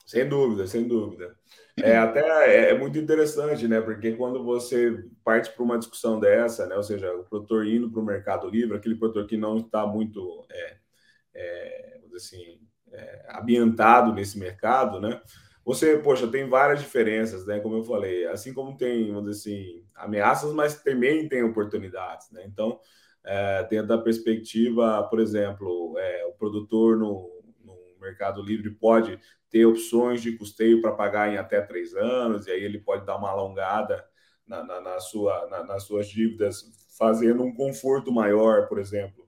Sem 0.06 0.28
dúvida, 0.28 0.66
sem 0.66 0.88
dúvida. 0.88 1.38
É 1.80 1.96
até 1.96 2.22
é, 2.22 2.72
é 2.72 2.78
muito 2.78 2.98
interessante, 2.98 3.68
né? 3.68 3.80
Porque 3.80 4.14
quando 4.14 4.44
você 4.44 5.06
parte 5.24 5.52
para 5.52 5.64
uma 5.64 5.78
discussão 5.78 6.20
dessa, 6.20 6.66
né? 6.66 6.76
Ou 6.76 6.84
seja, 6.84 7.14
o 7.14 7.24
produtor 7.24 7.68
indo 7.68 7.92
para 7.92 8.02
o 8.02 8.06
mercado 8.06 8.50
livre, 8.50 8.76
aquele 8.76 8.96
produtor 8.96 9.28
que 9.28 9.38
não 9.38 9.58
está 9.58 9.86
muito, 9.86 10.46
é, 10.52 10.78
é, 11.36 12.00
assim, 12.16 12.60
é, 12.92 13.28
ambientado 13.40 14.12
nesse 14.12 14.40
mercado, 14.40 15.00
né? 15.00 15.22
Você, 15.64 15.98
poxa, 15.98 16.28
tem 16.28 16.50
várias 16.50 16.80
diferenças, 16.80 17.46
né? 17.46 17.60
Como 17.60 17.76
eu 17.78 17.84
falei, 17.84 18.26
assim 18.28 18.54
como 18.54 18.76
tem, 18.76 19.12
vamos 19.12 19.30
dizer 19.30 19.52
assim, 19.52 19.86
ameaças, 19.96 20.54
mas 20.54 20.82
também 20.82 21.28
tem 21.30 21.44
oportunidades, 21.44 22.32
né? 22.32 22.44
Então, 22.48 22.80
é, 23.24 23.64
dentro 23.70 23.88
da 23.88 23.98
perspectiva, 23.98 25.04
por 25.10 25.20
exemplo, 25.20 25.96
é, 26.00 26.26
o 26.26 26.32
produtor 26.34 26.98
no, 26.98 27.37
Mercado 28.08 28.42
Livre 28.42 28.72
pode 28.72 29.20
ter 29.50 29.66
opções 29.66 30.22
de 30.22 30.38
custeio 30.38 30.82
para 30.82 30.94
pagar 30.94 31.32
em 31.32 31.38
até 31.38 31.62
três 31.62 31.94
anos, 31.94 32.48
e 32.48 32.52
aí 32.52 32.64
ele 32.64 32.80
pode 32.80 33.06
dar 33.06 33.18
uma 33.18 33.30
alongada 33.30 34.04
na, 34.46 34.64
na, 34.64 34.82
na 34.82 35.00
sua, 35.00 35.48
na, 35.50 35.64
nas 35.64 35.84
suas 35.84 36.08
dívidas, 36.08 36.64
fazendo 36.98 37.44
um 37.44 37.54
conforto 37.54 38.12
maior, 38.12 38.68
por 38.68 38.80
exemplo, 38.80 39.28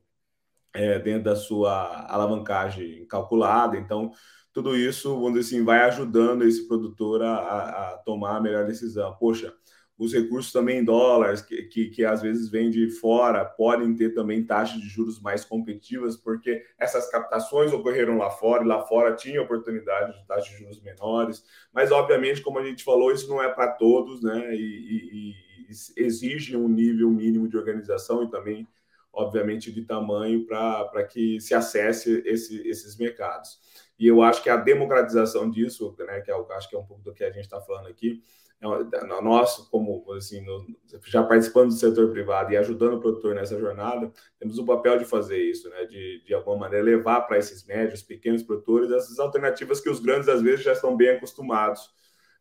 é, 0.74 0.98
dentro 1.00 1.24
da 1.26 1.36
sua 1.36 2.06
alavancagem 2.10 3.06
calculada. 3.08 3.78
Então, 3.78 4.12
tudo 4.54 4.76
isso, 4.76 5.14
vamos 5.16 5.34
dizer 5.40 5.56
assim, 5.56 5.66
vai 5.66 5.82
ajudando 5.82 6.44
esse 6.44 6.68
produtor 6.68 7.22
a, 7.22 7.94
a 7.94 7.98
tomar 8.00 8.38
a 8.38 8.42
melhor 8.42 8.66
decisão. 8.66 9.16
Poxa, 9.18 9.54
os 10.00 10.14
recursos 10.14 10.54
também 10.54 10.80
em 10.80 10.84
dólares, 10.84 11.42
que, 11.42 11.64
que, 11.64 11.90
que, 11.90 12.06
às 12.06 12.22
vezes 12.22 12.50
vêm 12.50 12.70
de 12.70 12.90
fora, 12.90 13.44
podem 13.44 13.94
ter 13.94 14.14
também 14.14 14.46
taxas 14.46 14.80
de 14.80 14.88
juros 14.88 15.20
mais 15.20 15.44
competitivas, 15.44 16.16
porque 16.16 16.64
essas 16.80 17.12
captações 17.12 17.74
ocorreram 17.74 18.18
lá 18.18 18.32
fora, 18.32 18.64
e 18.64 18.68
lá 18.68 18.82
fora 18.82 19.14
tinha 19.14 19.42
oportunidade 19.42 20.18
de 20.18 20.26
taxas 20.26 20.50
de 20.52 20.58
juros 20.58 20.82
menores. 20.82 21.44
Mas, 21.74 21.92
obviamente, 21.92 22.42
como 22.42 22.60
a 22.60 22.64
gente 22.64 22.82
falou, 22.82 23.12
isso 23.12 23.28
não 23.28 23.44
é 23.44 23.50
para 23.50 23.74
todos, 23.74 24.24
né? 24.24 24.56
E, 24.56 24.62
e, 24.62 25.32
e, 25.32 25.50
exige 25.98 26.56
um 26.56 26.70
nível 26.70 27.12
mínimo 27.12 27.48
de 27.48 27.58
organização 27.58 28.24
e 28.24 28.32
também, 28.32 28.68
obviamente, 29.12 29.70
de 29.70 29.84
tamanho 29.84 30.48
para 30.48 31.04
que 31.04 31.42
se 31.42 31.54
acesse 31.54 32.24
esse, 32.26 32.68
esses 32.68 32.98
mercados. 32.98 33.60
E 34.00 34.08
eu 34.08 34.22
acho 34.22 34.42
que 34.42 34.50
a 34.50 34.56
democratização 34.56 35.50
disso, 35.50 35.94
né, 36.00 36.22
que 36.22 36.32
é, 36.32 36.34
eu 36.34 36.50
acho 36.54 36.70
que 36.70 36.76
é 36.76 36.80
um 36.80 36.86
pouco 36.86 37.04
do 37.04 37.14
que 37.14 37.24
a 37.24 37.32
gente 37.32 37.44
está 37.44 37.60
falando 37.60 37.88
aqui, 37.88 38.24
é, 38.49 38.49
nós, 38.62 39.58
como 39.72 40.04
assim, 40.14 40.42
no, 40.42 40.66
já 41.06 41.24
participando 41.24 41.70
do 41.70 41.76
setor 41.76 42.12
privado 42.12 42.52
e 42.52 42.58
ajudando 42.58 42.96
o 42.96 43.00
produtor 43.00 43.34
nessa 43.34 43.58
jornada, 43.58 44.12
temos 44.38 44.58
o 44.58 44.66
papel 44.66 44.98
de 44.98 45.06
fazer 45.06 45.38
isso, 45.38 45.70
né, 45.70 45.86
de, 45.86 46.22
de 46.26 46.34
alguma 46.34 46.58
maneira 46.58 46.84
levar 46.84 47.22
para 47.22 47.38
esses 47.38 47.66
médios, 47.66 48.04
pequenos 48.04 48.44
produtores, 48.44 48.92
essas 48.92 49.18
alternativas 49.18 49.80
que 49.80 49.90
os 49.90 50.02
grandes 50.02 50.28
às 50.28 50.42
vezes 50.42 50.66
já 50.66 50.74
estão 50.74 50.98
bem 50.98 51.12
acostumados, 51.12 51.90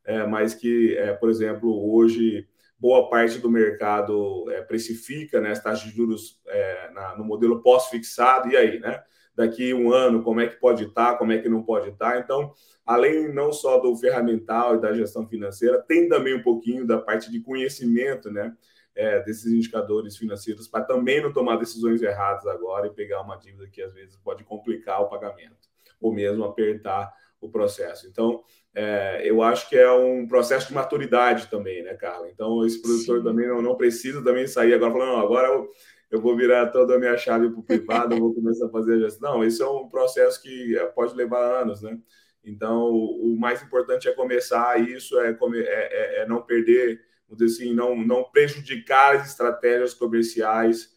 é, 0.05 0.27
mas 0.27 0.55
que, 0.55 0.97
é, 0.97 1.13
por 1.13 1.31
exemplo, 1.31 1.95
hoje 1.95 2.49
boa 2.79 3.09
parte 3.09 3.39
do 3.39 3.51
mercado 3.51 4.51
é, 4.51 4.63
precifica 4.63 5.41
né, 5.41 5.51
as 5.51 5.63
taxas 5.63 5.85
de 5.89 5.95
juros 5.95 6.41
é, 6.47 6.91
na, 6.93 7.17
no 7.17 7.25
modelo 7.25 7.63
pós-fixado, 7.63 8.49
e 8.49 8.57
aí, 8.57 8.79
né? 8.81 9.03
Daqui 9.39 9.73
um 9.73 9.93
ano, 9.93 10.21
como 10.25 10.41
é 10.41 10.49
que 10.49 10.57
pode 10.57 10.83
estar, 10.83 11.17
como 11.17 11.31
é 11.31 11.39
que 11.39 11.49
não 11.49 11.63
pode 11.63 11.91
estar. 11.91 12.19
Então, 12.19 12.53
além 12.85 13.33
não 13.33 13.53
só 13.53 13.79
do 13.79 13.95
ferramental 13.95 14.75
e 14.75 14.81
da 14.81 14.93
gestão 14.93 15.29
financeira, 15.29 15.81
tem 15.81 16.09
também 16.09 16.35
um 16.35 16.43
pouquinho 16.43 16.85
da 16.85 16.99
parte 16.99 17.31
de 17.31 17.39
conhecimento, 17.41 18.33
né? 18.33 18.53
É, 18.97 19.21
desses 19.23 19.53
indicadores 19.53 20.17
financeiros 20.17 20.67
para 20.67 20.83
também 20.83 21.23
não 21.23 21.33
tomar 21.33 21.55
decisões 21.55 22.03
erradas 22.03 22.45
agora 22.49 22.89
e 22.89 22.91
pegar 22.91 23.21
uma 23.21 23.37
dívida 23.37 23.69
que 23.69 23.81
às 23.81 23.95
vezes 23.95 24.17
pode 24.17 24.43
complicar 24.43 25.01
o 25.01 25.09
pagamento 25.09 25.69
ou 26.01 26.13
mesmo 26.13 26.43
apertar 26.43 27.13
o 27.41 27.49
processo. 27.49 28.09
Então, 28.09 28.43
é, 28.75 29.23
eu 29.25 29.41
acho 29.41 29.69
que 29.69 29.77
é 29.77 29.91
um 29.93 30.27
processo 30.27 30.67
de 30.67 30.75
maturidade 30.75 31.47
também, 31.49 31.83
né, 31.85 31.95
Carla? 31.95 32.29
Então, 32.29 32.67
esse 32.67 32.83
produtor 32.83 33.19
Sim. 33.19 33.25
também 33.25 33.47
não, 33.47 33.63
não, 33.63 33.77
precisa 33.77 34.21
também 34.23 34.49
sair 34.49 34.75
agora 34.75 34.93
falando, 34.93 35.13
não, 35.13 35.21
agora 35.21 35.49
eu, 35.49 35.71
eu 36.11 36.21
vou 36.21 36.37
virar 36.37 36.69
toda 36.69 36.95
a 36.95 36.99
minha 36.99 37.17
chave 37.17 37.51
para 37.51 37.61
o 37.61 37.63
privado, 37.63 38.19
vou 38.19 38.35
começar 38.35 38.67
a 38.67 38.71
fazer 38.71 38.95
a 38.95 38.99
gestão. 38.99 39.35
Não, 39.35 39.45
isso 39.45 39.63
é 39.63 39.71
um 39.71 39.89
processo 39.89 40.43
que 40.43 40.75
pode 40.95 41.15
levar 41.15 41.63
anos, 41.63 41.83
né? 41.83 41.99
Então, 42.45 42.91
o, 42.91 43.37
mais 43.39 43.63
importante 43.63 44.09
é 44.09 44.13
começar 44.13 44.81
isso, 44.81 45.19
é, 45.21 45.31
é, 45.31 45.37
é, 45.65 46.23
é 46.23 46.27
não 46.27 46.43
perder, 46.43 47.01
assim, 47.43 47.75
não, 47.75 47.97
não 47.97 48.25
prejudicar 48.25 49.17
as 49.17 49.29
estratégias 49.29 49.93
comerciais, 49.93 50.97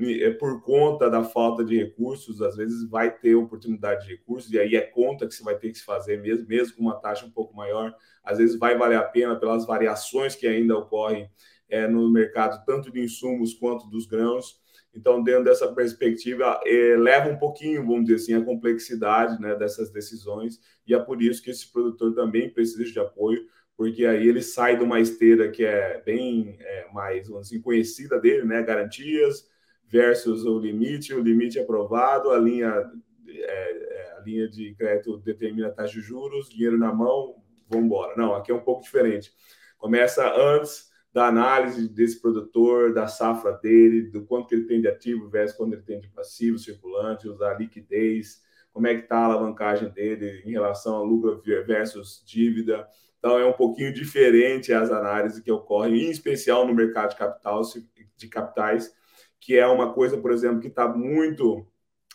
é 0.00 0.30
por 0.30 0.62
conta 0.62 1.10
da 1.10 1.24
falta 1.24 1.64
de 1.64 1.76
recursos, 1.76 2.40
às 2.40 2.56
vezes 2.56 2.88
vai 2.88 3.10
ter 3.10 3.34
oportunidade 3.34 4.06
de 4.06 4.12
recursos, 4.14 4.50
e 4.52 4.58
aí 4.58 4.76
é 4.76 4.80
conta 4.80 5.26
que 5.26 5.34
você 5.34 5.42
vai 5.42 5.58
ter 5.58 5.70
que 5.70 5.78
se 5.78 5.84
fazer 5.84 6.22
mesmo, 6.22 6.46
mesmo 6.46 6.76
com 6.76 6.82
uma 6.82 6.94
taxa 6.94 7.26
um 7.26 7.30
pouco 7.30 7.54
maior, 7.54 7.92
às 8.22 8.38
vezes 8.38 8.56
vai 8.56 8.78
valer 8.78 8.96
a 8.96 9.02
pena 9.02 9.38
pelas 9.38 9.66
variações 9.66 10.36
que 10.36 10.46
ainda 10.46 10.78
ocorrem 10.78 11.28
é, 11.68 11.86
no 11.86 12.10
mercado, 12.10 12.64
tanto 12.64 12.90
de 12.90 13.00
insumos 13.00 13.54
quanto 13.54 13.88
dos 13.88 14.06
grãos. 14.06 14.60
Então, 14.94 15.22
dentro 15.22 15.44
dessa 15.44 15.72
perspectiva, 15.72 16.60
é, 16.64 16.96
leva 16.96 17.28
um 17.28 17.36
pouquinho, 17.36 17.86
vamos 17.86 18.06
dizer 18.06 18.16
assim, 18.16 18.34
a 18.34 18.44
complexidade 18.44 19.40
né, 19.40 19.54
dessas 19.54 19.90
decisões, 19.90 20.60
e 20.86 20.94
é 20.94 20.98
por 20.98 21.22
isso 21.22 21.42
que 21.42 21.50
esse 21.50 21.70
produtor 21.70 22.14
também 22.14 22.50
precisa 22.50 22.84
de 22.84 22.98
apoio, 22.98 23.46
porque 23.76 24.06
aí 24.06 24.26
ele 24.26 24.42
sai 24.42 24.76
de 24.76 24.82
uma 24.82 24.98
esteira 24.98 25.50
que 25.50 25.64
é 25.64 26.02
bem 26.04 26.56
é, 26.58 26.88
mais, 26.92 27.30
assim, 27.30 27.60
conhecida 27.60 28.18
dele, 28.18 28.44
né, 28.44 28.62
garantias, 28.62 29.46
versus 29.86 30.44
o 30.44 30.58
limite, 30.58 31.14
o 31.14 31.22
limite 31.22 31.58
aprovado, 31.58 32.30
a 32.30 32.38
linha, 32.38 32.90
é, 33.28 33.40
é, 33.40 34.16
a 34.18 34.20
linha 34.20 34.48
de 34.48 34.74
crédito 34.74 35.18
determina 35.18 35.68
a 35.68 35.70
taxa 35.70 35.94
de 35.94 36.00
juros, 36.00 36.48
dinheiro 36.48 36.76
na 36.76 36.92
mão, 36.92 37.36
vamos 37.68 37.86
embora. 37.86 38.16
Não, 38.16 38.34
aqui 38.34 38.50
é 38.50 38.54
um 38.54 38.60
pouco 38.60 38.82
diferente. 38.82 39.32
Começa 39.78 40.28
antes 40.34 40.87
da 41.12 41.26
análise 41.26 41.88
desse 41.88 42.20
produtor, 42.20 42.92
da 42.92 43.06
safra 43.06 43.52
dele, 43.52 44.02
do 44.10 44.24
quanto 44.24 44.48
que 44.48 44.54
ele 44.54 44.66
tem 44.66 44.80
de 44.80 44.88
ativo 44.88 45.28
versus 45.28 45.56
quanto 45.56 45.72
ele 45.72 45.82
tem 45.82 46.00
de 46.00 46.08
passivo 46.08 46.58
circulante, 46.58 47.28
usar 47.28 47.54
liquidez, 47.54 48.42
como 48.72 48.86
é 48.86 48.94
que 48.94 49.02
está 49.02 49.16
a 49.18 49.24
alavancagem 49.24 49.90
dele 49.90 50.42
em 50.44 50.52
relação 50.52 50.96
a 50.96 51.02
lucro 51.02 51.42
versus 51.66 52.22
dívida. 52.26 52.86
Então, 53.18 53.38
é 53.38 53.44
um 53.44 53.52
pouquinho 53.52 53.92
diferente 53.92 54.72
as 54.72 54.90
análises 54.90 55.40
que 55.40 55.50
ocorrem, 55.50 56.04
em 56.04 56.10
especial 56.10 56.66
no 56.66 56.74
mercado 56.74 57.10
de 57.10 57.16
capital, 57.16 57.62
de 58.16 58.28
capitais, 58.28 58.94
que 59.40 59.56
é 59.56 59.66
uma 59.66 59.92
coisa, 59.92 60.16
por 60.16 60.30
exemplo, 60.30 60.60
que 60.60 60.68
está 60.68 60.86
muito 60.86 61.66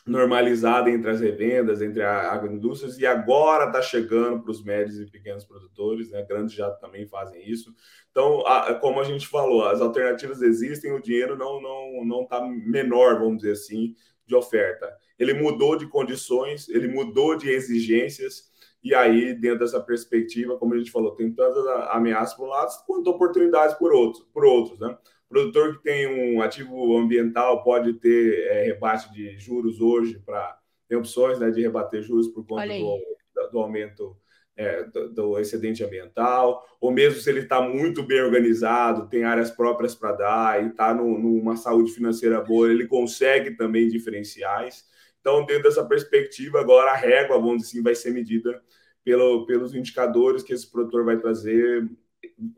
normalizada 0.05 0.89
entre 0.89 1.09
as 1.09 1.21
revendas, 1.21 1.81
entre 1.81 2.03
as 2.03 2.25
agroindústrias, 2.25 2.97
e 2.97 3.05
agora 3.05 3.67
está 3.67 3.81
chegando 3.81 4.41
para 4.41 4.51
os 4.51 4.63
médios 4.63 4.99
e 4.99 5.05
pequenos 5.05 5.45
produtores, 5.45 6.11
né? 6.11 6.25
grandes 6.27 6.53
já 6.53 6.69
também 6.71 7.07
fazem 7.07 7.41
isso. 7.49 7.73
Então, 8.11 8.45
a, 8.45 8.73
como 8.75 8.99
a 8.99 9.03
gente 9.03 9.27
falou, 9.27 9.65
as 9.65 9.79
alternativas 9.79 10.41
existem, 10.41 10.91
o 10.91 11.01
dinheiro 11.01 11.37
não 11.37 11.61
não 11.61 12.05
não 12.05 12.23
está 12.23 12.41
menor, 12.41 13.19
vamos 13.19 13.37
dizer 13.37 13.53
assim, 13.53 13.95
de 14.25 14.35
oferta. 14.35 14.93
Ele 15.17 15.33
mudou 15.33 15.77
de 15.77 15.87
condições, 15.87 16.67
ele 16.67 16.87
mudou 16.89 17.37
de 17.37 17.49
exigências, 17.49 18.51
e 18.83 18.93
aí, 18.93 19.33
dentro 19.33 19.59
dessa 19.59 19.79
perspectiva, 19.79 20.57
como 20.57 20.73
a 20.73 20.77
gente 20.77 20.91
falou, 20.91 21.15
tem 21.15 21.31
tantas 21.33 21.65
ameaças 21.91 22.35
por 22.35 22.47
um 22.47 22.49
lado, 22.49 22.69
quanto 22.85 23.09
oportunidades 23.09 23.75
por 23.75 23.93
outros, 23.93 24.25
por 24.33 24.43
outros, 24.43 24.77
né? 24.77 24.97
Produtor 25.33 25.77
que 25.77 25.83
tem 25.83 26.07
um 26.07 26.41
ativo 26.41 26.95
ambiental 26.95 27.63
pode 27.63 27.93
ter 27.93 28.47
é, 28.47 28.63
rebate 28.65 29.11
de 29.11 29.37
juros 29.39 29.81
hoje 29.81 30.21
para 30.23 30.59
tem 30.87 30.97
opções 30.97 31.39
né, 31.39 31.49
de 31.49 31.61
rebater 31.61 32.03
juros 32.03 32.27
por 32.27 32.45
conta 32.45 32.67
do, 32.67 33.49
do, 33.51 33.59
aumento 33.59 34.15
é, 34.55 34.83
do, 34.83 35.11
do, 35.11 35.39
excedente 35.39 35.83
ambiental, 35.83 36.63
ou 36.79 36.91
mesmo 36.91 37.19
se 37.19 37.29
ele 37.29 37.39
está 37.39 37.61
muito 37.61 38.03
bem 38.03 38.21
organizado, 38.21 39.09
tem 39.09 39.23
áreas 39.23 39.49
próprias 39.49 39.95
para 39.95 40.11
dar 40.11 40.63
e 40.63 40.67
está 40.67 40.93
numa 40.93 41.55
saúde 41.55 41.91
financeira 41.91 42.39
boa, 42.41 42.69
ele 42.69 42.85
consegue 42.85 43.55
também 43.55 43.87
diferenciais. 43.87 44.85
Então, 45.19 45.45
dentro 45.45 45.63
dessa 45.63 45.83
perspectiva, 45.85 46.59
agora 46.59 46.91
a 46.91 46.95
régua, 46.95 47.39
vamos 47.39 47.63
dizer 47.63 47.69
assim, 47.69 47.81
vai 47.83 47.95
ser 47.95 48.11
medida 48.11 48.61
pelo, 49.03 49.45
pelos 49.47 49.73
indicadores 49.73 50.43
que 50.43 50.53
esse 50.53 50.69
produtor 50.69 51.05
vai 51.05 51.17
trazer 51.17 51.89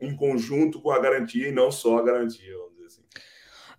em 0.00 0.16
conjunto 0.16 0.80
com 0.80 0.90
a 0.90 0.98
garantia 0.98 1.48
e 1.48 1.52
não 1.52 1.70
só 1.70 1.98
a 1.98 2.02
garantia. 2.02 2.54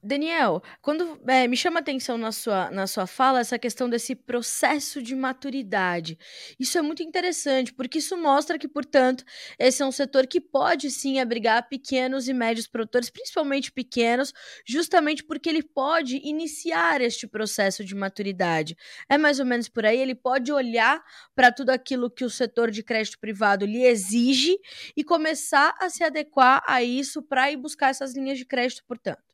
Daniel, 0.02 0.62
quando 0.82 1.20
é, 1.28 1.48
me 1.48 1.58
chama 1.58 1.80
atenção 1.80 2.18
na 2.18 2.32
sua, 2.32 2.70
na 2.72 2.86
sua 2.88 3.08
fala 3.08 3.40
essa 3.40 3.58
questão 3.58 3.90
desse 3.90 4.16
processo 4.16 5.02
de 5.02 5.16
maturidade. 5.16 6.18
Isso 6.60 6.78
é 6.78 6.82
muito 6.82 7.02
interessante, 7.02 7.74
porque 7.74 7.98
isso 7.98 8.16
mostra 8.16 8.60
que, 8.60 8.68
portanto, 8.68 9.24
esse 9.58 9.82
é 9.82 9.86
um 9.86 9.92
setor 9.92 10.28
que 10.28 10.40
pode 10.40 10.92
sim 10.92 11.20
abrigar 11.20 11.68
pequenos 11.68 12.28
e 12.28 12.34
médios 12.34 12.68
produtores, 12.68 13.10
principalmente 13.10 13.72
pequenos, 13.72 14.32
justamente 14.66 15.24
porque 15.24 15.50
ele 15.50 15.64
pode 15.64 16.18
iniciar 16.24 17.02
este 17.02 17.28
processo 17.28 17.84
de 17.84 17.96
maturidade. 17.96 18.78
É 19.10 19.18
mais 19.18 19.40
ou 19.40 19.46
menos 19.46 19.68
por 19.68 19.86
aí, 19.86 20.00
ele 20.00 20.16
pode 20.16 20.52
olhar 20.52 21.04
para 21.36 21.52
tudo 21.52 21.72
aquilo 21.72 22.10
que 22.10 22.24
o 22.24 22.30
setor 22.30 22.70
de 22.72 22.84
crédito 22.84 23.20
privado 23.20 23.66
lhe 23.66 23.84
exige 23.84 24.58
e 24.96 25.04
começar 25.04 25.76
a 25.80 25.90
se 25.90 26.04
adequar 26.04 26.64
a 26.68 26.84
isso 26.84 27.22
para 27.24 27.52
ir 27.52 27.58
buscar 27.58 27.90
essas 27.90 28.16
linhas 28.16 28.38
de 28.38 28.46
crédito, 28.46 28.84
portanto. 28.88 29.27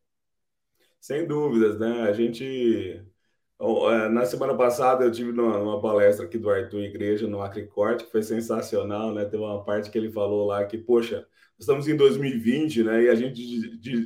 Sem 1.03 1.27
dúvidas, 1.27 1.77
né? 1.77 2.03
A 2.03 2.13
gente. 2.13 3.03
É, 3.59 4.09
na 4.09 4.25
semana 4.25 4.55
passada 4.55 5.03
eu 5.03 5.11
tive 5.11 5.33
numa, 5.33 5.81
palestra 5.81 6.25
aqui 6.25 6.37
do 6.37 6.49
Arthur 6.49 6.79
Igreja 6.79 7.27
no 7.27 7.41
Acricorte, 7.41 8.05
que 8.05 8.11
foi 8.11 8.23
sensacional, 8.23 9.13
né? 9.13 9.25
Teve 9.25 9.43
uma 9.43 9.63
parte 9.65 9.91
que 9.91 9.97
ele 9.97 10.09
falou 10.11 10.47
lá 10.47 10.65
que, 10.65 10.77
poxa, 10.77 11.27
estamos 11.59 11.89
em 11.89 11.97
2020, 11.97 12.83
né? 12.83 13.03
E 13.03 13.09
a 13.09 13.15
gente 13.15 13.35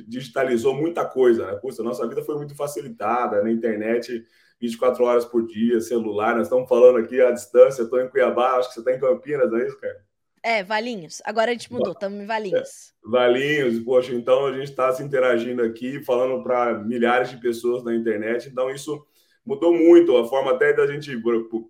digitalizou 0.08 0.74
muita 0.74 1.04
coisa, 1.04 1.46
né? 1.46 1.54
Poxa, 1.62 1.84
nossa 1.84 2.06
vida 2.08 2.24
foi 2.24 2.36
muito 2.36 2.56
facilitada 2.56 3.42
na 3.44 3.50
internet, 3.52 4.24
24 4.60 5.04
horas 5.04 5.24
por 5.24 5.46
dia, 5.46 5.80
celular. 5.80 6.34
Nós 6.36 6.48
estamos 6.48 6.68
falando 6.68 6.98
aqui 6.98 7.20
à 7.20 7.30
distância, 7.30 7.82
estou 7.82 8.00
em 8.00 8.08
Cuiabá, 8.08 8.56
acho 8.56 8.70
que 8.70 8.74
você 8.74 8.80
está 8.80 8.92
em 8.92 9.00
Campinas, 9.00 9.48
não 9.48 9.58
é 9.58 9.66
isso, 9.68 9.78
cara? 9.78 10.07
É, 10.42 10.62
Valinhos. 10.62 11.20
Agora 11.24 11.50
a 11.50 11.54
gente 11.54 11.72
mudou, 11.72 11.92
estamos 11.92 12.20
em 12.20 12.26
Valinhos. 12.26 12.92
É, 13.04 13.08
Valinhos, 13.08 13.78
poxa, 13.80 14.12
então 14.14 14.46
a 14.46 14.52
gente 14.52 14.70
está 14.70 14.92
se 14.92 15.02
interagindo 15.02 15.62
aqui, 15.62 16.02
falando 16.04 16.42
para 16.42 16.78
milhares 16.78 17.30
de 17.30 17.36
pessoas 17.38 17.84
na 17.84 17.94
internet, 17.94 18.48
então 18.48 18.70
isso 18.70 19.04
mudou 19.44 19.72
muito, 19.72 20.16
a 20.16 20.28
forma 20.28 20.52
até 20.52 20.72
da 20.72 20.86
gente 20.86 21.10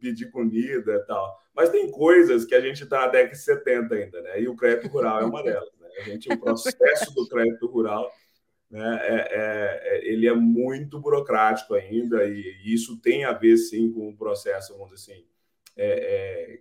pedir 0.00 0.30
comida 0.30 0.94
e 0.94 1.06
tal. 1.06 1.38
Mas 1.54 1.70
tem 1.70 1.90
coisas 1.90 2.44
que 2.44 2.54
a 2.54 2.60
gente 2.60 2.82
está 2.82 3.00
na 3.00 3.06
década 3.08 3.32
de 3.32 3.38
70 3.38 3.94
ainda, 3.94 4.22
né? 4.22 4.40
E 4.40 4.48
o 4.48 4.56
crédito 4.56 4.88
rural 4.88 5.20
é 5.20 5.24
uma 5.24 5.42
delas. 5.44 5.68
Né? 5.80 5.88
A 5.98 6.02
gente, 6.02 6.32
o 6.32 6.38
processo 6.38 7.14
do 7.14 7.28
crédito 7.28 7.66
rural 7.66 8.10
né, 8.70 8.98
é, 9.02 9.14
é, 9.14 9.80
é, 9.82 10.08
ele 10.08 10.26
é 10.26 10.34
muito 10.34 10.98
burocrático 10.98 11.74
ainda, 11.74 12.24
e, 12.26 12.60
isso 12.64 13.00
tem 13.00 13.24
a 13.24 13.32
ver, 13.32 13.56
sim, 13.56 13.90
com 13.92 14.08
o 14.08 14.16
processo, 14.16 14.76
vamos 14.76 14.94
dizer 14.94 15.12
assim, 15.12 15.24
é, 15.76 15.86
é 15.86 16.58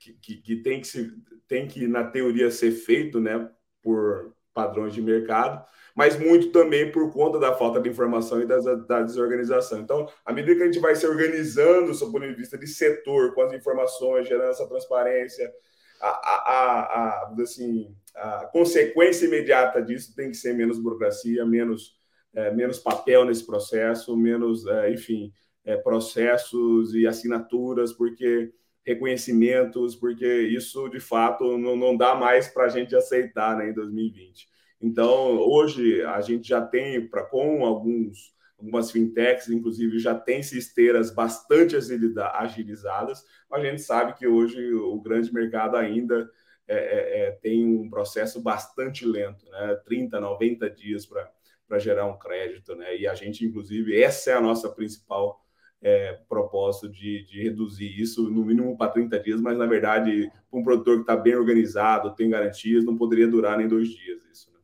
que, 0.00 0.36
que, 0.36 0.56
tem, 0.56 0.80
que 0.80 0.86
se, 0.86 1.12
tem 1.46 1.68
que, 1.68 1.86
na 1.86 2.04
teoria, 2.04 2.50
ser 2.50 2.72
feito 2.72 3.20
né, 3.20 3.50
por 3.82 4.34
padrões 4.54 4.94
de 4.94 5.02
mercado, 5.02 5.64
mas 5.94 6.18
muito 6.18 6.50
também 6.50 6.90
por 6.90 7.12
conta 7.12 7.38
da 7.38 7.54
falta 7.54 7.80
de 7.80 7.88
informação 7.88 8.40
e 8.40 8.46
da, 8.46 8.58
da 8.58 9.02
desorganização. 9.02 9.80
Então, 9.80 10.08
à 10.24 10.32
medida 10.32 10.56
que 10.56 10.62
a 10.62 10.66
gente 10.66 10.78
vai 10.78 10.94
se 10.94 11.06
organizando, 11.06 11.92
do 11.92 12.12
ponto 12.12 12.26
de 12.26 12.34
vista 12.34 12.56
de 12.56 12.66
setor, 12.66 13.34
com 13.34 13.42
as 13.42 13.52
informações, 13.52 14.26
gerando 14.26 14.50
essa 14.50 14.66
transparência, 14.66 15.52
a, 16.00 16.08
a, 16.08 16.80
a, 17.28 17.34
assim, 17.42 17.94
a 18.14 18.46
consequência 18.46 19.26
imediata 19.26 19.82
disso 19.82 20.14
tem 20.14 20.30
que 20.30 20.36
ser 20.36 20.54
menos 20.54 20.78
burocracia, 20.78 21.44
menos, 21.44 21.94
é, 22.34 22.50
menos 22.50 22.78
papel 22.78 23.24
nesse 23.24 23.44
processo, 23.44 24.16
menos, 24.16 24.66
é, 24.66 24.90
enfim, 24.92 25.32
é, 25.64 25.76
processos 25.76 26.94
e 26.94 27.06
assinaturas, 27.06 27.92
porque 27.92 28.52
reconhecimentos, 28.84 29.94
porque 29.94 30.26
isso 30.26 30.88
de 30.88 31.00
fato 31.00 31.58
não, 31.58 31.76
não 31.76 31.96
dá 31.96 32.14
mais 32.14 32.48
para 32.48 32.64
a 32.64 32.68
gente 32.68 32.96
aceitar 32.96 33.56
né, 33.56 33.70
em 33.70 33.74
2020. 33.74 34.48
Então, 34.80 35.36
hoje 35.38 36.02
a 36.02 36.20
gente 36.20 36.48
já 36.48 36.62
tem, 36.62 37.06
para 37.06 37.24
com 37.24 37.64
alguns 37.64 38.34
algumas 38.60 38.90
fintechs, 38.90 39.48
inclusive, 39.48 39.98
já 39.98 40.14
tem 40.14 40.40
esteiras 40.40 41.10
bastante 41.10 41.74
agilizadas, 41.76 43.24
mas 43.50 43.62
a 43.62 43.64
gente 43.64 43.80
sabe 43.80 44.12
que 44.14 44.26
hoje 44.26 44.74
o 44.74 45.00
grande 45.00 45.32
mercado 45.32 45.76
ainda 45.76 46.30
é, 46.68 46.76
é, 46.76 47.20
é 47.20 47.30
tem 47.32 47.66
um 47.66 47.88
processo 47.88 48.40
bastante 48.40 49.04
lento, 49.06 49.48
né? 49.50 49.80
30, 49.86 50.20
90 50.20 50.70
dias 50.70 51.06
para 51.06 51.78
gerar 51.78 52.06
um 52.06 52.18
crédito, 52.18 52.76
né? 52.76 52.96
E 52.96 53.08
a 53.08 53.14
gente, 53.14 53.44
inclusive, 53.44 54.00
essa 54.00 54.30
é 54.30 54.34
a 54.34 54.40
nossa 54.40 54.68
principal 54.68 55.42
é, 55.82 56.18
propósito 56.28 56.88
de, 56.88 57.24
de, 57.24 57.42
reduzir 57.42 58.00
isso 58.00 58.28
no 58.30 58.44
mínimo 58.44 58.76
para 58.76 58.92
30 58.92 59.18
dias, 59.20 59.40
mas 59.40 59.56
na 59.56 59.66
verdade, 59.66 60.30
um 60.52 60.62
produtor 60.62 60.96
que 60.96 61.02
está 61.02 61.16
bem 61.16 61.34
organizado, 61.34 62.14
tem 62.14 62.28
garantias, 62.28 62.84
não 62.84 62.96
poderia 62.96 63.26
durar 63.26 63.56
nem 63.56 63.66
dois 63.66 63.88
dias 63.88 64.22
isso. 64.30 64.50
Né? 64.52 64.58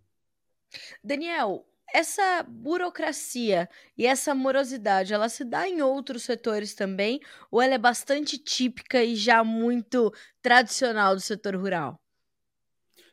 Daniel, 1.02 1.66
essa 1.92 2.44
burocracia 2.46 3.68
e 3.96 4.06
essa 4.06 4.34
morosidade, 4.34 5.14
ela 5.14 5.28
se 5.28 5.44
dá 5.44 5.66
em 5.66 5.80
outros 5.80 6.24
setores 6.24 6.74
também, 6.74 7.20
ou 7.50 7.62
ela 7.62 7.74
é 7.74 7.78
bastante 7.78 8.36
típica 8.36 9.02
e 9.02 9.14
já 9.14 9.42
muito 9.42 10.12
tradicional 10.42 11.14
do 11.14 11.20
setor 11.20 11.56
rural? 11.56 11.98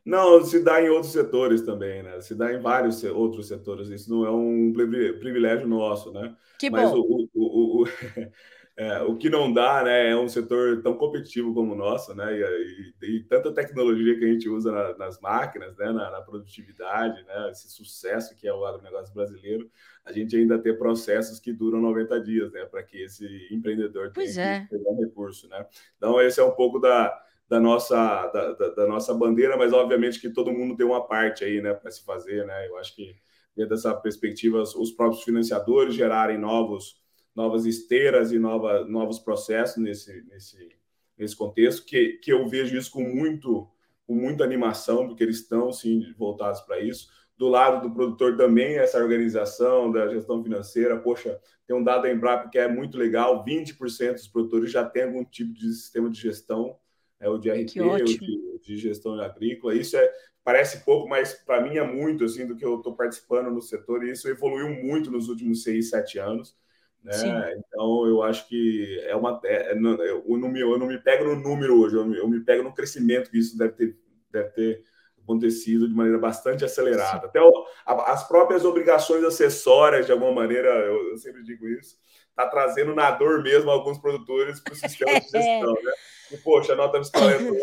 Não, 0.05 0.43
se 0.43 0.61
dá 0.61 0.81
em 0.81 0.89
outros 0.89 1.13
setores 1.13 1.61
também, 1.61 2.03
né? 2.03 2.19
Se 2.19 2.35
dá 2.35 2.53
em 2.53 2.59
vários 2.59 3.01
outros 3.05 3.47
setores. 3.47 3.87
Isso 3.87 4.09
não 4.09 4.25
é 4.25 4.31
um 4.31 4.73
privilégio 4.73 5.65
nosso, 5.65 6.11
né? 6.11 6.35
Que 6.59 6.69
Mas 6.69 6.91
bom. 6.91 6.97
O, 6.97 7.29
o, 7.33 7.83
o, 7.83 7.87
é, 8.75 9.01
o 9.03 9.15
que 9.15 9.29
não 9.29 9.51
dá, 9.53 9.81
né? 9.81 10.09
É 10.09 10.17
um 10.17 10.27
setor 10.27 10.81
tão 10.81 10.95
competitivo 10.95 11.53
como 11.53 11.71
o 11.71 11.77
nosso, 11.77 12.13
né? 12.13 12.37
E, 12.37 12.93
e, 13.01 13.15
e 13.15 13.23
tanta 13.23 13.53
tecnologia 13.53 14.19
que 14.19 14.25
a 14.25 14.27
gente 14.27 14.49
usa 14.49 14.73
na, 14.73 14.97
nas 14.97 15.21
máquinas, 15.21 15.77
né? 15.77 15.85
Na, 15.85 16.11
na, 16.11 16.21
produtividade, 16.21 17.23
né? 17.23 17.49
Esse 17.51 17.69
sucesso 17.69 18.35
que 18.35 18.45
é 18.45 18.53
o 18.53 18.65
agronegócio 18.65 19.13
brasileiro, 19.13 19.71
a 20.03 20.11
gente 20.11 20.35
ainda 20.35 20.59
tem 20.59 20.77
processos 20.77 21.39
que 21.39 21.53
duram 21.53 21.79
90 21.79 22.19
dias, 22.19 22.51
né? 22.51 22.65
Para 22.65 22.83
que 22.83 23.03
esse 23.03 23.25
empreendedor 23.49 24.11
pois 24.13 24.35
tenha 24.35 24.47
é. 24.47 24.59
que 24.61 24.77
pegar 24.77 24.95
recurso, 24.99 25.47
né? 25.47 25.65
Então, 25.95 26.19
esse 26.19 26.41
é 26.41 26.43
um 26.43 26.51
pouco 26.51 26.77
da 26.77 27.23
da 27.53 27.59
nossa, 27.59 28.27
da, 28.33 28.53
da, 28.53 28.69
da, 28.69 28.87
nossa 28.87 29.13
bandeira, 29.13 29.55
mas 29.55 29.71
obviamente 29.71 30.19
que 30.19 30.31
todo 30.31 30.51
mundo 30.51 30.75
tem 30.75 30.83
uma 30.83 31.05
parte 31.05 31.43
aí, 31.43 31.61
né, 31.61 31.71
para 31.71 31.91
se 31.91 32.03
fazer, 32.03 32.47
né? 32.47 32.67
Eu 32.67 32.77
acho 32.79 32.95
que 32.95 33.15
dentro 33.55 33.75
dessa 33.75 33.93
perspectiva, 33.93 34.63
os 34.63 34.91
próprios 34.91 35.23
financiadores 35.23 35.93
gerarem 35.93 36.39
novos, 36.39 36.99
novas 37.35 37.67
esteiras 37.67 38.31
e 38.31 38.39
nova, 38.39 38.83
novos 38.85 39.19
processos 39.19 39.77
nesse, 39.77 40.23
nesse, 40.23 40.67
nesse 41.15 41.35
contexto, 41.35 41.85
que, 41.85 42.13
que 42.23 42.33
eu 42.33 42.47
vejo 42.49 42.75
isso 42.75 42.89
com 42.89 43.03
muito 43.03 43.69
com 44.07 44.15
muita 44.15 44.43
animação, 44.43 45.07
porque 45.07 45.23
eles 45.23 45.37
estão 45.37 45.71
sim 45.71 46.11
voltados 46.17 46.59
para 46.61 46.79
isso. 46.79 47.07
Do 47.37 47.47
lado 47.47 47.87
do 47.87 47.93
produtor 47.93 48.35
também, 48.35 48.77
essa 48.77 48.97
organização 48.97 49.91
da 49.91 50.09
gestão 50.09 50.43
financeira, 50.43 50.99
poxa, 50.99 51.39
tem 51.67 51.75
um 51.75 51.83
dado 51.83 52.01
da 52.01 52.11
Embrapa 52.11 52.49
que 52.49 52.57
é 52.57 52.67
muito 52.67 52.97
legal, 52.97 53.45
20% 53.45 54.13
dos 54.13 54.27
produtores 54.27 54.71
já 54.71 54.83
tem 54.83 55.03
algum 55.03 55.23
tipo 55.23 55.53
de 55.53 55.71
sistema 55.71 56.09
de 56.09 56.19
gestão 56.19 56.77
é 57.23 57.29
o 57.29 57.37
de 57.37 57.49
RP, 57.49 57.79
o 57.81 58.03
de, 58.03 58.59
de, 58.61 58.77
gestão 58.77 59.19
agrícola. 59.19 59.73
Isso 59.73 59.95
é, 59.95 60.13
parece 60.43 60.83
pouco, 60.83 61.07
mas 61.07 61.33
para 61.33 61.61
mim 61.61 61.77
é 61.77 61.83
muito 61.83 62.25
assim 62.25 62.45
do 62.45 62.55
que 62.55 62.65
eu 62.65 62.77
estou 62.77 62.95
participando 62.95 63.49
no 63.49 63.61
setor 63.61 64.03
e 64.03 64.11
isso 64.11 64.27
evoluiu 64.27 64.69
muito 64.69 65.09
nos 65.09 65.29
últimos 65.29 65.63
seis, 65.63 65.89
sete 65.89 66.19
anos. 66.19 66.55
Né? 67.01 67.13
Então 67.57 68.05
eu 68.05 68.21
acho 68.21 68.47
que 68.47 69.01
é 69.05 69.15
uma, 69.15 69.39
é, 69.45 69.71
é 69.71 69.73
eu, 69.73 70.37
não 70.37 70.49
me, 70.49 70.59
eu 70.59 70.77
não 70.77 70.87
me 70.87 70.97
pego 70.97 71.23
no 71.23 71.35
número 71.35 71.81
hoje, 71.81 71.95
eu 71.95 72.05
me, 72.05 72.17
eu 72.17 72.27
me 72.27 72.41
pego 72.41 72.63
no 72.63 72.73
crescimento 72.73 73.31
que 73.31 73.37
isso 73.37 73.57
deve 73.57 73.73
ter, 73.73 73.97
deve 74.29 74.49
ter 74.49 74.83
acontecido 75.21 75.87
de 75.87 75.93
maneira 75.93 76.19
bastante 76.19 76.65
acelerada. 76.65 77.21
Sim. 77.21 77.27
Até 77.27 77.41
o, 77.41 77.65
a, 77.85 78.11
as 78.11 78.27
próprias 78.27 78.65
obrigações 78.65 79.23
acessórias, 79.23 80.05
de 80.05 80.11
alguma 80.11 80.33
maneira, 80.33 80.69
eu, 80.69 81.11
eu 81.11 81.17
sempre 81.17 81.41
digo 81.43 81.67
isso, 81.67 81.97
está 82.29 82.47
trazendo 82.47 82.93
na 82.93 83.11
dor 83.11 83.41
mesmo 83.41 83.69
alguns 83.69 83.97
produtores 83.97 84.59
para 84.59 84.73
o 84.73 84.75
sistema 84.75 85.19
de 85.19 85.27
gestão, 85.31 85.73
né? 85.73 85.91
E, 86.31 86.37
poxa, 86.37 86.75
nota 86.75 86.97
fiscal 86.99 87.29
é 87.29 87.37
o 87.37 87.55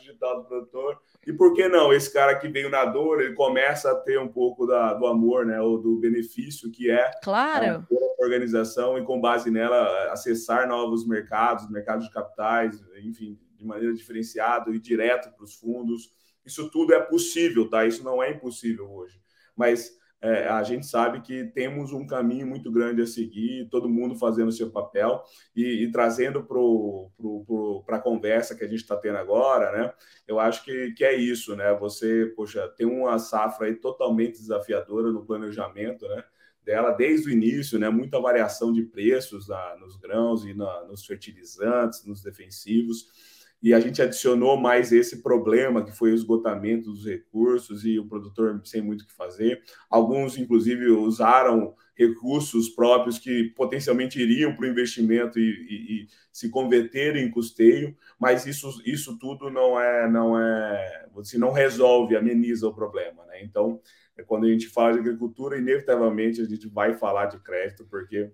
digital 0.00 0.42
do 0.42 0.48
produtor. 0.48 0.98
E 1.26 1.32
por 1.32 1.54
que 1.54 1.68
não? 1.68 1.92
Esse 1.92 2.12
cara 2.12 2.38
que 2.38 2.48
veio 2.48 2.70
na 2.70 2.84
dor, 2.84 3.20
ele 3.20 3.34
começa 3.34 3.90
a 3.90 3.94
ter 3.94 4.18
um 4.18 4.28
pouco 4.28 4.66
da, 4.66 4.94
do 4.94 5.06
amor, 5.06 5.44
né? 5.44 5.60
Ou 5.60 5.78
do 5.78 5.96
benefício 5.96 6.70
que 6.70 6.90
é 6.90 7.10
claro. 7.22 7.86
a 7.90 8.22
organização 8.22 8.98
e, 8.98 9.04
com 9.04 9.20
base 9.20 9.50
nela, 9.50 10.10
acessar 10.12 10.66
novos 10.66 11.06
mercados, 11.06 11.68
mercados 11.70 12.06
de 12.06 12.12
capitais, 12.12 12.82
enfim, 13.02 13.38
de 13.54 13.64
maneira 13.64 13.94
diferenciada 13.94 14.70
e 14.70 14.78
direto 14.78 15.34
para 15.34 15.44
os 15.44 15.54
fundos. 15.54 16.10
Isso 16.44 16.70
tudo 16.70 16.94
é 16.94 17.00
possível, 17.00 17.68
tá? 17.68 17.84
Isso 17.84 18.02
não 18.02 18.22
é 18.22 18.30
impossível 18.30 18.90
hoje. 18.90 19.20
Mas 19.54 19.97
é, 20.20 20.48
a 20.48 20.62
gente 20.64 20.84
sabe 20.86 21.20
que 21.20 21.44
temos 21.44 21.92
um 21.92 22.04
caminho 22.04 22.46
muito 22.46 22.72
grande 22.72 23.00
a 23.02 23.06
seguir, 23.06 23.68
todo 23.70 23.88
mundo 23.88 24.16
fazendo 24.16 24.48
o 24.48 24.52
seu 24.52 24.70
papel 24.70 25.22
e, 25.54 25.84
e 25.84 25.92
trazendo 25.92 26.44
para 26.44 27.96
a 27.96 28.00
conversa 28.00 28.56
que 28.56 28.64
a 28.64 28.68
gente 28.68 28.80
está 28.80 28.96
tendo 28.96 29.18
agora, 29.18 29.70
né? 29.70 29.92
Eu 30.26 30.40
acho 30.40 30.64
que, 30.64 30.92
que 30.92 31.04
é 31.04 31.14
isso, 31.14 31.54
né? 31.54 31.72
Você, 31.74 32.32
poxa, 32.34 32.66
tem 32.76 32.86
uma 32.86 33.18
safra 33.18 33.66
aí 33.66 33.76
totalmente 33.76 34.40
desafiadora 34.40 35.12
no 35.12 35.24
planejamento, 35.24 36.08
né? 36.08 36.24
Dela 36.64 36.90
desde 36.90 37.28
o 37.28 37.32
início, 37.32 37.78
né? 37.78 37.88
Muita 37.88 38.20
variação 38.20 38.72
de 38.72 38.82
preços 38.82 39.46
na, 39.46 39.76
nos 39.76 39.96
grãos 39.96 40.44
e 40.44 40.52
na, 40.52 40.84
nos 40.84 41.06
fertilizantes, 41.06 42.04
nos 42.04 42.22
defensivos 42.22 43.37
e 43.60 43.74
a 43.74 43.80
gente 43.80 44.00
adicionou 44.00 44.56
mais 44.56 44.92
esse 44.92 45.20
problema 45.22 45.84
que 45.84 45.90
foi 45.90 46.12
o 46.12 46.14
esgotamento 46.14 46.92
dos 46.92 47.04
recursos 47.04 47.84
e 47.84 47.98
o 47.98 48.06
produtor 48.06 48.60
sem 48.64 48.80
muito 48.80 49.02
o 49.02 49.06
que 49.06 49.12
fazer. 49.12 49.62
Alguns, 49.90 50.38
inclusive, 50.38 50.88
usaram 50.90 51.74
recursos 51.96 52.68
próprios 52.68 53.18
que 53.18 53.52
potencialmente 53.56 54.20
iriam 54.20 54.54
para 54.54 54.64
o 54.64 54.68
investimento 54.68 55.40
e, 55.40 55.42
e, 55.42 56.02
e, 56.04 56.06
se 56.32 56.48
converterem 56.48 57.24
em 57.24 57.30
custeio, 57.30 57.96
mas 58.16 58.46
isso, 58.46 58.80
isso 58.86 59.18
tudo 59.18 59.50
não 59.50 59.80
é, 59.80 60.08
não 60.08 60.38
é, 60.38 61.08
você 61.12 61.36
não 61.36 61.50
resolve, 61.50 62.16
ameniza 62.16 62.68
o 62.68 62.74
problema, 62.74 63.26
né? 63.26 63.42
Então, 63.42 63.80
é 64.16 64.22
quando 64.22 64.46
a 64.46 64.48
gente 64.48 64.68
fala 64.68 64.92
de 64.92 65.00
agricultura, 65.00 65.58
inevitavelmente 65.58 66.40
a 66.40 66.44
gente 66.44 66.68
vai 66.68 66.94
falar 66.94 67.26
de 67.26 67.40
crédito, 67.40 67.84
porque 67.90 68.30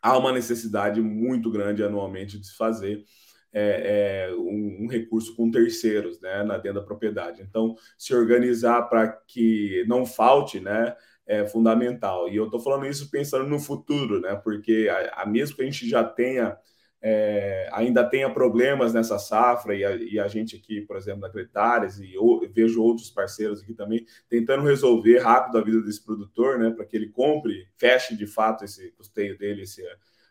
há 0.00 0.16
uma 0.16 0.32
necessidade 0.32 1.00
muito 1.00 1.50
grande 1.50 1.82
anualmente 1.82 2.38
de 2.38 2.46
se 2.46 2.56
fazer 2.56 3.04
é, 3.52 4.28
é, 4.30 4.34
um, 4.34 4.84
um, 4.84 4.86
recurso 4.86 5.36
com 5.36 5.50
terceiros 5.50 6.20
né, 6.20 6.42
na 6.42 6.56
dentro 6.56 6.80
da 6.80 6.86
propriedade. 6.86 7.42
Então, 7.42 7.76
se 7.98 8.14
organizar 8.14 8.82
para 8.82 9.08
que 9.08 9.84
não 9.86 10.06
falte, 10.06 10.58
né, 10.58 10.96
é 11.26 11.46
fundamental. 11.46 12.28
E 12.28 12.36
eu 12.36 12.46
estou 12.46 12.60
falando 12.60 12.86
isso 12.86 13.10
pensando 13.10 13.46
no 13.46 13.58
futuro, 13.58 14.20
né, 14.20 14.34
porque 14.42 14.88
a, 14.90 15.22
a 15.22 15.26
mesmo 15.26 15.56
que 15.56 15.62
a 15.62 15.66
gente 15.66 15.88
já 15.88 16.02
tenha 16.02 16.56
é, 17.04 17.68
ainda 17.72 18.04
tenha 18.04 18.32
problemas 18.32 18.94
nessa 18.94 19.18
safra, 19.18 19.74
e 19.74 19.84
a, 19.84 19.96
e 19.96 20.20
a 20.20 20.28
gente 20.28 20.54
aqui, 20.54 20.80
por 20.82 20.96
exemplo, 20.96 21.22
na 21.22 21.28
Cretares, 21.28 21.98
e 21.98 22.14
vejo 22.54 22.80
outros 22.80 23.10
parceiros 23.10 23.60
aqui 23.60 23.74
também, 23.74 24.06
tentando 24.28 24.62
resolver 24.62 25.18
rápido 25.18 25.58
a 25.58 25.64
vida 25.64 25.82
desse 25.82 26.04
produtor, 26.04 26.60
né, 26.60 26.70
para 26.70 26.84
que 26.84 26.96
ele 26.96 27.08
compre, 27.08 27.66
feche 27.76 28.16
de 28.16 28.26
fato 28.26 28.64
esse 28.64 28.92
custeio 28.92 29.36
dele 29.36 29.64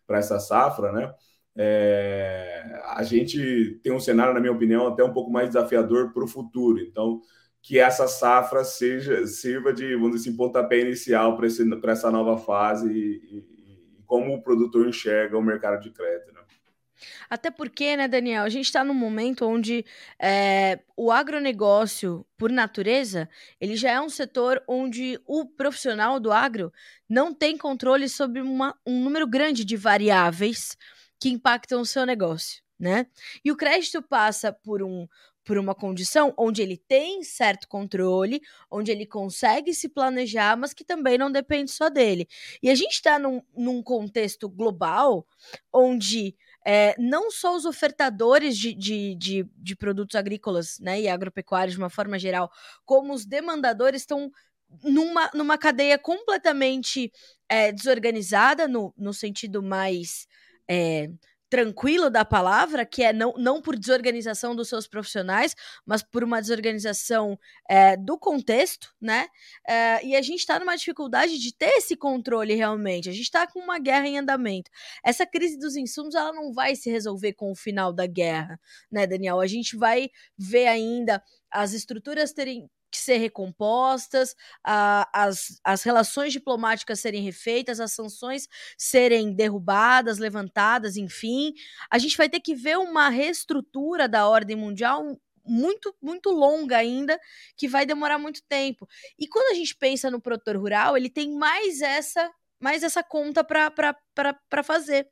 para 0.08 0.20
essa 0.20 0.40
safra, 0.40 0.94
né? 0.94 1.14
É, 1.56 2.82
a 2.86 3.04
gente 3.04 3.80
tem 3.84 3.92
um 3.92 4.00
cenário, 4.00 4.34
na 4.34 4.40
minha 4.40 4.54
opinião, 4.54 4.88
até 4.88 5.04
um 5.04 5.14
pouco 5.14 5.32
mais 5.32 5.50
desafiador 5.50 6.14
para 6.14 6.24
o 6.24 6.28
futuro. 6.28 6.80
Então, 6.80 7.22
que 7.62 7.78
essa 7.78 8.08
safra 8.08 8.64
seja 8.64 9.26
sirva 9.28 9.72
de, 9.72 9.96
vamos 9.96 10.16
dizer 10.16 10.30
assim, 10.30 10.38
pontapé 10.38 10.80
inicial 10.80 11.38
para 11.38 11.92
essa 11.92 12.12
nova 12.12 12.38
fase 12.38 12.92
e, 12.92 13.38
e, 13.38 14.04
como 14.06 14.34
o 14.34 14.42
produtor 14.42 14.88
enxerga 14.88 15.38
o 15.38 15.44
mercado 15.44 15.80
de 15.82 15.92
crédito. 15.92 16.34
Né? 16.34 16.42
Até 17.30 17.52
porque, 17.52 17.96
né, 17.96 18.08
Daniel, 18.08 18.44
a 18.44 18.50
gente 18.50 18.66
está 18.66 18.84
num 18.84 18.94
momento 18.94 19.46
onde 19.46 19.86
é, 20.20 20.80
o 20.98 21.12
agronegócio, 21.12 22.26
por 22.38 22.52
natureza, 22.52 23.30
ele 23.60 23.76
já 23.76 23.92
é 23.92 24.02
um 24.02 24.10
setor 24.10 24.62
onde 24.68 25.20
o 25.26 25.46
profissional 25.46 26.20
do 26.20 26.32
agro 26.32 26.74
não 27.08 27.34
tem 27.34 27.58
controle 27.58 28.10
sobre 28.10 28.42
uma, 28.42 28.76
um 28.86 29.04
número 29.04 29.28
grande 29.28 29.64
de 29.64 29.78
variáveis 29.78 30.76
que 31.22 31.30
impactam 31.30 31.82
o 31.82 31.86
seu 31.86 32.04
negócio, 32.04 32.64
né? 32.80 33.06
E 33.46 33.52
o 33.52 33.56
crédito 33.56 34.02
passa 34.02 34.52
por 34.52 34.82
um 34.82 35.08
por 35.44 35.58
uma 35.58 35.74
condição 35.74 36.34
onde 36.38 36.62
ele 36.62 36.78
tem 36.78 37.24
certo 37.24 37.68
controle, 37.68 38.42
onde 38.70 38.92
ele 38.92 39.08
consegue 39.08 39.74
se 39.74 39.90
planejar, 39.90 40.56
mas 40.56 40.72
que 40.72 40.84
também 40.84 41.18
não 41.18 41.32
depende 41.32 41.72
só 41.72 41.90
dele. 41.90 42.28
E 42.62 42.70
a 42.70 42.76
gente 42.76 42.94
está 42.94 43.18
num, 43.18 43.42
num 43.58 43.82
contexto 43.82 44.48
global 44.48 45.26
onde 45.74 46.36
é, 46.64 46.94
não 47.00 47.32
só 47.32 47.56
os 47.56 47.66
ofertadores 47.66 48.56
de, 48.56 48.76
de, 48.76 49.16
de, 49.16 49.50
de, 49.58 49.76
produtos 49.76 50.16
agrícolas 50.16 50.78
né, 50.80 51.02
e 51.02 51.08
agropecuários 51.08 51.74
de 51.74 51.82
uma 51.82 51.90
forma 51.90 52.20
geral, 52.20 52.52
como 52.86 53.12
os 53.12 53.26
demandadores 53.26 54.04
estão 54.04 54.32
numa, 54.84 55.30
numa 55.34 55.58
cadeia 55.58 55.98
completamente 55.98 57.12
é, 57.50 57.72
desorganizada, 57.72 58.68
no, 58.68 58.94
no 58.96 59.12
sentido 59.12 59.64
mais 59.64 60.28
é, 60.72 61.10
tranquilo 61.50 62.10
da 62.10 62.24
palavra, 62.24 62.86
que 62.86 63.04
é 63.04 63.12
não, 63.12 63.34
não 63.34 63.62
por 63.62 63.78
desorganização 63.78 64.56
dos 64.56 64.70
seus 64.70 64.88
profissionais, 64.88 65.54
mas 65.86 66.02
por 66.02 66.24
uma 66.24 66.40
desorganização 66.40 67.38
é, 67.70 67.98
do 67.98 68.18
contexto, 68.18 68.88
né? 69.02 69.28
É, 69.68 70.06
e 70.06 70.16
a 70.16 70.22
gente 70.22 70.40
está 70.40 70.58
numa 70.58 70.78
dificuldade 70.78 71.38
de 71.38 71.54
ter 71.54 71.74
esse 71.78 71.98
controle 71.98 72.56
realmente. 72.56 73.10
A 73.10 73.12
gente 73.12 73.24
está 73.24 73.46
com 73.46 73.60
uma 73.60 73.80
guerra 73.80 74.08
em 74.08 74.18
andamento. 74.18 74.72
Essa 75.04 75.26
crise 75.26 75.60
dos 75.60 75.76
insumos 75.76 76.16
ela 76.16 76.32
não 76.32 76.54
vai 76.54 76.74
se 76.74 76.90
resolver 76.90 77.34
com 77.34 77.52
o 77.52 77.56
final 77.56 77.92
da 77.92 78.08
guerra, 78.08 78.58
né, 78.90 79.06
Daniel? 79.06 79.42
A 79.42 79.48
gente 79.48 79.76
vai 79.76 80.08
ver 80.38 80.68
ainda 80.68 81.22
as 81.52 81.74
estruturas 81.74 82.32
terem 82.32 82.70
que 82.92 83.00
ser 83.00 83.18
recompostas, 83.18 84.36
a, 84.64 85.10
as, 85.14 85.60
as 85.64 85.84
relações 85.84 86.34
diplomáticas 86.34 87.00
serem 87.00 87.24
refeitas, 87.24 87.80
as 87.80 87.94
sanções 87.94 88.48
serem 88.78 89.34
derrubadas, 89.34 90.18
levantadas, 90.20 90.98
enfim. 90.98 91.54
A 91.90 91.98
gente 91.98 92.18
vai 92.18 92.30
ter 92.30 92.40
que 92.42 92.54
ver 92.54 92.78
uma 92.78 93.10
reestrutura 93.10 94.08
da 94.08 94.28
ordem 94.28 94.56
mundial 94.56 95.18
muito, 95.44 95.96
muito 96.02 96.30
longa 96.30 96.78
ainda, 96.78 97.20
que 97.58 97.68
vai 97.68 97.86
demorar 97.86 98.20
muito 98.20 98.44
tempo. 98.48 98.88
E 99.18 99.28
quando 99.28 99.52
a 99.52 99.56
gente 99.56 99.76
pensa 99.76 100.12
no 100.12 100.22
produtor 100.22 100.58
rural, 100.58 100.96
ele 100.96 101.10
tem 101.10 101.32
mais 101.36 101.82
essa 101.82 102.30
mais 102.60 102.84
essa 102.84 103.04
conta 103.04 103.44
para 103.44 104.64
fazer. 104.64 105.10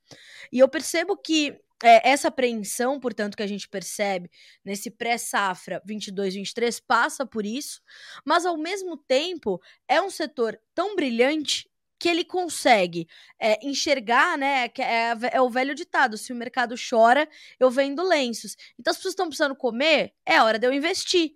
E 0.52 0.60
eu 0.60 0.70
percebo 0.70 1.18
que 1.18 1.60
é, 1.84 2.10
essa 2.10 2.28
apreensão, 2.28 3.00
portanto, 3.00 3.38
que 3.38 3.44
a 3.44 3.48
gente 3.48 3.68
percebe 3.68 4.30
nesse 4.64 4.92
pré-safra 4.92 5.82
22-23 5.88 6.82
passa 6.86 7.26
por 7.26 7.46
isso, 7.46 7.82
mas 8.26 8.46
ao 8.46 8.58
mesmo 8.58 8.98
tempo 8.98 9.62
é 9.88 10.02
um 10.02 10.10
setor 10.10 10.60
tão 10.76 10.96
brilhante 10.96 11.70
que 12.00 12.08
ele 12.08 12.24
consegue 12.24 13.08
é, 13.38 13.60
enxergar, 13.66 14.38
né? 14.38 14.70
É, 14.78 15.12
é, 15.34 15.42
o 15.42 15.50
velho 15.50 15.76
ditado: 15.76 16.18
se 16.18 16.32
o 16.32 16.36
mercado 16.36 16.76
chora, 16.90 17.28
eu 17.60 17.70
vendo 17.70 18.02
lenços. 18.04 18.56
Então, 18.80 18.92
as 18.92 18.98
pessoas 18.98 19.12
estão 19.14 19.28
precisando 19.28 19.56
comer, 19.56 20.14
é 20.26 20.42
hora 20.42 20.58
de 20.58 20.66
eu 20.66 20.74
investir. 20.74 21.34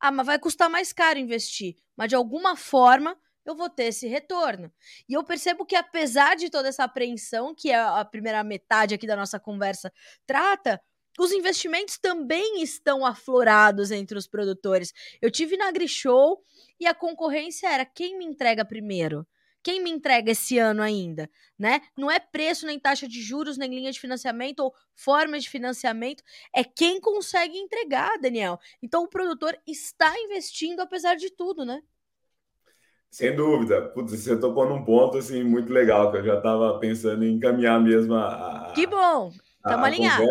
Ah, 0.00 0.10
mas 0.10 0.26
vai 0.26 0.38
custar 0.38 0.70
mais 0.70 0.92
caro 0.92 1.18
investir. 1.18 1.76
Mas 1.96 2.08
de 2.08 2.14
alguma 2.14 2.56
forma 2.56 3.16
eu 3.46 3.54
vou 3.54 3.70
ter 3.70 3.84
esse 3.84 4.06
retorno. 4.06 4.72
E 5.08 5.14
eu 5.14 5.24
percebo 5.24 5.64
que, 5.64 5.76
apesar 5.76 6.36
de 6.36 6.50
toda 6.50 6.68
essa 6.68 6.84
apreensão, 6.84 7.54
que 7.54 7.70
é 7.70 7.76
a 7.76 8.04
primeira 8.04 8.42
metade 8.44 8.94
aqui 8.94 9.06
da 9.06 9.16
nossa 9.16 9.38
conversa 9.38 9.92
trata, 10.26 10.80
os 11.18 11.32
investimentos 11.32 11.96
também 11.96 12.62
estão 12.62 13.06
aflorados 13.06 13.90
entre 13.90 14.18
os 14.18 14.26
produtores. 14.26 14.92
Eu 15.22 15.30
tive 15.30 15.56
na 15.56 15.68
AgriShow 15.68 16.42
e 16.78 16.86
a 16.86 16.94
concorrência 16.94 17.68
era 17.68 17.86
quem 17.86 18.18
me 18.18 18.24
entrega 18.24 18.64
primeiro. 18.64 19.26
Quem 19.62 19.82
me 19.82 19.90
entrega 19.90 20.30
esse 20.30 20.58
ano 20.58 20.80
ainda, 20.80 21.28
né? 21.58 21.80
Não 21.96 22.08
é 22.08 22.20
preço, 22.20 22.66
nem 22.66 22.78
taxa 22.78 23.08
de 23.08 23.20
juros, 23.20 23.58
nem 23.58 23.68
linha 23.68 23.90
de 23.90 23.98
financiamento 23.98 24.60
ou 24.60 24.72
forma 24.94 25.40
de 25.40 25.50
financiamento, 25.50 26.22
é 26.54 26.62
quem 26.62 27.00
consegue 27.00 27.58
entregar, 27.58 28.16
Daniel. 28.20 28.60
Então 28.80 29.02
o 29.02 29.08
produtor 29.08 29.58
está 29.66 30.14
investindo 30.20 30.78
apesar 30.78 31.16
de 31.16 31.30
tudo, 31.30 31.64
né? 31.64 31.82
Sem 33.10 33.34
dúvida. 33.34 33.82
Putz, 33.82 34.12
você 34.12 34.38
tocou 34.38 34.68
num 34.68 34.84
ponto 34.84 35.18
assim 35.18 35.42
muito 35.42 35.72
legal, 35.72 36.10
que 36.10 36.18
eu 36.18 36.24
já 36.24 36.36
estava 36.36 36.78
pensando 36.78 37.24
em 37.24 37.34
encaminhar 37.34 37.80
mesmo 37.80 38.14
a. 38.14 38.72
Que 38.74 38.86
bom! 38.86 39.32
Estamos 39.56 39.86
alinhados. 39.86 40.26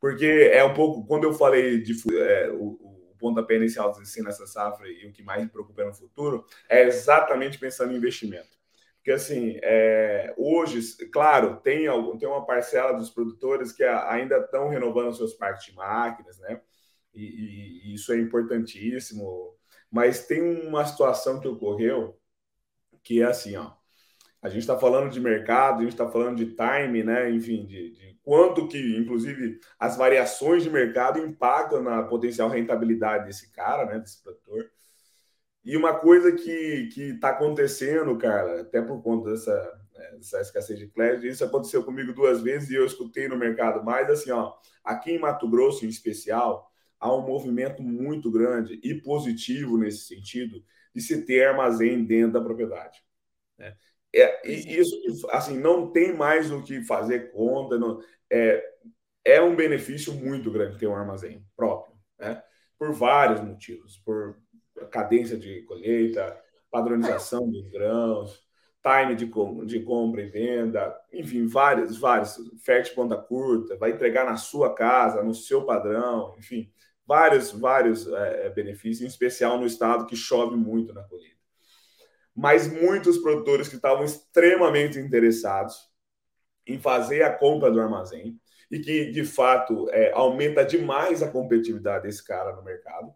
Porque 0.00 0.50
é 0.52 0.64
um 0.64 0.74
pouco, 0.74 1.06
quando 1.06 1.24
eu 1.24 1.32
falei 1.32 1.80
de 1.80 1.94
é, 2.18 2.50
o, 2.50 2.70
o 3.10 3.14
pontapé 3.18 3.54
inicial 3.54 3.90
assim, 3.90 4.20
nessa 4.22 4.46
safra 4.46 4.88
e 4.88 5.06
o 5.06 5.12
que 5.12 5.22
mais 5.22 5.42
me 5.42 5.48
preocupa 5.48 5.84
no 5.84 5.94
futuro, 5.94 6.44
é 6.68 6.82
exatamente 6.82 7.56
pensando 7.58 7.92
em 7.92 7.96
investimento. 7.96 8.50
Porque, 8.96 9.12
assim, 9.12 9.58
é, 9.62 10.32
hoje, 10.36 10.80
claro, 11.12 11.56
tem, 11.56 11.88
algum, 11.88 12.16
tem 12.16 12.28
uma 12.28 12.46
parcela 12.46 12.92
dos 12.92 13.10
produtores 13.10 13.72
que 13.72 13.82
ainda 13.82 14.38
estão 14.38 14.68
renovando 14.68 15.12
seus 15.12 15.34
parques 15.34 15.66
de 15.66 15.74
máquinas, 15.74 16.38
né? 16.38 16.60
E, 17.12 17.24
e, 17.24 17.90
e 17.90 17.94
isso 17.94 18.12
é 18.12 18.18
importantíssimo 18.18 19.56
mas 19.92 20.26
tem 20.26 20.42
uma 20.66 20.84
situação 20.86 21.38
que 21.38 21.46
ocorreu 21.46 22.18
que 23.04 23.20
é 23.20 23.26
assim, 23.26 23.56
ó. 23.56 23.72
A 24.40 24.48
gente 24.48 24.60
está 24.60 24.78
falando 24.78 25.10
de 25.10 25.20
mercado, 25.20 25.78
a 25.78 25.82
gente 25.82 25.92
está 25.92 26.08
falando 26.10 26.36
de 26.36 26.56
time, 26.56 27.04
né? 27.04 27.30
Enfim, 27.30 27.66
de, 27.66 27.92
de, 27.92 28.18
quanto 28.22 28.66
que, 28.66 28.96
inclusive, 28.96 29.60
as 29.78 29.96
variações 29.96 30.62
de 30.62 30.70
mercado 30.70 31.18
impactam 31.18 31.82
na 31.82 32.02
potencial 32.04 32.48
rentabilidade 32.48 33.26
desse 33.26 33.52
cara, 33.52 33.84
né? 33.86 33.98
Desse 34.00 34.22
produtor. 34.22 34.70
E 35.64 35.76
uma 35.76 35.94
coisa 35.94 36.32
que 36.32 36.88
está 36.96 37.30
acontecendo, 37.30 38.16
cara, 38.18 38.62
até 38.62 38.82
por 38.82 39.00
conta 39.02 39.30
dessa, 39.30 39.80
né, 39.94 40.10
dessa 40.16 40.40
escassez 40.40 40.78
de 40.78 40.88
crédito, 40.88 41.26
isso 41.26 41.44
aconteceu 41.44 41.84
comigo 41.84 42.12
duas 42.12 42.40
vezes 42.40 42.70
e 42.70 42.74
eu 42.74 42.84
escutei 42.84 43.28
no 43.28 43.36
mercado 43.38 43.84
mais, 43.84 44.10
assim, 44.10 44.32
ó, 44.32 44.54
aqui 44.82 45.12
em 45.12 45.18
Mato 45.20 45.48
Grosso, 45.48 45.84
em 45.86 45.88
especial, 45.88 46.71
há 47.02 47.12
um 47.12 47.26
movimento 47.26 47.82
muito 47.82 48.30
grande 48.30 48.78
e 48.82 48.94
positivo 48.94 49.76
nesse 49.76 50.04
sentido 50.06 50.64
de 50.94 51.02
se 51.02 51.24
ter 51.24 51.48
armazém 51.48 52.04
dentro 52.04 52.34
da 52.34 52.40
propriedade. 52.40 53.02
Né? 53.58 53.76
É, 54.14 54.48
isso, 54.48 55.28
assim, 55.30 55.58
não 55.58 55.90
tem 55.90 56.14
mais 56.14 56.50
o 56.52 56.62
que 56.62 56.84
fazer 56.84 57.32
conta, 57.32 57.76
não, 57.76 58.00
é, 58.30 58.64
é 59.24 59.42
um 59.42 59.56
benefício 59.56 60.12
muito 60.14 60.50
grande 60.50 60.78
ter 60.78 60.86
um 60.86 60.94
armazém 60.94 61.44
próprio, 61.56 61.96
né? 62.18 62.40
por 62.78 62.92
vários 62.92 63.40
motivos, 63.40 63.96
por 64.04 64.38
cadência 64.90 65.36
de 65.36 65.62
colheita, 65.62 66.38
padronização 66.70 67.50
dos 67.50 67.68
grãos, 67.68 68.46
time 68.82 69.14
de, 69.14 69.26
de 69.66 69.80
compra 69.84 70.22
e 70.22 70.28
venda, 70.28 70.94
enfim, 71.12 71.46
vários, 71.46 71.96
vários, 71.98 72.38
fértil 72.64 72.94
ponta 72.94 73.16
curta, 73.16 73.76
vai 73.76 73.90
entregar 73.90 74.24
na 74.24 74.36
sua 74.36 74.74
casa, 74.74 75.22
no 75.22 75.34
seu 75.34 75.64
padrão, 75.64 76.34
enfim, 76.38 76.70
vários, 77.06 77.50
vários 77.50 78.06
é, 78.06 78.46
é, 78.46 78.50
benefícios, 78.50 79.02
em 79.02 79.06
especial 79.06 79.58
no 79.58 79.66
estado 79.66 80.06
que 80.06 80.16
chove 80.16 80.56
muito 80.56 80.92
na 80.92 81.02
colheita. 81.02 81.36
Mas 82.34 82.66
muitos 82.66 83.18
produtores 83.18 83.68
que 83.68 83.76
estavam 83.76 84.04
extremamente 84.04 84.98
interessados 84.98 85.90
em 86.66 86.78
fazer 86.78 87.22
a 87.22 87.32
compra 87.32 87.70
do 87.70 87.80
armazém 87.80 88.40
e 88.70 88.78
que, 88.78 89.10
de 89.10 89.24
fato, 89.24 89.88
é, 89.90 90.12
aumenta 90.12 90.64
demais 90.64 91.22
a 91.22 91.30
competitividade 91.30 92.04
desse 92.04 92.24
cara 92.24 92.56
no 92.56 92.62
mercado, 92.62 93.12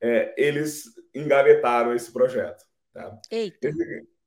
é, 0.00 0.32
eles 0.36 0.84
engavetaram 1.12 1.94
esse 1.94 2.12
projeto. 2.12 2.64
Tá? 2.92 3.18
Eles, 3.60 3.76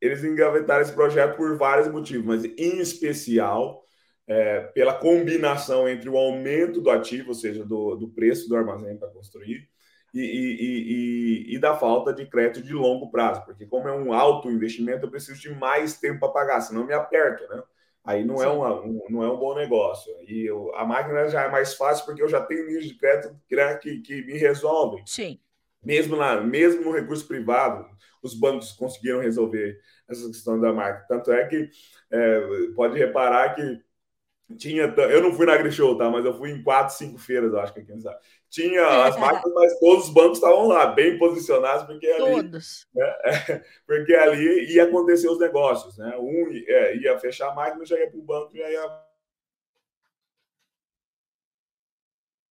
eles 0.01 0.23
engavetaram 0.23 0.81
esse 0.81 0.91
projeto 0.91 1.38
por 1.38 1.57
vários 1.57 1.88
motivos, 1.88 2.25
mas 2.25 2.43
em 2.43 2.79
especial 2.79 3.87
é, 4.28 4.60
pela 4.74 4.94
combinação 4.94 5.88
entre 5.88 6.10
o 6.10 6.18
aumento 6.18 6.82
do 6.82 6.90
ativo, 6.90 7.30
ou 7.30 7.34
seja, 7.34 7.63
do, 7.63 7.96
do 7.96 8.10
preço 8.10 8.50
do 8.50 8.56
armazém 8.56 8.98
para 8.98 9.10
construir, 9.10 9.70
e, 10.13 10.20
e, 10.20 11.52
e, 11.52 11.56
e, 11.56 11.60
da 11.60 11.76
falta 11.76 12.13
de 12.13 12.26
crédito 12.26 12.66
de 12.66 12.74
longo 12.74 13.12
prazo, 13.12 13.44
porque 13.46 13.66
como 13.66 13.88
é 13.88 13.94
um 13.94 14.13
alto 14.13 14.50
investimento, 14.50 15.06
eu 15.06 15.12
preciso 15.12 15.40
de 15.40 15.54
mais 15.54 15.98
tempo 15.98 16.20
para 16.20 16.30
pagar, 16.30 16.62
senão 16.62 16.86
me 16.86 16.94
aperto, 16.94 17.48
né? 17.50 17.62
Aí 18.04 18.24
não 18.24 18.42
é, 18.42 18.48
uma, 18.48 18.82
um, 18.82 19.02
não 19.10 19.22
é 19.22 19.30
um 19.30 19.38
bom 19.38 19.54
negócio. 19.54 20.13
E 20.26 20.46
eu, 20.46 20.74
a 20.76 20.86
máquina 20.86 21.28
já 21.28 21.44
é 21.44 21.52
mais 21.52 21.74
fácil 21.74 22.06
porque 22.06 22.24
eu 22.24 22.30
já 22.30 22.40
tenho 22.40 22.66
linhas 22.66 22.86
de 22.86 22.98
crédito 22.98 23.38
que, 23.82 24.00
que 24.00 24.22
me 24.26 24.38
resolvem. 24.38 25.04
Sim. 25.06 25.38
Mesmo, 25.84 26.16
na, 26.16 26.40
mesmo 26.40 26.86
no 26.86 26.94
recurso 26.94 27.28
privado, 27.28 27.86
os 28.24 28.34
bancos 28.34 28.72
conseguiram 28.72 29.20
resolver 29.20 29.78
essa 30.08 30.26
questão 30.28 30.58
da 30.58 30.72
máquina. 30.72 31.06
Tanto 31.06 31.34
é 31.34 31.48
que 31.48 31.70
é, 32.10 32.42
pode 32.74 32.98
reparar 32.98 33.54
que 33.56 33.82
tinha, 34.55 34.83
eu 34.83 35.21
não 35.21 35.33
fui 35.33 35.45
na 35.45 35.53
AgriShow, 35.53 35.97
tá? 35.97 36.10
Mas 36.10 36.23
eu 36.23 36.33
fui 36.33 36.51
em 36.51 36.63
quatro, 36.63 36.95
cinco 36.95 37.17
feiras, 37.17 37.51
eu 37.51 37.60
acho 37.60 37.73
que 37.73 37.81
aqui 37.81 37.91
no 37.91 37.97
estado. 37.97 38.17
Tinha 38.49 39.05
as 39.05 39.17
máquinas, 39.19 39.53
mas 39.53 39.79
todos 39.79 40.07
os 40.07 40.13
bancos 40.13 40.38
estavam 40.38 40.67
lá, 40.67 40.88
bem 40.88 41.17
posicionados, 41.17 41.83
porque 41.83 42.07
ali, 42.07 42.43
todos. 42.43 42.88
Né, 42.95 43.15
porque 43.86 44.13
ali 44.13 44.73
ia 44.73 44.86
acontecer 44.86 45.27
os 45.27 45.39
negócios, 45.39 45.97
né? 45.97 46.15
Um 46.17 46.49
é, 46.65 46.95
ia 46.95 47.19
fechar 47.19 47.49
a 47.49 47.55
máquina, 47.55 47.86
já 47.86 47.99
ia 47.99 48.10
para 48.10 48.19
o 48.19 48.23
banco, 48.23 48.55
já 48.55 48.69
ia. 48.69 49.07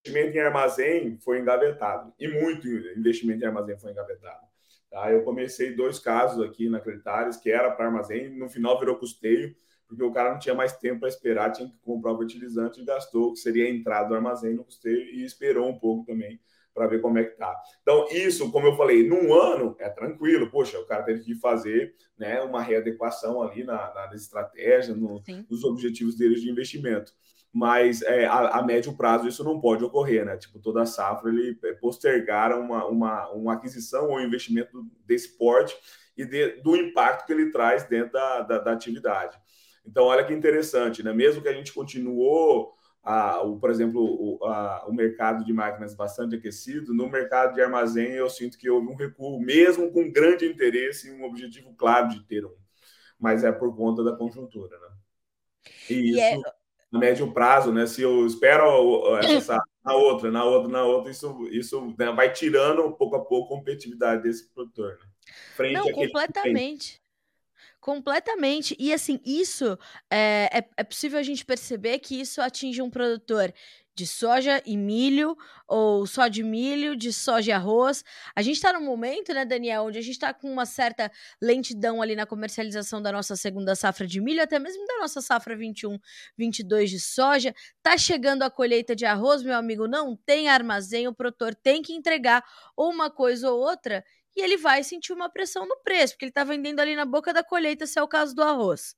Investimento 0.06 0.36
em 0.36 0.40
armazém 0.40 1.18
foi 1.18 1.40
engavetado, 1.40 2.12
e 2.18 2.28
muito 2.28 2.68
investimento 2.68 3.42
em 3.42 3.46
armazém 3.46 3.78
foi 3.78 3.90
engavetado. 3.90 4.46
Tá? 4.90 5.10
Eu 5.10 5.24
comecei 5.24 5.74
dois 5.74 5.98
casos 5.98 6.44
aqui 6.44 6.68
na 6.68 6.78
Creditares, 6.78 7.36
que 7.36 7.50
era 7.50 7.72
para 7.72 7.86
armazém, 7.86 8.28
no 8.28 8.48
final 8.48 8.78
virou 8.78 8.96
custeio 8.96 9.56
porque 9.88 10.02
o 10.02 10.12
cara 10.12 10.32
não 10.32 10.38
tinha 10.38 10.54
mais 10.54 10.76
tempo 10.76 11.00
para 11.00 11.08
esperar, 11.08 11.52
tinha 11.52 11.68
que 11.68 11.76
comprar 11.78 12.12
o 12.12 12.18
fertilizante 12.18 12.80
e 12.80 12.84
gastou, 12.84 13.32
que 13.32 13.38
seria 13.38 13.66
a 13.66 13.70
entrada 13.70 14.08
do 14.08 14.14
armazém 14.14 14.54
no 14.54 14.64
custeio, 14.64 15.14
e 15.14 15.24
esperou 15.24 15.68
um 15.68 15.78
pouco 15.78 16.04
também 16.04 16.40
para 16.74 16.86
ver 16.86 17.00
como 17.00 17.18
é 17.18 17.24
que 17.24 17.36
tá. 17.36 17.58
Então, 17.80 18.06
isso, 18.10 18.52
como 18.52 18.66
eu 18.66 18.76
falei, 18.76 19.08
num 19.08 19.32
ano 19.32 19.74
é 19.78 19.88
tranquilo, 19.88 20.50
poxa, 20.50 20.78
o 20.78 20.84
cara 20.84 21.02
teve 21.02 21.24
que 21.24 21.34
fazer 21.34 21.94
né, 22.18 22.42
uma 22.42 22.60
readequação 22.60 23.42
ali 23.42 23.64
na, 23.64 23.94
na 23.94 24.14
estratégia, 24.14 24.94
no, 24.94 25.22
nos 25.48 25.64
objetivos 25.64 26.16
dele 26.16 26.34
de 26.34 26.50
investimento. 26.50 27.12
Mas 27.50 28.02
é, 28.02 28.26
a, 28.26 28.58
a, 28.58 28.62
médio 28.62 28.94
prazo 28.94 29.26
isso 29.26 29.42
não 29.42 29.58
pode 29.58 29.82
ocorrer, 29.82 30.26
né? 30.26 30.36
Tipo, 30.36 30.58
toda 30.58 30.82
a 30.82 30.86
safra 30.86 31.30
ele 31.30 31.58
é, 31.64 31.72
postergar 31.72 32.52
uma, 32.58 32.84
uma, 32.84 33.30
uma 33.30 33.54
aquisição 33.54 34.10
ou 34.10 34.20
investimento 34.20 34.84
desse 35.06 35.38
porte 35.38 35.74
e 36.14 36.26
de, 36.26 36.60
do 36.60 36.76
impacto 36.76 37.24
que 37.24 37.32
ele 37.32 37.50
traz 37.50 37.84
dentro 37.84 38.12
da, 38.12 38.42
da, 38.42 38.58
da 38.58 38.72
atividade. 38.72 39.38
Então, 39.86 40.04
olha 40.04 40.24
que 40.24 40.32
interessante, 40.32 41.02
né? 41.02 41.12
Mesmo 41.12 41.42
que 41.42 41.48
a 41.48 41.52
gente 41.52 41.72
continuou 41.72 42.74
a, 43.06 43.40
o, 43.42 43.56
por 43.60 43.70
exemplo, 43.70 44.02
o, 44.02 44.44
a, 44.44 44.84
o 44.88 44.92
mercado 44.92 45.44
de 45.44 45.52
máquinas 45.52 45.94
bastante 45.94 46.34
aquecido, 46.34 46.92
no 46.92 47.08
mercado 47.08 47.54
de 47.54 47.62
armazém 47.62 48.10
eu 48.12 48.28
sinto 48.28 48.58
que 48.58 48.68
houve 48.68 48.88
um 48.88 48.96
recuo, 48.96 49.40
mesmo 49.40 49.92
com 49.92 50.10
grande 50.10 50.44
interesse 50.44 51.08
e 51.08 51.12
um 51.12 51.24
objetivo 51.24 51.72
claro 51.76 52.08
de 52.08 52.24
ter 52.24 52.44
um, 52.44 52.56
mas 53.16 53.44
é 53.44 53.52
por 53.52 53.76
conta 53.76 54.02
da 54.02 54.16
conjuntura, 54.16 54.76
né? 54.80 54.88
E, 55.88 56.18
é 56.18 56.34
isso, 56.34 56.46
é... 56.46 56.52
no 56.90 56.98
médio 56.98 57.32
prazo, 57.32 57.72
né? 57.72 57.86
Se 57.86 58.02
eu 58.02 58.26
espero 58.26 59.16
essa 59.18 59.56
na 59.84 59.94
outra, 59.94 60.30
na 60.32 60.44
outra, 60.44 60.68
na 60.68 60.82
outra, 60.82 61.12
isso, 61.12 61.48
isso 61.52 61.94
né, 61.96 62.10
vai 62.10 62.32
tirando 62.32 62.90
pouco 62.96 63.14
a 63.14 63.24
pouco 63.24 63.54
a 63.54 63.58
competitividade 63.58 64.24
desse 64.24 64.52
produtor, 64.52 64.98
né? 65.00 65.06
Frente 65.54 65.74
Não, 65.74 65.92
completamente. 65.92 67.00
Completamente. 67.86 68.74
E 68.80 68.92
assim, 68.92 69.20
isso 69.24 69.78
é, 70.10 70.50
é, 70.52 70.68
é, 70.76 70.82
possível 70.82 71.20
a 71.20 71.22
gente 71.22 71.44
perceber 71.44 72.00
que 72.00 72.20
isso 72.20 72.42
atinge 72.42 72.82
um 72.82 72.90
produtor 72.90 73.54
de 73.94 74.04
soja 74.04 74.60
e 74.66 74.76
milho, 74.76 75.36
ou 75.68 76.04
só 76.04 76.26
de 76.26 76.42
milho, 76.42 76.96
de 76.96 77.12
soja 77.12 77.50
e 77.50 77.52
arroz. 77.52 78.02
A 78.34 78.42
gente 78.42 78.56
está 78.56 78.72
num 78.72 78.84
momento, 78.84 79.32
né, 79.32 79.44
Daniel, 79.44 79.84
onde 79.84 79.98
a 80.00 80.02
gente 80.02 80.14
está 80.14 80.34
com 80.34 80.52
uma 80.52 80.66
certa 80.66 81.10
lentidão 81.40 82.02
ali 82.02 82.16
na 82.16 82.26
comercialização 82.26 83.00
da 83.00 83.12
nossa 83.12 83.36
segunda 83.36 83.76
safra 83.76 84.04
de 84.04 84.20
milho, 84.20 84.42
até 84.42 84.58
mesmo 84.58 84.84
da 84.84 84.98
nossa 84.98 85.20
safra 85.20 85.56
21, 85.56 85.96
22 86.36 86.90
de 86.90 86.98
soja. 86.98 87.54
Tá 87.84 87.96
chegando 87.96 88.42
a 88.42 88.50
colheita 88.50 88.96
de 88.96 89.06
arroz, 89.06 89.44
meu 89.44 89.54
amigo, 89.54 89.86
não 89.86 90.16
tem 90.16 90.48
armazém, 90.48 91.06
o 91.06 91.14
produtor 91.14 91.54
tem 91.54 91.82
que 91.82 91.92
entregar 91.92 92.44
uma 92.76 93.08
coisa 93.10 93.48
ou 93.48 93.60
outra 93.60 94.04
e 94.36 94.42
ele 94.42 94.56
vai 94.58 94.84
sentir 94.84 95.12
uma 95.12 95.30
pressão 95.30 95.66
no 95.66 95.76
preço, 95.82 96.14
porque 96.14 96.26
ele 96.26 96.30
está 96.30 96.44
vendendo 96.44 96.80
ali 96.80 96.94
na 96.94 97.06
boca 97.06 97.32
da 97.32 97.42
colheita, 97.42 97.86
se 97.86 97.98
é 97.98 98.02
o 98.02 98.08
caso 98.08 98.34
do 98.34 98.42
arroz. 98.42 98.94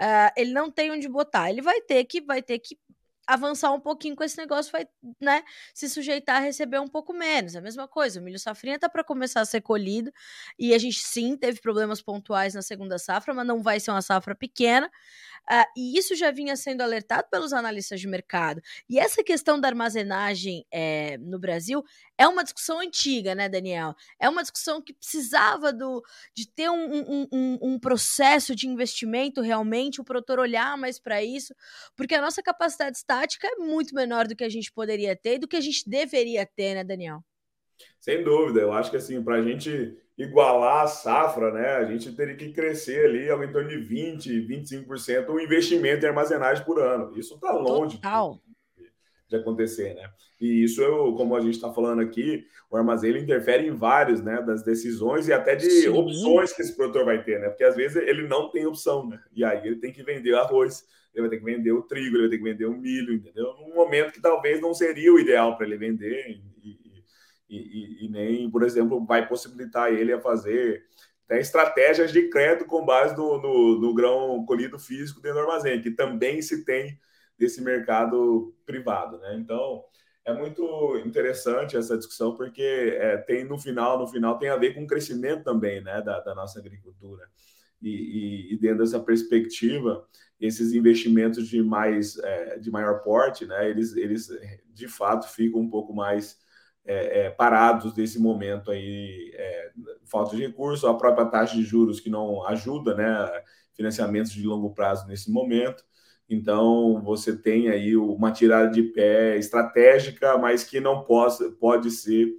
Uh, 0.00 0.30
ele 0.36 0.52
não 0.52 0.70
tem 0.70 0.90
onde 0.92 1.08
botar, 1.08 1.50
ele 1.50 1.60
vai 1.62 1.80
ter 1.80 2.04
que 2.04 2.20
vai 2.20 2.42
ter 2.42 2.58
que 2.60 2.78
avançar 3.26 3.72
um 3.72 3.80
pouquinho 3.80 4.14
com 4.14 4.22
esse 4.22 4.36
negócio, 4.36 4.70
vai 4.70 4.86
né, 5.20 5.42
se 5.74 5.88
sujeitar 5.88 6.36
a 6.36 6.40
receber 6.40 6.78
um 6.78 6.88
pouco 6.88 7.12
menos. 7.12 7.56
A 7.56 7.60
mesma 7.60 7.88
coisa, 7.88 8.20
o 8.20 8.22
milho 8.22 8.38
safrinha 8.38 8.78
tá 8.78 8.88
para 8.88 9.02
começar 9.02 9.40
a 9.40 9.44
ser 9.44 9.60
colhido 9.60 10.12
e 10.58 10.72
a 10.72 10.78
gente 10.78 10.98
sim 11.00 11.36
teve 11.36 11.60
problemas 11.60 12.00
pontuais 12.00 12.54
na 12.54 12.62
segunda 12.62 12.98
safra, 12.98 13.34
mas 13.34 13.46
não 13.46 13.62
vai 13.62 13.80
ser 13.80 13.90
uma 13.90 14.02
safra 14.02 14.34
pequena. 14.34 14.90
Uh, 15.48 15.64
e 15.76 15.96
isso 15.96 16.16
já 16.16 16.32
vinha 16.32 16.56
sendo 16.56 16.80
alertado 16.80 17.28
pelos 17.30 17.52
analistas 17.52 18.00
de 18.00 18.08
mercado. 18.08 18.60
E 18.88 18.98
essa 18.98 19.22
questão 19.22 19.60
da 19.60 19.68
armazenagem 19.68 20.66
é, 20.72 21.16
no 21.18 21.38
Brasil 21.38 21.84
é 22.18 22.26
uma 22.26 22.42
discussão 22.42 22.80
antiga, 22.80 23.32
né, 23.32 23.48
Daniel? 23.48 23.94
É 24.18 24.28
uma 24.28 24.42
discussão 24.42 24.82
que 24.82 24.92
precisava 24.92 25.72
do, 25.72 26.02
de 26.34 26.48
ter 26.48 26.68
um, 26.68 26.94
um, 26.94 27.28
um, 27.32 27.58
um 27.62 27.78
processo 27.78 28.56
de 28.56 28.66
investimento 28.66 29.40
realmente, 29.40 30.00
o 30.00 30.04
produtor 30.04 30.40
olhar 30.40 30.76
mais 30.76 30.98
para 30.98 31.22
isso, 31.22 31.54
porque 31.94 32.14
a 32.16 32.20
nossa 32.20 32.42
capacidade 32.42 32.96
estática 33.16 33.48
é 33.48 33.56
muito 33.56 33.94
menor 33.94 34.26
do 34.26 34.36
que 34.36 34.44
a 34.44 34.48
gente 34.48 34.70
poderia 34.72 35.16
ter 35.16 35.34
e 35.34 35.38
do 35.38 35.48
que 35.48 35.56
a 35.56 35.60
gente 35.60 35.88
deveria 35.88 36.46
ter, 36.46 36.74
né, 36.74 36.84
Daniel? 36.84 37.20
Sem 38.00 38.22
dúvida, 38.22 38.60
eu 38.60 38.72
acho 38.72 38.90
que 38.90 38.96
assim, 38.96 39.22
para 39.22 39.36
a 39.36 39.42
gente 39.42 39.96
igualar 40.16 40.84
a 40.84 40.86
safra, 40.86 41.52
né, 41.52 41.68
a 41.76 41.84
gente 41.84 42.10
teria 42.12 42.36
que 42.36 42.52
crescer 42.52 43.06
ali 43.06 43.28
ao 43.28 43.42
em 43.42 43.52
torno 43.52 43.68
de 43.68 43.78
20, 43.78 44.46
25% 44.46 45.28
o 45.28 45.40
investimento 45.40 46.04
em 46.04 46.08
armazenagem 46.08 46.64
por 46.64 46.80
ano. 46.80 47.16
Isso 47.18 47.34
está 47.34 47.52
longe 47.52 47.96
Total. 47.96 48.40
de 49.28 49.36
acontecer, 49.36 49.94
né? 49.94 50.08
E 50.40 50.64
isso, 50.64 50.80
eu, 50.82 51.14
como 51.14 51.36
a 51.36 51.40
gente 51.40 51.54
está 51.54 51.72
falando 51.72 52.00
aqui, 52.00 52.46
o 52.70 52.76
armazém 52.76 53.10
ele 53.10 53.20
interfere 53.20 53.66
em 53.66 53.74
vários, 53.74 54.22
né, 54.22 54.40
das 54.40 54.62
decisões 54.62 55.28
e 55.28 55.32
até 55.32 55.54
de 55.54 55.68
Sim. 55.68 55.88
opções 55.88 56.52
que 56.52 56.62
esse 56.62 56.74
produtor 56.74 57.04
vai 57.04 57.22
ter, 57.22 57.40
né? 57.40 57.48
Porque 57.48 57.64
às 57.64 57.76
vezes 57.76 57.96
ele 57.96 58.26
não 58.26 58.50
tem 58.50 58.66
opção, 58.66 59.06
né? 59.06 59.20
E 59.34 59.44
aí 59.44 59.66
ele 59.66 59.76
tem 59.76 59.92
que 59.92 60.02
vender 60.02 60.34
arroz, 60.34 60.84
ele 61.16 61.28
vai 61.28 61.30
ter 61.30 61.38
que 61.38 61.44
vender 61.44 61.72
o 61.72 61.82
trigo, 61.82 62.16
ele 62.16 62.28
vai 62.28 62.30
ter 62.30 62.38
que 62.38 62.44
vender 62.44 62.66
o 62.66 62.76
milho, 62.76 63.14
entendeu? 63.14 63.54
Num 63.54 63.74
momento 63.74 64.12
que 64.12 64.20
talvez 64.20 64.60
não 64.60 64.74
seria 64.74 65.12
o 65.12 65.18
ideal 65.18 65.56
para 65.56 65.66
ele 65.66 65.78
vender 65.78 66.28
e, 66.28 66.76
e, 67.48 68.04
e, 68.04 68.08
nem, 68.10 68.50
por 68.50 68.62
exemplo, 68.62 69.04
vai 69.04 69.26
possibilitar 69.26 69.92
ele 69.92 70.12
a 70.12 70.20
fazer 70.20 70.84
tem 71.26 71.40
estratégias 71.40 72.12
de 72.12 72.28
crédito 72.28 72.66
com 72.66 72.84
base 72.84 73.16
no, 73.16 73.40
no, 73.42 73.80
no, 73.80 73.94
grão 73.94 74.44
colhido 74.46 74.78
físico 74.78 75.20
dentro 75.20 75.38
do 75.38 75.44
armazém, 75.44 75.82
que 75.82 75.90
também 75.90 76.40
se 76.40 76.64
tem 76.64 77.00
desse 77.36 77.60
mercado 77.60 78.54
privado, 78.64 79.18
né? 79.18 79.34
Então 79.34 79.82
é 80.24 80.32
muito 80.32 81.02
interessante 81.04 81.76
essa 81.76 81.96
discussão 81.96 82.36
porque 82.36 82.62
é, 82.62 83.16
tem 83.16 83.44
no 83.44 83.58
final, 83.58 83.98
no 83.98 84.06
final 84.06 84.38
tem 84.38 84.48
a 84.48 84.56
ver 84.56 84.74
com 84.74 84.84
o 84.84 84.86
crescimento 84.86 85.42
também, 85.42 85.80
né, 85.82 86.00
da, 86.00 86.20
da 86.20 86.34
nossa 86.34 86.58
agricultura 86.60 87.28
e, 87.82 88.54
e, 88.54 88.58
dentro 88.58 88.78
dessa 88.78 88.98
perspectiva 88.98 90.06
esses 90.40 90.72
investimentos 90.72 91.48
de 91.48 91.62
mais 91.62 92.18
é, 92.18 92.58
de 92.58 92.70
maior 92.70 93.02
porte, 93.02 93.46
né, 93.46 93.68
eles 93.70 93.96
eles 93.96 94.28
de 94.72 94.88
fato 94.88 95.28
ficam 95.28 95.60
um 95.60 95.70
pouco 95.70 95.94
mais 95.94 96.38
é, 96.84 97.26
é, 97.26 97.30
parados 97.30 97.92
desse 97.92 98.18
momento 98.18 98.70
aí, 98.70 99.32
é, 99.34 99.72
falta 100.04 100.36
de 100.36 100.42
recurso, 100.46 100.86
a 100.86 100.96
própria 100.96 101.26
taxa 101.26 101.56
de 101.56 101.62
juros 101.62 102.00
que 102.00 102.08
não 102.08 102.46
ajuda, 102.46 102.94
né, 102.94 103.42
financiamentos 103.74 104.32
de 104.32 104.46
longo 104.46 104.72
prazo 104.72 105.06
nesse 105.08 105.30
momento. 105.30 105.84
Então, 106.28 107.02
você 107.04 107.36
tem 107.36 107.68
aí 107.68 107.96
uma 107.96 108.32
tirada 108.32 108.70
de 108.70 108.82
pé 108.82 109.36
estratégica, 109.36 110.36
mas 110.38 110.64
que 110.64 110.80
não 110.80 111.04
possa, 111.04 111.50
pode 111.52 111.90
ser 111.90 112.32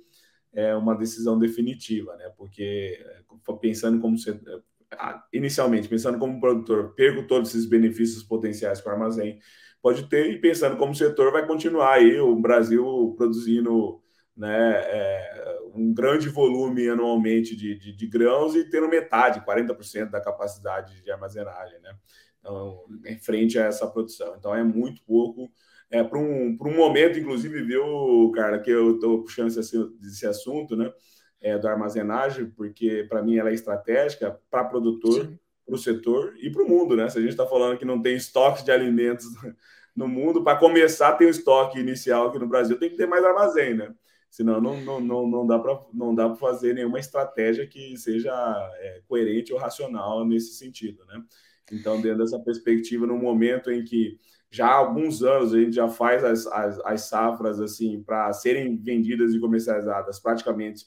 é, 0.53 0.75
uma 0.75 0.95
decisão 0.95 1.37
definitiva, 1.37 2.15
né? 2.17 2.29
Porque 2.37 2.99
pensando 3.61 3.99
como 4.01 4.17
inicialmente, 5.33 5.87
pensando 5.87 6.17
como 6.17 6.39
produtor, 6.39 6.93
perco 6.95 7.27
todos 7.27 7.49
esses 7.49 7.65
benefícios 7.65 8.23
potenciais 8.23 8.81
que 8.81 8.87
o 8.87 8.91
armazém 8.91 9.39
pode 9.81 10.07
ter, 10.09 10.31
e 10.31 10.39
pensando 10.39 10.77
como 10.77 10.95
setor, 10.95 11.31
vai 11.31 11.45
continuar 11.45 11.93
aí 11.93 12.19
o 12.19 12.35
Brasil 12.35 13.13
produzindo 13.17 14.01
né, 14.35 14.81
é, 14.85 15.59
um 15.73 15.93
grande 15.93 16.29
volume 16.29 16.87
anualmente 16.89 17.55
de, 17.55 17.75
de, 17.75 17.95
de, 17.95 18.07
grãos 18.07 18.55
e 18.55 18.69
tendo 18.69 18.87
metade, 18.87 19.41
40% 19.41 20.09
da 20.09 20.21
capacidade 20.21 21.01
de 21.01 21.11
armazenagem, 21.11 21.79
né? 21.81 21.95
Então, 22.39 22.85
em 23.05 23.17
frente 23.17 23.57
a 23.59 23.65
essa 23.65 23.87
produção. 23.87 24.35
Então, 24.37 24.53
é 24.53 24.63
muito 24.63 25.01
pouco. 25.03 25.51
É, 25.89 26.03
para 26.03 26.19
um, 26.19 26.57
um 26.59 26.75
momento, 26.75 27.17
inclusive, 27.17 27.63
viu, 27.63 28.31
cara, 28.33 28.59
que 28.59 28.69
eu 28.69 28.95
estou 28.95 29.23
puxando 29.23 29.47
esse, 29.47 29.77
esse 30.03 30.25
assunto, 30.27 30.75
né? 30.75 30.91
É, 31.39 31.57
da 31.57 31.71
armazenagem, 31.71 32.49
porque 32.49 33.05
para 33.07 33.21
mim 33.21 33.37
ela 33.37 33.51
é 33.51 33.53
estratégica 33.53 34.39
para 34.49 34.63
produtor, 34.63 35.37
para 35.63 35.75
o 35.75 35.77
setor 35.77 36.35
e 36.41 36.49
para 36.49 36.63
o 36.63 36.67
mundo, 36.67 36.95
né? 36.95 37.07
Se 37.09 37.19
a 37.19 37.21
gente 37.21 37.31
está 37.31 37.45
falando 37.45 37.77
que 37.77 37.85
não 37.85 38.01
tem 38.01 38.15
estoques 38.15 38.63
de 38.63 38.71
alimentos 38.71 39.25
no 39.95 40.07
mundo, 40.07 40.43
para 40.43 40.57
começar, 40.57 41.13
tem 41.13 41.27
um 41.27 41.29
estoque 41.29 41.79
inicial 41.79 42.27
aqui 42.27 42.39
no 42.39 42.47
Brasil, 42.47 42.79
tem 42.79 42.89
que 42.89 42.97
ter 42.97 43.05
mais 43.05 43.23
armazém, 43.23 43.75
né? 43.75 43.93
Senão 44.29 44.59
não, 44.59 44.81
não, 44.81 44.99
não, 44.99 45.27
não 45.27 45.47
dá 45.47 45.59
para 45.59 45.79
não 45.93 46.13
dá 46.13 46.27
para 46.27 46.37
fazer 46.37 46.73
nenhuma 46.73 46.99
estratégia 46.99 47.67
que 47.67 47.95
seja 47.97 48.31
é, 48.79 49.01
coerente 49.07 49.53
ou 49.53 49.59
racional 49.59 50.25
nesse 50.25 50.53
sentido, 50.53 51.05
né? 51.05 51.23
Então, 51.71 52.01
dentro 52.01 52.19
dessa 52.19 52.39
perspectiva, 52.39 53.05
no 53.05 53.17
momento 53.17 53.71
em 53.71 53.83
que 53.83 54.17
já 54.49 54.67
há 54.67 54.75
alguns 54.75 55.21
anos 55.21 55.53
a 55.53 55.59
gente 55.59 55.75
já 55.75 55.89
faz 55.89 56.23
as, 56.23 56.47
as, 56.47 56.79
as 56.79 57.01
safras 57.01 57.59
assim 57.59 58.01
para 58.01 58.31
serem 58.31 58.77
vendidas 58.77 59.33
e 59.33 59.39
comercializadas 59.39 60.19
praticamente 60.19 60.85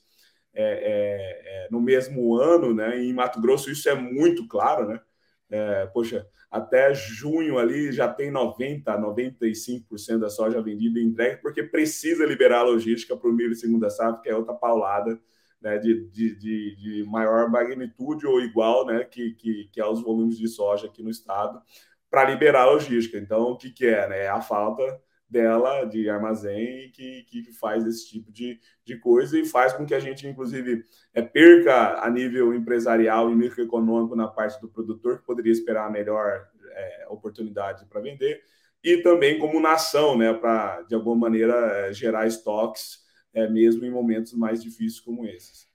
é, 0.53 0.62
é, 0.62 1.64
é, 1.66 1.68
no 1.70 1.80
mesmo 1.80 2.34
ano, 2.36 2.74
né? 2.74 3.01
em 3.03 3.12
Mato 3.12 3.40
Grosso 3.40 3.70
isso 3.70 3.88
é 3.88 3.94
muito 3.94 4.46
claro, 4.48 4.88
né? 4.88 5.01
É, 5.48 5.86
poxa, 5.86 6.26
até 6.51 6.94
junho 6.94 7.59
ali 7.59 7.92
já 7.92 8.09
tem 8.09 8.30
90, 8.30 8.96
95% 8.98 10.18
da 10.18 10.30
soja 10.30 10.62
vendida 10.62 10.98
e 10.98 11.05
entregue, 11.05 11.40
porque 11.42 11.62
precisa 11.62 12.24
liberar 12.24 12.61
a 12.61 12.64
logística 12.64 13.16
para 13.16 13.28
o 13.28 13.32
milho 13.32 13.55
segunda 13.55 13.90
safra, 13.90 14.20
que 14.20 14.28
é 14.28 14.34
outra 14.34 14.55
paulada 14.55 15.20
né, 15.61 15.78
de, 15.78 16.09
de, 16.09 16.36
de, 16.36 16.76
de, 16.76 17.05
maior 17.05 17.51
magnitude 17.51 18.26
ou 18.26 18.40
igual 18.40 18.86
né, 18.86 19.05
que, 19.05 19.32
que, 19.34 19.68
que 19.72 19.80
aos 19.80 20.03
volumes 20.03 20.38
de 20.38 20.48
soja 20.48 20.86
aqui 20.86 21.03
no 21.03 21.11
estado, 21.11 21.61
para 22.09 22.24
liberar 22.24 22.62
a 22.62 22.70
logística. 22.72 23.18
Então, 23.18 23.53
o 23.53 23.57
que, 23.57 23.70
que 23.70 23.86
é? 23.86 24.09
Né? 24.09 24.24
É 24.24 24.28
a 24.28 24.40
falta 24.40 25.01
dela 25.30 25.84
de 25.84 26.10
armazém 26.10 26.90
que, 26.90 27.22
que 27.22 27.52
faz 27.52 27.86
esse 27.86 28.08
tipo 28.08 28.32
de, 28.32 28.58
de 28.84 28.98
coisa 28.98 29.38
e 29.38 29.46
faz 29.46 29.72
com 29.72 29.86
que 29.86 29.94
a 29.94 30.00
gente, 30.00 30.26
inclusive, 30.26 30.84
é, 31.14 31.22
perca 31.22 32.04
a 32.04 32.10
nível 32.10 32.52
empresarial 32.52 33.30
e 33.30 33.36
microeconômico 33.36 34.16
na 34.16 34.26
parte 34.26 34.60
do 34.60 34.68
produtor, 34.68 35.18
que 35.18 35.26
poderia 35.26 35.52
esperar 35.52 35.86
a 35.86 35.90
melhor 35.90 36.48
é, 36.72 37.06
oportunidade 37.08 37.86
para 37.86 38.00
vender, 38.00 38.42
e 38.82 38.96
também 38.98 39.38
como 39.38 39.60
nação, 39.60 40.18
né, 40.18 40.32
para, 40.32 40.82
de 40.82 40.94
alguma 40.94 41.16
maneira, 41.16 41.54
é, 41.54 41.92
gerar 41.92 42.26
estoques, 42.26 42.98
é, 43.32 43.48
mesmo 43.48 43.84
em 43.84 43.90
momentos 43.90 44.32
mais 44.32 44.60
difíceis 44.60 44.98
como 44.98 45.24
esses. 45.26 45.69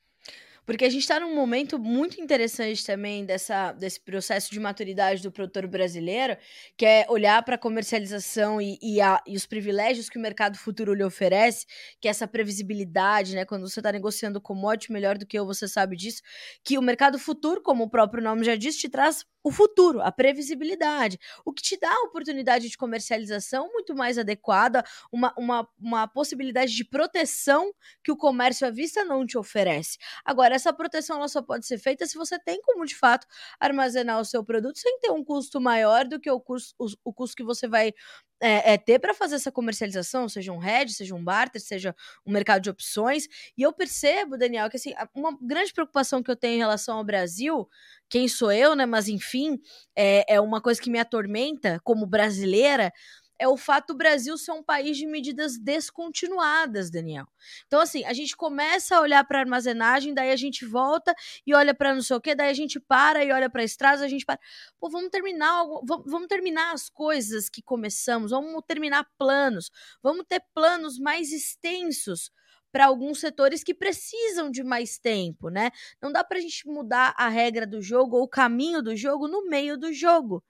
Porque 0.65 0.85
a 0.85 0.89
gente 0.89 1.01
está 1.01 1.19
num 1.19 1.35
momento 1.35 1.77
muito 1.77 2.19
interessante 2.19 2.85
também 2.85 3.25
dessa, 3.25 3.71
desse 3.73 3.99
processo 3.99 4.51
de 4.51 4.59
maturidade 4.59 5.21
do 5.21 5.31
produtor 5.31 5.67
brasileiro, 5.67 6.37
que 6.75 6.85
é 6.85 7.05
olhar 7.09 7.41
para 7.43 7.55
a 7.55 7.57
comercialização 7.57 8.59
e, 8.59 8.77
e, 8.81 8.99
a, 8.99 9.21
e, 9.27 9.35
os 9.35 9.45
privilégios 9.45 10.09
que 10.09 10.17
o 10.17 10.21
mercado 10.21 10.57
futuro 10.57 10.93
lhe 10.93 11.03
oferece, 11.03 11.65
que 12.01 12.07
é 12.07 12.11
essa 12.11 12.27
previsibilidade, 12.27 13.35
né? 13.35 13.45
Quando 13.45 13.67
você 13.67 13.79
está 13.79 13.91
negociando 13.91 14.41
commodity, 14.41 14.91
melhor 14.91 15.17
do 15.17 15.25
que 15.25 15.37
eu, 15.37 15.45
você 15.45 15.67
sabe 15.67 15.95
disso, 15.95 16.21
que 16.63 16.77
o 16.77 16.81
mercado 16.81 17.19
futuro, 17.19 17.61
como 17.61 17.83
o 17.83 17.89
próprio 17.89 18.23
nome 18.23 18.43
já 18.43 18.55
diz, 18.55 18.75
te 18.77 18.89
traz 18.89 19.25
o 19.45 19.51
futuro, 19.51 20.01
a 20.01 20.11
previsibilidade, 20.11 21.19
o 21.45 21.53
que 21.53 21.61
te 21.61 21.79
dá 21.79 21.93
a 21.93 22.05
oportunidade 22.07 22.67
de 22.67 22.75
comercialização 22.75 23.71
muito 23.71 23.95
mais 23.95 24.17
adequada, 24.17 24.83
uma, 25.11 25.31
uma, 25.37 25.69
uma 25.79 26.07
possibilidade 26.07 26.75
de 26.75 26.83
proteção 26.83 27.71
que 28.03 28.11
o 28.11 28.17
comércio 28.17 28.65
à 28.65 28.71
vista 28.71 29.05
não 29.05 29.23
te 29.23 29.37
oferece. 29.37 29.99
Agora, 30.25 30.55
essa 30.55 30.73
proteção 30.73 31.17
ela 31.17 31.27
só 31.27 31.43
pode 31.43 31.67
ser 31.67 31.77
feita 31.77 32.07
se 32.07 32.17
você 32.17 32.39
tem 32.39 32.59
como, 32.63 32.83
de 32.85 32.95
fato, 32.95 33.27
armazenar 33.59 34.19
o 34.19 34.25
seu 34.25 34.43
produto 34.43 34.79
sem 34.79 34.99
ter 34.99 35.11
um 35.11 35.23
custo 35.23 35.61
maior 35.61 36.05
do 36.05 36.19
que 36.19 36.31
o 36.31 36.41
custo, 36.41 36.73
o, 36.79 36.87
o 37.03 37.13
custo 37.13 37.35
que 37.35 37.43
você 37.43 37.67
vai 37.67 37.93
é, 38.41 38.73
é, 38.73 38.77
ter 38.77 38.99
para 38.99 39.13
fazer 39.13 39.35
essa 39.35 39.51
comercialização, 39.51 40.27
seja 40.27 40.51
um 40.51 40.63
hedge, 40.63 40.93
seja 40.93 41.15
um 41.15 41.23
barter, 41.23 41.61
seja 41.61 41.95
um 42.25 42.31
mercado 42.31 42.61
de 42.61 42.69
opções. 42.69 43.27
E 43.57 43.61
eu 43.61 43.71
percebo, 43.73 44.37
Daniel, 44.37 44.69
que 44.69 44.77
assim, 44.77 44.93
uma 45.13 45.37
grande 45.41 45.73
preocupação 45.73 46.21
que 46.21 46.29
eu 46.29 46.35
tenho 46.35 46.55
em 46.55 46.59
relação 46.59 46.97
ao 46.97 47.03
Brasil, 47.03 47.67
quem 48.09 48.27
sou 48.27 48.51
eu, 48.51 48.75
né? 48.75 48.85
Mas 48.85 49.07
enfim, 49.07 49.59
é, 49.95 50.35
é 50.35 50.41
uma 50.41 50.61
coisa 50.61 50.81
que 50.81 50.89
me 50.89 50.99
atormenta 50.99 51.79
como 51.83 52.05
brasileira 52.05 52.91
é 53.37 53.47
o 53.47 53.57
fato 53.57 53.87
do 53.87 53.97
Brasil 53.97 54.37
ser 54.37 54.51
um 54.51 54.63
país 54.63 54.97
de 54.97 55.05
medidas 55.05 55.57
descontinuadas, 55.57 56.89
Daniel. 56.89 57.27
Então, 57.67 57.79
assim, 57.81 58.03
a 58.05 58.13
gente 58.13 58.35
começa 58.35 58.95
a 58.95 59.01
olhar 59.01 59.23
para 59.25 59.39
armazenagem, 59.39 60.13
daí 60.13 60.31
a 60.31 60.35
gente 60.35 60.65
volta 60.65 61.13
e 61.45 61.53
olha 61.53 61.73
para 61.73 61.93
não 61.93 62.01
sei 62.01 62.15
o 62.15 62.21
quê, 62.21 62.35
daí 62.35 62.49
a 62.49 62.53
gente 62.53 62.79
para 62.79 63.23
e 63.23 63.31
olha 63.31 63.49
para 63.49 63.63
estradas, 63.63 64.01
a 64.01 64.07
gente 64.07 64.25
para. 64.25 64.39
Pô, 64.79 64.89
vamos 64.89 65.09
terminar, 65.09 65.65
vamos 66.05 66.27
terminar 66.27 66.73
as 66.73 66.89
coisas 66.89 67.49
que 67.49 67.61
começamos, 67.61 68.31
vamos 68.31 68.61
terminar 68.67 69.05
planos, 69.17 69.71
vamos 70.01 70.25
ter 70.27 70.41
planos 70.53 70.97
mais 70.97 71.31
extensos 71.31 72.31
para 72.75 72.87
alguns 72.87 73.21
setores 73.21 73.63
que 73.63 73.73
precisam 73.73 74.51
de 74.51 74.61
mais 74.61 74.97
tempo, 74.97 75.47
né? 75.47 75.71
Não 76.01 76.11
dá 76.11 76.25
para 76.25 76.37
a 76.39 76.41
gente 76.41 76.67
mudar 76.67 77.13
a 77.17 77.29
regra 77.29 77.65
do 77.65 77.81
jogo 77.81 78.17
ou 78.17 78.23
o 78.23 78.27
caminho 78.27 78.81
do 78.81 78.93
jogo 78.97 79.29
no 79.29 79.47
meio 79.47 79.77
do 79.77 79.93
jogo. 79.93 80.43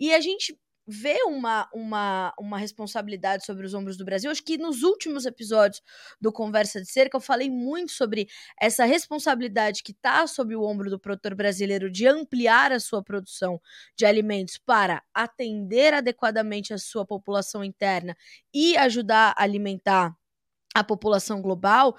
E 0.00 0.14
a 0.14 0.18
gente 0.18 0.58
vê 0.86 1.22
uma, 1.24 1.68
uma, 1.74 2.32
uma 2.38 2.58
responsabilidade 2.58 3.44
sobre 3.44 3.66
os 3.66 3.74
ombros 3.74 3.96
do 3.96 4.04
Brasil. 4.04 4.30
Acho 4.30 4.44
que 4.44 4.56
nos 4.56 4.82
últimos 4.82 5.26
episódios 5.26 5.82
do 6.20 6.32
Conversa 6.32 6.80
de 6.80 6.88
Cerca 6.88 7.16
eu 7.16 7.20
falei 7.20 7.50
muito 7.50 7.92
sobre 7.92 8.28
essa 8.60 8.84
responsabilidade 8.84 9.82
que 9.82 9.92
está 9.92 10.26
sob 10.26 10.54
o 10.54 10.62
ombro 10.62 10.88
do 10.88 10.98
produtor 10.98 11.34
brasileiro 11.34 11.90
de 11.90 12.06
ampliar 12.06 12.70
a 12.70 12.78
sua 12.78 13.02
produção 13.02 13.60
de 13.96 14.06
alimentos 14.06 14.58
para 14.58 15.02
atender 15.12 15.92
adequadamente 15.92 16.72
a 16.72 16.78
sua 16.78 17.04
população 17.04 17.64
interna 17.64 18.16
e 18.54 18.76
ajudar 18.76 19.34
a 19.36 19.42
alimentar 19.42 20.14
a 20.74 20.84
população 20.84 21.40
global 21.40 21.96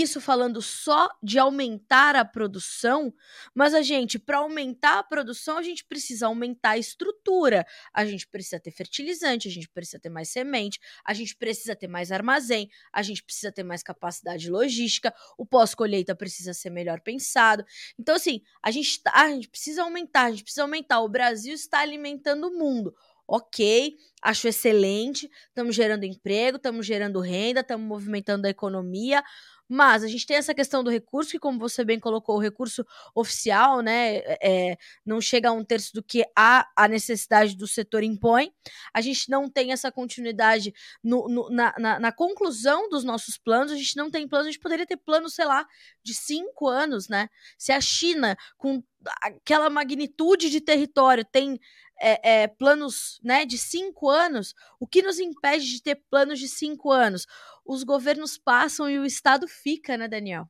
isso 0.00 0.20
falando 0.20 0.62
só 0.62 1.08
de 1.22 1.38
aumentar 1.38 2.14
a 2.14 2.24
produção, 2.24 3.12
mas 3.54 3.74
a 3.74 3.82
gente, 3.82 4.18
para 4.18 4.38
aumentar 4.38 4.98
a 4.98 5.02
produção, 5.02 5.58
a 5.58 5.62
gente 5.62 5.84
precisa 5.84 6.26
aumentar 6.26 6.70
a 6.70 6.78
estrutura. 6.78 7.66
A 7.92 8.04
gente 8.04 8.26
precisa 8.28 8.60
ter 8.60 8.70
fertilizante, 8.70 9.48
a 9.48 9.50
gente 9.50 9.68
precisa 9.68 9.98
ter 9.98 10.08
mais 10.08 10.28
semente, 10.28 10.78
a 11.04 11.12
gente 11.12 11.36
precisa 11.36 11.74
ter 11.74 11.88
mais 11.88 12.12
armazém, 12.12 12.70
a 12.92 13.02
gente 13.02 13.22
precisa 13.22 13.50
ter 13.50 13.62
mais 13.62 13.82
capacidade 13.82 14.48
logística, 14.50 15.12
o 15.36 15.44
pós-colheita 15.44 16.14
precisa 16.14 16.54
ser 16.54 16.70
melhor 16.70 17.00
pensado. 17.00 17.64
Então, 17.98 18.14
assim, 18.14 18.42
a 18.62 18.70
gente, 18.70 19.02
tá, 19.02 19.12
a 19.14 19.30
gente 19.30 19.48
precisa 19.48 19.82
aumentar, 19.82 20.24
a 20.26 20.30
gente 20.30 20.44
precisa 20.44 20.62
aumentar. 20.62 21.00
O 21.00 21.08
Brasil 21.08 21.54
está 21.54 21.80
alimentando 21.80 22.48
o 22.48 22.58
mundo 22.58 22.94
ok, 23.26 23.96
acho 24.22 24.46
excelente, 24.46 25.30
estamos 25.48 25.74
gerando 25.74 26.04
emprego, 26.04 26.56
estamos 26.56 26.84
gerando 26.84 27.18
renda, 27.20 27.60
estamos 27.60 27.86
movimentando 27.86 28.46
a 28.46 28.50
economia, 28.50 29.22
mas 29.68 30.04
a 30.04 30.08
gente 30.08 30.26
tem 30.26 30.36
essa 30.36 30.54
questão 30.54 30.84
do 30.84 30.90
recurso, 30.90 31.30
que, 31.30 31.38
como 31.38 31.58
você 31.58 31.84
bem 31.84 31.98
colocou, 31.98 32.36
o 32.36 32.40
recurso 32.40 32.86
oficial, 33.14 33.80
né, 33.80 34.18
é, 34.42 34.76
não 35.04 35.20
chega 35.20 35.48
a 35.48 35.52
um 35.52 35.64
terço 35.64 35.94
do 35.94 36.02
que 36.02 36.24
a, 36.36 36.68
a 36.76 36.88
necessidade 36.88 37.56
do 37.56 37.66
setor 37.66 38.02
impõe. 38.02 38.52
A 38.92 39.00
gente 39.00 39.30
não 39.30 39.48
tem 39.48 39.72
essa 39.72 39.90
continuidade 39.90 40.74
no, 41.02 41.28
no, 41.28 41.50
na, 41.50 41.74
na, 41.78 41.98
na, 41.98 42.12
conclusão 42.12 42.88
dos 42.88 43.04
nossos 43.04 43.38
planos. 43.38 43.72
A 43.72 43.76
gente 43.76 43.96
não 43.96 44.10
tem 44.10 44.28
planos, 44.28 44.48
a 44.48 44.50
gente 44.50 44.60
poderia 44.60 44.86
ter 44.86 44.96
planos, 44.96 45.34
sei 45.34 45.46
lá, 45.46 45.66
de 46.02 46.14
cinco 46.14 46.68
anos, 46.68 47.08
né? 47.08 47.28
Se 47.56 47.72
a 47.72 47.80
China, 47.80 48.36
com 48.56 48.82
aquela 49.22 49.70
magnitude 49.70 50.50
de 50.50 50.60
território, 50.60 51.24
tem 51.24 51.58
é, 52.02 52.42
é, 52.42 52.48
planos 52.48 53.20
né, 53.22 53.46
de 53.46 53.56
cinco 53.56 54.10
anos, 54.10 54.54
o 54.80 54.86
que 54.86 55.02
nos 55.02 55.20
impede 55.20 55.64
de 55.70 55.80
ter 55.80 56.02
planos 56.10 56.40
de 56.40 56.48
cinco 56.48 56.90
anos? 56.90 57.26
Os 57.64 57.84
governos 57.84 58.36
passam 58.36 58.90
e 58.90 58.98
o 58.98 59.04
Estado 59.04 59.46
fica, 59.48 59.96
né, 59.96 60.08
Daniel? 60.08 60.46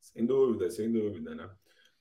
Sem 0.00 0.24
dúvida, 0.24 0.70
sem 0.70 0.90
dúvida, 0.90 1.34
né? 1.34 1.48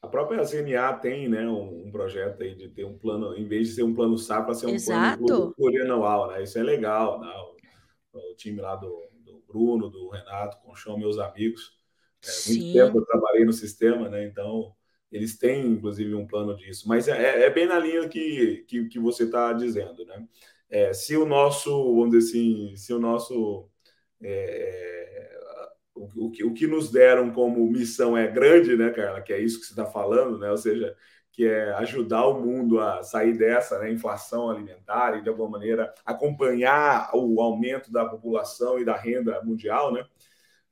A 0.02 0.08
própria 0.08 0.46
CNA 0.46 0.94
tem 0.94 1.28
né, 1.28 1.48
um, 1.48 1.88
um 1.88 1.92
projeto 1.92 2.42
aí 2.42 2.56
de 2.56 2.70
ter 2.70 2.86
um 2.86 2.98
plano, 2.98 3.36
em 3.36 3.46
vez 3.46 3.68
de 3.68 3.76
ser 3.76 3.84
um 3.84 3.94
plano 3.94 4.18
safra, 4.18 4.54
ser 4.54 4.68
um 4.68 4.76
Exato. 4.76 5.26
plano 5.26 5.54
plurianual, 5.54 6.30
né? 6.30 6.42
Isso 6.42 6.58
é 6.58 6.64
legal, 6.64 7.20
né? 7.20 7.30
O, 8.14 8.32
o 8.32 8.36
time 8.36 8.62
lá 8.62 8.78
do, 8.78 9.04
do, 9.26 9.44
Bruno, 9.46 9.90
do 9.90 10.10
Renato, 10.10 10.58
Conchão, 10.64 10.98
meus 10.98 11.20
amigos. 11.20 11.78
É, 12.26 12.50
muito 12.50 12.74
tempo 12.74 13.00
eu 13.00 13.06
trabalhei 13.06 13.44
no 13.44 13.52
sistema, 13.52 14.08
né? 14.08 14.26
Então, 14.26 14.74
eles 15.12 15.38
têm, 15.38 15.66
inclusive, 15.66 16.16
um 16.16 16.28
plano 16.28 16.56
disso, 16.56 16.88
mas 16.88 17.08
é, 17.08 17.42
é, 17.42 17.46
é 17.46 17.50
bem 17.50 17.66
na 17.66 17.80
linha 17.80 18.08
que, 18.08 18.64
que, 18.68 18.88
que 18.88 19.00
você 19.00 19.24
está 19.24 19.52
dizendo, 19.52 20.06
né? 20.06 20.26
É, 20.70 20.94
se 20.94 21.18
o 21.18 21.26
nosso, 21.26 21.72
vamos 21.96 22.12
dizer 22.12 22.30
assim, 22.30 22.76
se 22.76 22.94
o 22.94 23.00
nosso. 23.00 23.68
É, 24.22 25.40
o, 25.96 26.28
o, 26.28 26.32
que, 26.32 26.44
o 26.44 26.54
que 26.54 26.68
nos 26.68 26.92
deram 26.92 27.32
como 27.32 27.66
missão 27.70 28.18
é 28.18 28.28
grande, 28.28 28.76
né, 28.76 28.90
Carla? 28.92 29.22
Que 29.22 29.34
é 29.34 29.40
isso 29.40 29.60
que 29.60 29.66
você 29.66 29.74
está 29.74 29.86
falando, 29.86 30.38
né? 30.38 30.50
Ou 30.52 30.58
seja, 30.58 30.96
que 31.32 31.46
é 31.46 31.72
ajudar 31.74 32.28
o 32.28 32.42
mundo 32.42 32.80
a 32.80 33.04
sair 33.04 33.38
dessa 33.38 33.80
né, 33.80 33.92
inflação 33.92 34.50
alimentar 34.50 35.18
e, 35.18 35.22
de 35.22 35.30
alguma 35.30 35.50
maneira, 35.50 35.94
acompanhar 36.06 37.12
o 37.14 37.42
aumento 37.42 37.92
da 37.92 38.06
população 38.06 38.80
e 38.80 38.86
da 38.86 38.96
renda 38.96 39.42
mundial, 39.44 39.94
né? 39.94 40.06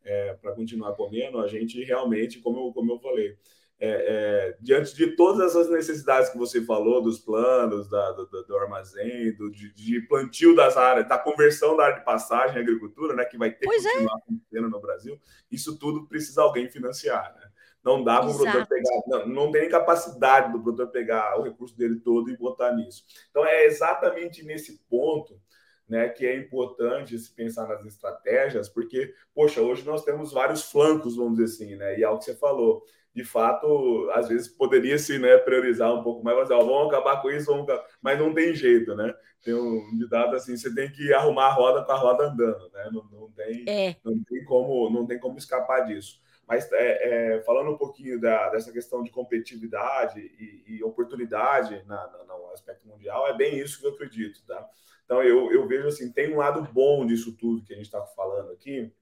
É, 0.03 0.33
para 0.35 0.53
continuar 0.53 0.93
comendo, 0.95 1.39
a 1.39 1.47
gente 1.47 1.83
realmente, 1.83 2.39
como 2.39 2.67
eu, 2.67 2.73
como 2.73 2.93
eu 2.93 2.99
falei, 2.99 3.37
é, 3.79 3.89
é, 3.89 4.57
diante 4.59 4.95
de 4.95 5.15
todas 5.15 5.49
essas 5.49 5.69
necessidades 5.69 6.29
que 6.29 6.37
você 6.37 6.61
falou, 6.61 7.01
dos 7.01 7.19
planos, 7.19 7.87
da, 7.87 8.11
do, 8.11 8.25
do, 8.25 8.57
armazém, 8.57 9.35
do, 9.35 9.51
de, 9.51 9.71
de, 9.73 10.01
plantio 10.07 10.55
das 10.55 10.75
áreas, 10.75 11.07
da 11.07 11.17
conversão 11.17 11.77
da 11.77 11.85
área 11.85 11.99
de 11.99 12.05
passagem 12.05 12.57
à 12.57 12.61
agricultura, 12.61 13.15
né, 13.15 13.23
que 13.25 13.37
vai 13.37 13.51
ter 13.51 13.65
pois 13.65 13.83
que 13.83 13.87
é. 13.87 13.91
continuar 13.91 14.15
é. 14.15 14.21
acontecendo 14.23 14.69
no 14.69 14.81
Brasil, 14.81 15.19
isso 15.51 15.77
tudo 15.77 16.07
precisa 16.07 16.41
alguém 16.41 16.67
financiar. 16.69 17.35
Né? 17.35 17.51
Não 17.83 18.03
dá 18.03 18.19
para 18.19 18.31
o 18.31 18.35
produtor 18.35 18.67
pegar, 18.67 19.01
não, 19.07 19.27
não 19.27 19.51
tem 19.51 19.69
capacidade 19.69 20.51
do 20.51 20.61
produtor 20.61 20.87
pegar 20.87 21.39
o 21.39 21.43
recurso 21.43 21.77
dele 21.77 21.99
todo 21.99 22.31
e 22.31 22.37
botar 22.37 22.73
nisso. 22.73 23.05
Então, 23.29 23.45
é 23.45 23.65
exatamente 23.65 24.43
nesse 24.43 24.79
ponto 24.89 25.39
né, 25.87 26.09
que 26.09 26.25
é 26.25 26.35
importante 26.35 27.17
se 27.17 27.31
pensar 27.31 27.67
nas 27.67 27.85
estratégias, 27.85 28.67
porque, 28.67 29.13
poxa, 29.33 29.61
hoje 29.61 29.85
nós 29.85 30.03
temos 30.03 30.33
vários 30.33 30.63
flancos, 30.63 31.15
vamos 31.15 31.37
dizer 31.37 31.45
assim, 31.45 31.75
né? 31.75 31.97
E 31.97 32.03
é 32.03 32.09
o 32.09 32.17
que 32.17 32.25
você 32.25 32.35
falou 32.35 32.83
de 33.17 33.25
fato, 33.25 34.11
às 34.13 34.29
vezes 34.29 34.47
poderia 34.47 34.95
se 34.99 35.17
né, 35.17 35.39
priorizar 35.39 35.91
um 35.91 36.03
pouco 36.03 36.23
mais, 36.23 36.37
mas 36.37 36.51
ó, 36.51 36.59
vamos 36.59 36.93
acabar 36.93 37.19
com 37.19 37.31
isso, 37.31 37.47
vamos 37.47 37.65
mas 37.99 38.19
não 38.19 38.31
tem 38.31 38.53
jeito, 38.53 38.95
né? 38.95 39.11
Tem 39.43 39.55
um 39.55 39.97
ditado 39.97 40.35
assim, 40.35 40.55
você 40.55 40.71
tem 40.71 40.91
que 40.91 41.11
arrumar 41.11 41.47
a 41.47 41.53
roda 41.53 41.83
com 41.83 41.91
a 41.91 41.95
roda 41.95 42.25
andando, 42.25 42.69
né? 42.71 42.89
Não, 42.93 43.03
não 43.05 43.31
tem, 43.31 43.65
é. 43.67 43.95
não 44.05 44.23
tem 44.23 44.45
como, 44.45 44.87
não 44.91 45.07
tem 45.07 45.19
como 45.19 45.35
escapar 45.35 45.87
disso. 45.87 46.21
Mas 46.47 46.71
é, 46.71 47.37
é, 47.37 47.41
falando 47.41 47.71
um 47.71 47.77
pouquinho 47.77 48.21
da, 48.21 48.49
dessa 48.49 48.71
questão 48.71 49.01
de 49.01 49.09
competitividade 49.09 50.19
e, 50.19 50.75
e 50.75 50.83
oportunidade 50.83 51.83
na, 51.87 52.07
na, 52.07 52.23
no 52.23 52.51
aspecto 52.53 52.87
mundial, 52.87 53.27
é 53.27 53.35
bem 53.35 53.57
isso 53.57 53.79
que 53.79 53.87
eu 53.87 53.93
acredito, 53.93 54.45
tá? 54.45 54.63
Então 55.05 55.23
eu, 55.23 55.51
eu 55.51 55.67
vejo 55.67 55.87
assim, 55.87 56.11
tem 56.11 56.31
um 56.31 56.37
lado 56.37 56.61
bom 56.71 57.03
disso 57.03 57.35
tudo 57.35 57.63
que 57.63 57.73
a 57.73 57.77
gente 57.77 57.87
está 57.87 58.05
falando 58.15 58.51
aqui, 58.51 58.93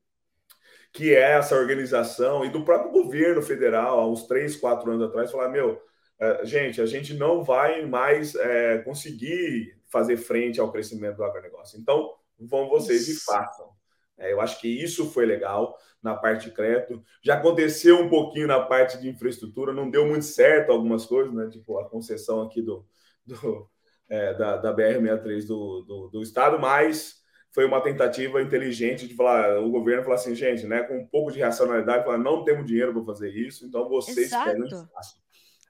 que 0.95 1.13
é 1.13 1.33
essa 1.33 1.55
organização 1.55 2.45
e 2.45 2.49
do 2.49 2.63
próprio 2.63 2.89
governo 2.89 3.41
federal, 3.41 3.99
há 3.99 4.07
uns 4.09 4.25
três, 4.25 4.55
quatro 4.55 4.89
anos 4.89 5.05
atrás, 5.05 5.29
falar: 5.29 5.49
meu, 5.49 5.81
é, 6.17 6.45
gente, 6.45 6.79
a 6.79 6.85
gente 6.85 7.13
não 7.13 7.43
vai 7.43 7.85
mais 7.85 8.33
é, 8.33 8.77
conseguir 8.77 9.77
fazer 9.87 10.15
frente 10.15 10.57
ao 10.57 10.71
crescimento 10.71 11.17
do 11.17 11.23
agronegócio. 11.25 11.77
Então, 11.77 12.13
vão 12.39 12.69
vocês 12.69 13.09
isso. 13.09 13.19
e 13.19 13.25
façam. 13.25 13.69
É, 14.17 14.31
eu 14.31 14.39
acho 14.39 14.61
que 14.61 14.69
isso 14.69 15.11
foi 15.11 15.25
legal 15.25 15.77
na 16.01 16.15
parte 16.15 16.45
de 16.45 16.55
crédito. 16.55 17.03
Já 17.21 17.35
aconteceu 17.35 17.99
um 17.99 18.07
pouquinho 18.07 18.47
na 18.47 18.61
parte 18.61 18.97
de 18.97 19.09
infraestrutura, 19.09 19.73
não 19.73 19.89
deu 19.89 20.07
muito 20.07 20.23
certo 20.23 20.71
algumas 20.71 21.05
coisas, 21.05 21.33
né? 21.33 21.49
Tipo 21.49 21.77
a 21.77 21.89
concessão 21.89 22.41
aqui 22.41 22.61
do, 22.61 22.87
do 23.25 23.69
é, 24.07 24.33
da, 24.33 24.55
da 24.55 24.73
BR-63 24.73 25.45
do, 25.45 25.81
do, 25.81 26.07
do 26.07 26.21
Estado, 26.21 26.57
mas 26.57 27.21
foi 27.55 27.63
uma 27.63 27.79
tentativa 27.79 28.41
inteligente 28.41 29.07
de 29.07 29.15
falar, 29.15 29.61
o 29.61 29.71
governo 29.71 30.03
falar 30.03 30.15
assim, 30.15 30.35
gente, 30.35 30.67
né, 30.67 30.83
com 30.83 30.97
um 30.97 31.07
pouco 31.07 31.31
de 31.31 31.39
racionalidade, 31.39 32.03
falar, 32.03 32.17
não 32.17 32.43
temos 32.43 32.65
dinheiro 32.65 32.93
para 32.93 33.05
fazer 33.05 33.29
isso, 33.29 33.65
então 33.65 33.87
vocês 33.87 34.27
Exato. 34.27 34.51
pegam 34.51 34.67
e 34.67 34.69
façam. 34.69 35.19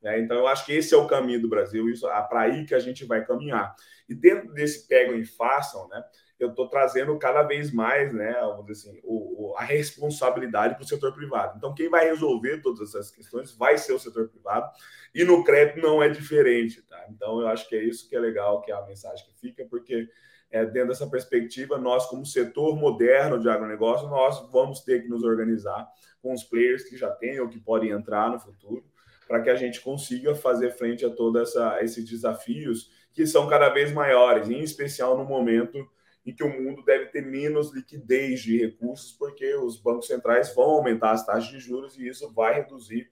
É, 0.03 0.19
então, 0.19 0.35
eu 0.35 0.47
acho 0.47 0.65
que 0.65 0.73
esse 0.73 0.95
é 0.95 0.97
o 0.97 1.05
caminho 1.05 1.39
do 1.39 1.47
Brasil, 1.47 1.87
isso 1.87 2.09
é 2.09 2.21
para 2.23 2.41
aí 2.41 2.65
que 2.65 2.73
a 2.73 2.79
gente 2.79 3.05
vai 3.05 3.23
caminhar. 3.23 3.75
E 4.09 4.15
dentro 4.15 4.51
desse 4.51 4.87
pegam 4.87 5.15
e 5.15 5.23
façam, 5.25 5.87
né, 5.89 6.03
eu 6.39 6.49
estou 6.49 6.67
trazendo 6.67 7.15
cada 7.19 7.43
vez 7.43 7.71
mais, 7.71 8.11
né, 8.11 8.33
vamos 8.33 8.65
dizer 8.65 8.89
assim, 8.89 8.99
o, 9.03 9.51
o, 9.51 9.55
a 9.55 9.63
responsabilidade 9.63 10.73
para 10.73 10.83
o 10.83 10.87
setor 10.87 11.13
privado. 11.13 11.53
Então, 11.55 11.75
quem 11.75 11.87
vai 11.87 12.05
resolver 12.05 12.63
todas 12.63 12.89
essas 12.89 13.11
questões 13.11 13.55
vai 13.55 13.77
ser 13.77 13.93
o 13.93 13.99
setor 13.99 14.27
privado, 14.27 14.71
e 15.13 15.23
no 15.23 15.43
crédito 15.43 15.79
não 15.79 16.01
é 16.01 16.09
diferente, 16.09 16.81
tá? 16.81 17.05
Então, 17.11 17.41
eu 17.41 17.47
acho 17.47 17.69
que 17.69 17.75
é 17.75 17.83
isso 17.83 18.09
que 18.09 18.15
é 18.15 18.19
legal, 18.19 18.63
que 18.63 18.71
é 18.71 18.75
a 18.75 18.85
mensagem 18.87 19.23
que 19.27 19.39
fica, 19.39 19.67
porque 19.69 20.09
é, 20.51 20.65
dentro 20.65 20.89
dessa 20.89 21.07
perspectiva, 21.07 21.77
nós, 21.77 22.05
como 22.05 22.25
setor 22.25 22.75
moderno 22.75 23.39
de 23.39 23.49
agronegócio, 23.49 24.07
nós 24.07 24.49
vamos 24.51 24.81
ter 24.81 25.01
que 25.01 25.09
nos 25.09 25.23
organizar 25.23 25.87
com 26.21 26.33
os 26.33 26.43
players 26.43 26.83
que 26.83 26.97
já 26.97 27.11
têm 27.11 27.39
ou 27.39 27.49
que 27.49 27.59
podem 27.59 27.91
entrar 27.91 28.29
no 28.29 28.39
futuro, 28.39 28.83
para 29.27 29.41
que 29.41 29.49
a 29.49 29.55
gente 29.55 29.81
consiga 29.81 30.35
fazer 30.35 30.71
frente 30.71 31.05
a 31.05 31.09
todos 31.09 31.55
esses 31.81 32.07
desafios 32.07 32.89
que 33.13 33.25
são 33.25 33.47
cada 33.47 33.69
vez 33.69 33.91
maiores, 33.91 34.49
em 34.49 34.59
especial 34.59 35.17
no 35.17 35.25
momento 35.25 35.77
em 36.25 36.33
que 36.33 36.43
o 36.43 36.49
mundo 36.49 36.83
deve 36.83 37.05
ter 37.07 37.21
menos 37.21 37.73
liquidez 37.73 38.41
de 38.41 38.57
recursos, 38.57 39.11
porque 39.11 39.55
os 39.55 39.79
bancos 39.79 40.07
centrais 40.07 40.53
vão 40.55 40.65
aumentar 40.71 41.11
as 41.11 41.25
taxas 41.25 41.49
de 41.49 41.59
juros 41.59 41.97
e 41.97 42.07
isso 42.07 42.31
vai 42.33 42.55
reduzir 42.55 43.09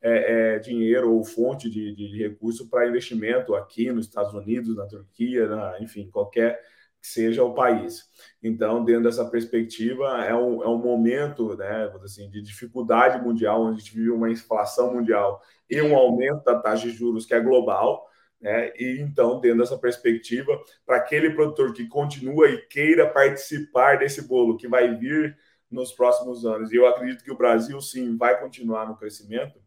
é, 0.00 0.54
é, 0.54 0.58
dinheiro 0.58 1.12
ou 1.12 1.24
fonte 1.24 1.68
de, 1.68 1.94
de 1.94 2.22
recurso 2.22 2.68
para 2.68 2.88
investimento 2.88 3.54
aqui 3.54 3.90
nos 3.92 4.06
Estados 4.06 4.32
Unidos, 4.32 4.76
na 4.76 4.86
Turquia, 4.86 5.46
na, 5.46 5.80
enfim, 5.80 6.08
qualquer 6.10 6.58
que 6.58 6.73
seja 7.04 7.44
o 7.44 7.52
país. 7.52 8.08
Então, 8.42 8.82
dentro 8.82 9.04
dessa 9.04 9.26
perspectiva, 9.26 10.24
é 10.24 10.34
um, 10.34 10.62
é 10.62 10.68
um 10.68 10.78
momento 10.78 11.54
né, 11.54 11.92
assim, 12.02 12.30
de 12.30 12.40
dificuldade 12.40 13.22
mundial, 13.22 13.62
onde 13.62 13.76
a 13.76 13.78
gente 13.78 13.94
vive 13.94 14.10
uma 14.10 14.30
inflação 14.30 14.94
mundial 14.94 15.42
e 15.68 15.82
um 15.82 15.94
aumento 15.94 16.42
da 16.44 16.58
taxa 16.58 16.88
de 16.88 16.96
juros 16.96 17.26
que 17.26 17.34
é 17.34 17.40
global. 17.40 18.08
Né? 18.40 18.72
E 18.78 19.00
então, 19.00 19.38
dentro 19.38 19.58
dessa 19.58 19.76
perspectiva, 19.76 20.58
para 20.86 20.96
aquele 20.96 21.28
produtor 21.30 21.74
que 21.74 21.86
continua 21.86 22.48
e 22.48 22.66
queira 22.68 23.10
participar 23.10 23.98
desse 23.98 24.26
bolo 24.26 24.56
que 24.56 24.66
vai 24.66 24.94
vir 24.96 25.36
nos 25.70 25.92
próximos 25.92 26.46
anos, 26.46 26.72
e 26.72 26.76
eu 26.76 26.86
acredito 26.86 27.22
que 27.22 27.32
o 27.32 27.36
Brasil 27.36 27.78
sim 27.82 28.16
vai 28.16 28.40
continuar 28.40 28.88
no 28.88 28.96
crescimento, 28.96 29.60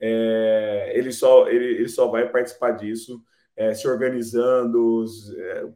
é, 0.00 0.92
ele, 0.96 1.12
só, 1.12 1.48
ele, 1.48 1.76
ele 1.76 1.88
só 1.88 2.08
vai 2.08 2.28
participar 2.28 2.72
disso 2.72 3.22
é, 3.56 3.74
se 3.74 3.86
organizando, 3.86 5.04
é, 5.36 5.68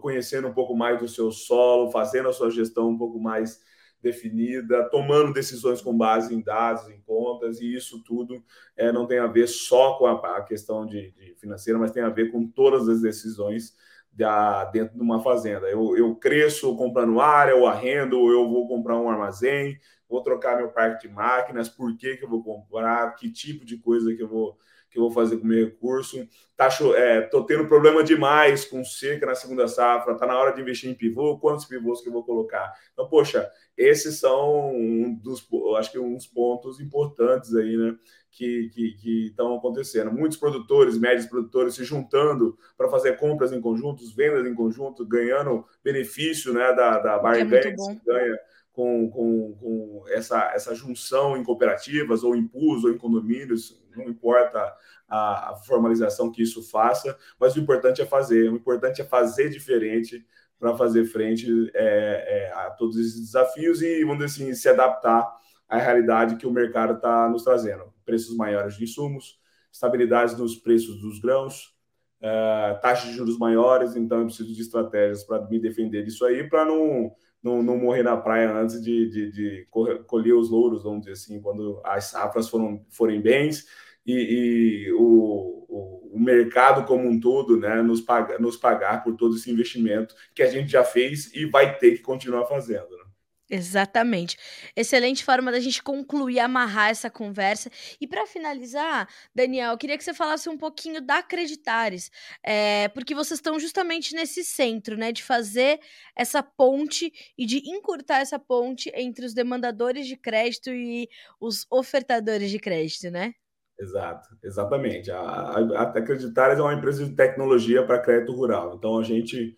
conhecendo 0.00 0.48
um 0.48 0.54
pouco 0.54 0.76
mais 0.76 0.98
do 0.98 1.08
seu 1.08 1.30
solo, 1.30 1.90
fazendo 1.90 2.28
a 2.28 2.32
sua 2.32 2.50
gestão 2.50 2.88
um 2.88 2.98
pouco 2.98 3.18
mais 3.18 3.60
definida, 4.04 4.88
tomando 4.90 5.32
decisões 5.32 5.80
com 5.80 5.96
base 5.96 6.34
em 6.34 6.42
dados, 6.42 6.88
em 6.90 7.00
contas, 7.00 7.58
e 7.60 7.74
isso 7.74 8.04
tudo 8.04 8.44
é, 8.76 8.92
não 8.92 9.06
tem 9.06 9.18
a 9.18 9.26
ver 9.26 9.48
só 9.48 9.94
com 9.94 10.04
a, 10.04 10.36
a 10.36 10.42
questão 10.42 10.84
de, 10.84 11.10
de, 11.12 11.34
financeira, 11.36 11.78
mas 11.78 11.90
tem 11.90 12.02
a 12.02 12.10
ver 12.10 12.30
com 12.30 12.46
todas 12.46 12.86
as 12.86 13.00
decisões 13.00 13.74
da, 14.12 14.66
dentro 14.66 14.94
de 14.94 15.02
uma 15.02 15.22
fazenda. 15.22 15.66
Eu, 15.68 15.96
eu 15.96 16.14
cresço 16.16 16.76
comprando 16.76 17.18
área, 17.18 17.56
ou 17.56 17.66
arrendo, 17.66 18.30
eu 18.30 18.46
vou 18.48 18.68
comprar 18.68 19.00
um 19.00 19.08
armazém, 19.08 19.78
vou 20.06 20.22
trocar 20.22 20.58
meu 20.58 20.68
parque 20.68 21.08
de 21.08 21.14
máquinas, 21.14 21.70
por 21.70 21.96
que, 21.96 22.18
que 22.18 22.24
eu 22.24 22.28
vou 22.28 22.44
comprar, 22.44 23.14
que 23.16 23.32
tipo 23.32 23.64
de 23.64 23.78
coisa 23.78 24.14
que 24.14 24.22
eu 24.22 24.28
vou 24.28 24.58
que 24.94 25.00
eu 25.00 25.02
vou 25.02 25.10
fazer 25.10 25.38
com 25.38 25.44
o 25.44 25.48
meu 25.48 25.64
recurso. 25.64 26.24
Tá, 26.56 26.68
é, 26.96 27.20
tô 27.22 27.42
tendo 27.42 27.66
problema 27.66 28.04
demais 28.04 28.64
com 28.64 28.84
seca 28.84 29.26
na 29.26 29.34
segunda 29.34 29.66
safra, 29.66 30.14
tá 30.14 30.24
na 30.24 30.38
hora 30.38 30.52
de 30.52 30.60
investir 30.60 30.88
em 30.88 30.94
pivô, 30.94 31.36
quantos 31.36 31.64
pivôs 31.64 32.00
que 32.00 32.08
eu 32.08 32.12
vou 32.12 32.22
colocar? 32.22 32.72
Então, 32.92 33.08
poxa, 33.08 33.50
esses 33.76 34.20
são 34.20 34.72
um 34.72 35.12
dos, 35.12 35.44
acho 35.76 35.90
que 35.90 35.98
uns 35.98 36.28
pontos 36.28 36.78
importantes 36.78 37.52
aí, 37.56 37.76
né? 37.76 37.96
Que, 38.30 38.68
que, 38.70 39.26
estão 39.26 39.54
acontecendo. 39.54 40.12
Muitos 40.12 40.38
produtores, 40.38 40.98
médios 40.98 41.26
produtores, 41.26 41.74
se 41.74 41.84
juntando 41.84 42.56
para 42.76 42.88
fazer 42.88 43.16
compras 43.16 43.52
em 43.52 43.60
conjuntos, 43.60 44.14
vendas 44.14 44.44
em 44.44 44.54
conjunto, 44.54 45.06
ganhando 45.06 45.64
benefício 45.84 46.52
né, 46.52 46.72
da, 46.72 46.98
da 46.98 47.18
bargain 47.18 47.52
é 47.54 47.60
que 47.60 47.76
ganha 48.04 48.38
com, 48.74 49.08
com, 49.08 49.54
com 49.54 50.04
essa, 50.08 50.50
essa 50.52 50.74
junção 50.74 51.36
em 51.36 51.44
cooperativas, 51.44 52.24
ou 52.24 52.34
em 52.34 52.46
pools, 52.46 52.82
ou 52.84 52.90
em 52.90 52.98
condomínios, 52.98 53.80
não 53.96 54.08
importa 54.08 54.74
a, 55.08 55.52
a, 55.52 55.56
formalização 55.56 56.30
que 56.30 56.42
isso 56.42 56.60
faça, 56.68 57.16
mas 57.38 57.54
o 57.54 57.60
importante 57.60 58.02
é 58.02 58.06
fazer, 58.06 58.50
o 58.50 58.56
importante 58.56 59.00
é 59.00 59.04
fazer 59.04 59.48
diferente 59.48 60.26
para 60.58 60.76
fazer 60.76 61.04
frente 61.04 61.70
é, 61.72 62.48
é, 62.48 62.52
a 62.52 62.70
todos 62.70 62.96
esses 62.96 63.20
desafios 63.20 63.80
e, 63.80 64.04
vamos 64.04 64.26
dizer 64.26 64.42
assim, 64.42 64.54
se 64.54 64.68
adaptar 64.68 65.32
à 65.68 65.78
realidade 65.78 66.36
que 66.36 66.46
o 66.46 66.52
mercado 66.52 66.94
está 66.94 67.28
nos 67.28 67.44
trazendo. 67.44 67.92
Preços 68.04 68.36
maiores 68.36 68.76
de 68.76 68.82
insumos, 68.82 69.38
estabilidade 69.72 70.36
nos 70.36 70.56
preços 70.56 71.00
dos 71.00 71.20
grãos, 71.20 71.76
é, 72.20 72.74
taxas 72.82 73.10
de 73.10 73.16
juros 73.16 73.38
maiores, 73.38 73.94
então 73.94 74.18
eu 74.18 74.26
preciso 74.26 74.52
de 74.52 74.60
estratégias 74.60 75.22
para 75.22 75.46
me 75.46 75.60
defender 75.60 76.02
disso 76.02 76.24
aí, 76.24 76.48
para 76.48 76.64
não 76.64 77.14
não, 77.44 77.62
não 77.62 77.76
morrer 77.76 78.02
na 78.02 78.16
praia 78.16 78.50
antes 78.50 78.82
de, 78.82 79.10
de, 79.10 79.30
de, 79.30 79.68
colher 80.06 80.32
os 80.32 80.48
louros, 80.48 80.82
vamos 80.82 81.00
dizer 81.00 81.12
assim, 81.12 81.42
quando 81.42 81.78
as 81.84 82.06
safras 82.06 82.48
foram, 82.48 82.82
forem 82.88 83.20
bens 83.20 83.66
e, 84.06 84.86
e 84.88 84.92
o, 84.92 85.66
o, 85.68 86.10
o, 86.14 86.20
mercado 86.20 86.86
como 86.86 87.06
um 87.06 87.20
todo 87.20 87.58
né, 87.58 87.82
nos, 87.82 88.00
paga, 88.00 88.38
nos 88.38 88.56
pagar 88.56 89.04
por 89.04 89.14
todo 89.14 89.36
esse 89.36 89.50
investimento 89.50 90.14
que 90.34 90.42
a 90.42 90.50
gente 90.50 90.72
já 90.72 90.82
fez 90.82 91.34
e 91.34 91.44
vai 91.44 91.76
ter 91.76 91.92
que 91.92 92.02
continuar 92.02 92.46
fazendo. 92.46 92.88
Né? 92.90 93.04
Exatamente. 93.50 94.38
Excelente 94.74 95.22
forma 95.22 95.52
da 95.52 95.60
gente 95.60 95.82
concluir, 95.82 96.40
amarrar 96.40 96.88
essa 96.90 97.10
conversa. 97.10 97.70
E 98.00 98.06
para 98.06 98.26
finalizar, 98.26 99.06
Daniel, 99.34 99.72
eu 99.72 99.78
queria 99.78 99.98
que 99.98 100.04
você 100.04 100.14
falasse 100.14 100.48
um 100.48 100.56
pouquinho 100.56 101.00
da 101.02 101.18
Acreditares, 101.18 102.10
é, 102.42 102.88
porque 102.88 103.14
vocês 103.14 103.38
estão 103.38 103.58
justamente 103.58 104.14
nesse 104.14 104.42
centro, 104.42 104.96
né, 104.96 105.12
de 105.12 105.22
fazer 105.22 105.78
essa 106.16 106.42
ponte 106.42 107.12
e 107.36 107.44
de 107.44 107.58
encurtar 107.70 108.20
essa 108.20 108.38
ponte 108.38 108.90
entre 108.94 109.26
os 109.26 109.34
demandadores 109.34 110.06
de 110.06 110.16
crédito 110.16 110.70
e 110.70 111.08
os 111.38 111.66
ofertadores 111.70 112.50
de 112.50 112.58
crédito, 112.58 113.10
né? 113.10 113.34
Exato, 113.78 114.28
exatamente. 114.42 115.10
A, 115.10 115.18
a, 115.18 115.58
a 115.58 115.82
Acreditares 115.82 116.58
é 116.58 116.62
uma 116.62 116.74
empresa 116.74 117.04
de 117.04 117.14
tecnologia 117.14 117.84
para 117.84 118.00
crédito 118.00 118.32
rural. 118.32 118.76
Então 118.76 118.98
a 118.98 119.02
gente 119.02 119.54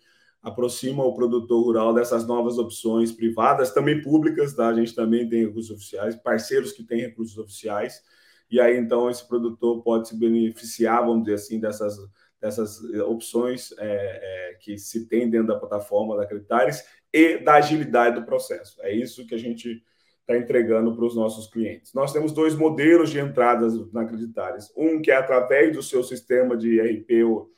aproxima 0.47 1.03
o 1.03 1.13
produtor 1.13 1.61
rural 1.61 1.93
dessas 1.93 2.25
novas 2.25 2.57
opções 2.57 3.11
privadas, 3.11 3.73
também 3.73 4.01
públicas, 4.01 4.53
tá? 4.53 4.69
A 4.69 4.73
gente 4.73 4.95
também 4.95 5.27
tem 5.27 5.45
recursos 5.45 5.75
oficiais, 5.75 6.15
parceiros 6.15 6.71
que 6.71 6.83
têm 6.83 7.01
recursos 7.01 7.37
oficiais, 7.37 8.01
e 8.49 8.59
aí 8.59 8.77
então 8.77 9.09
esse 9.09 9.27
produtor 9.27 9.83
pode 9.83 10.07
se 10.07 10.17
beneficiar, 10.17 11.05
vamos 11.05 11.25
dizer 11.25 11.35
assim, 11.35 11.59
dessas, 11.59 11.97
dessas 12.39 12.81
opções 13.01 13.73
é, 13.77 14.51
é, 14.51 14.53
que 14.55 14.77
se 14.77 15.05
tem 15.07 15.29
dentro 15.29 15.47
da 15.47 15.59
plataforma 15.59 16.15
da 16.15 16.25
Creditares 16.25 16.81
e 17.11 17.39
da 17.39 17.55
agilidade 17.55 18.15
do 18.15 18.25
processo. 18.25 18.81
É 18.81 18.95
isso 18.95 19.27
que 19.27 19.35
a 19.35 19.39
gente 19.39 19.83
está 20.21 20.37
entregando 20.37 20.95
para 20.95 21.05
os 21.05 21.15
nossos 21.15 21.47
clientes. 21.47 21.93
Nós 21.93 22.13
temos 22.13 22.31
dois 22.31 22.55
modelos 22.55 23.09
de 23.09 23.19
entradas 23.19 23.91
na 23.91 24.05
Creditares. 24.05 24.71
Um 24.77 25.01
que 25.01 25.11
é 25.11 25.15
através 25.15 25.75
do 25.75 25.83
seu 25.83 26.03
sistema 26.03 26.55
de 26.55 26.79
RP 26.79 27.25
ou, 27.25 27.49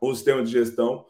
ou 0.00 0.14
sistema 0.14 0.42
de 0.42 0.50
gestão, 0.50 1.04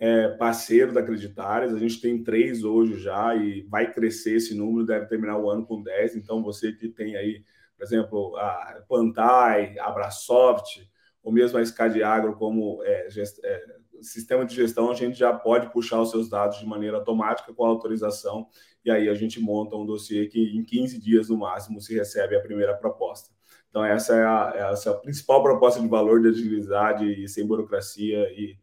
é, 0.00 0.28
parceiro 0.28 0.92
da 0.92 1.00
Acreditares. 1.00 1.74
A 1.74 1.78
gente 1.78 2.00
tem 2.00 2.24
três 2.24 2.64
hoje 2.64 2.98
já 2.98 3.36
e 3.36 3.62
vai 3.68 3.92
crescer 3.92 4.36
esse 4.36 4.54
número, 4.54 4.86
deve 4.86 5.06
terminar 5.06 5.38
o 5.38 5.50
ano 5.50 5.66
com 5.66 5.82
10. 5.82 6.16
Então, 6.16 6.42
você 6.42 6.72
que 6.72 6.88
tem 6.88 7.16
aí, 7.16 7.44
por 7.76 7.84
exemplo, 7.84 8.36
a 8.38 8.82
Pantai, 8.88 9.78
Abrasoft, 9.78 10.80
ou 11.22 11.30
mesmo 11.30 11.58
a 11.58 11.64
SCAD 11.64 12.02
Agro 12.02 12.34
como 12.34 12.82
é, 12.82 13.08
é, 13.44 13.64
sistema 14.00 14.46
de 14.46 14.54
gestão, 14.54 14.90
a 14.90 14.94
gente 14.94 15.18
já 15.18 15.34
pode 15.34 15.70
puxar 15.70 16.00
os 16.00 16.10
seus 16.10 16.30
dados 16.30 16.58
de 16.58 16.66
maneira 16.66 16.96
automática 16.96 17.52
com 17.52 17.64
a 17.64 17.68
autorização 17.68 18.48
e 18.82 18.90
aí 18.90 19.08
a 19.08 19.14
gente 19.14 19.38
monta 19.38 19.76
um 19.76 19.84
dossiê 19.84 20.26
que 20.26 20.56
em 20.56 20.64
15 20.64 20.98
dias 20.98 21.28
no 21.28 21.36
máximo 21.36 21.78
se 21.78 21.94
recebe 21.94 22.34
a 22.34 22.40
primeira 22.40 22.74
proposta. 22.74 23.30
Então 23.68 23.84
essa 23.84 24.16
é 24.16 24.24
a, 24.24 24.70
essa 24.72 24.88
é 24.88 24.92
a 24.92 24.96
principal 24.96 25.42
proposta 25.42 25.78
de 25.78 25.86
valor 25.86 26.22
de 26.22 26.28
agilidade 26.28 27.04
e 27.04 27.28
sem 27.28 27.46
burocracia 27.46 28.22
e 28.32 28.56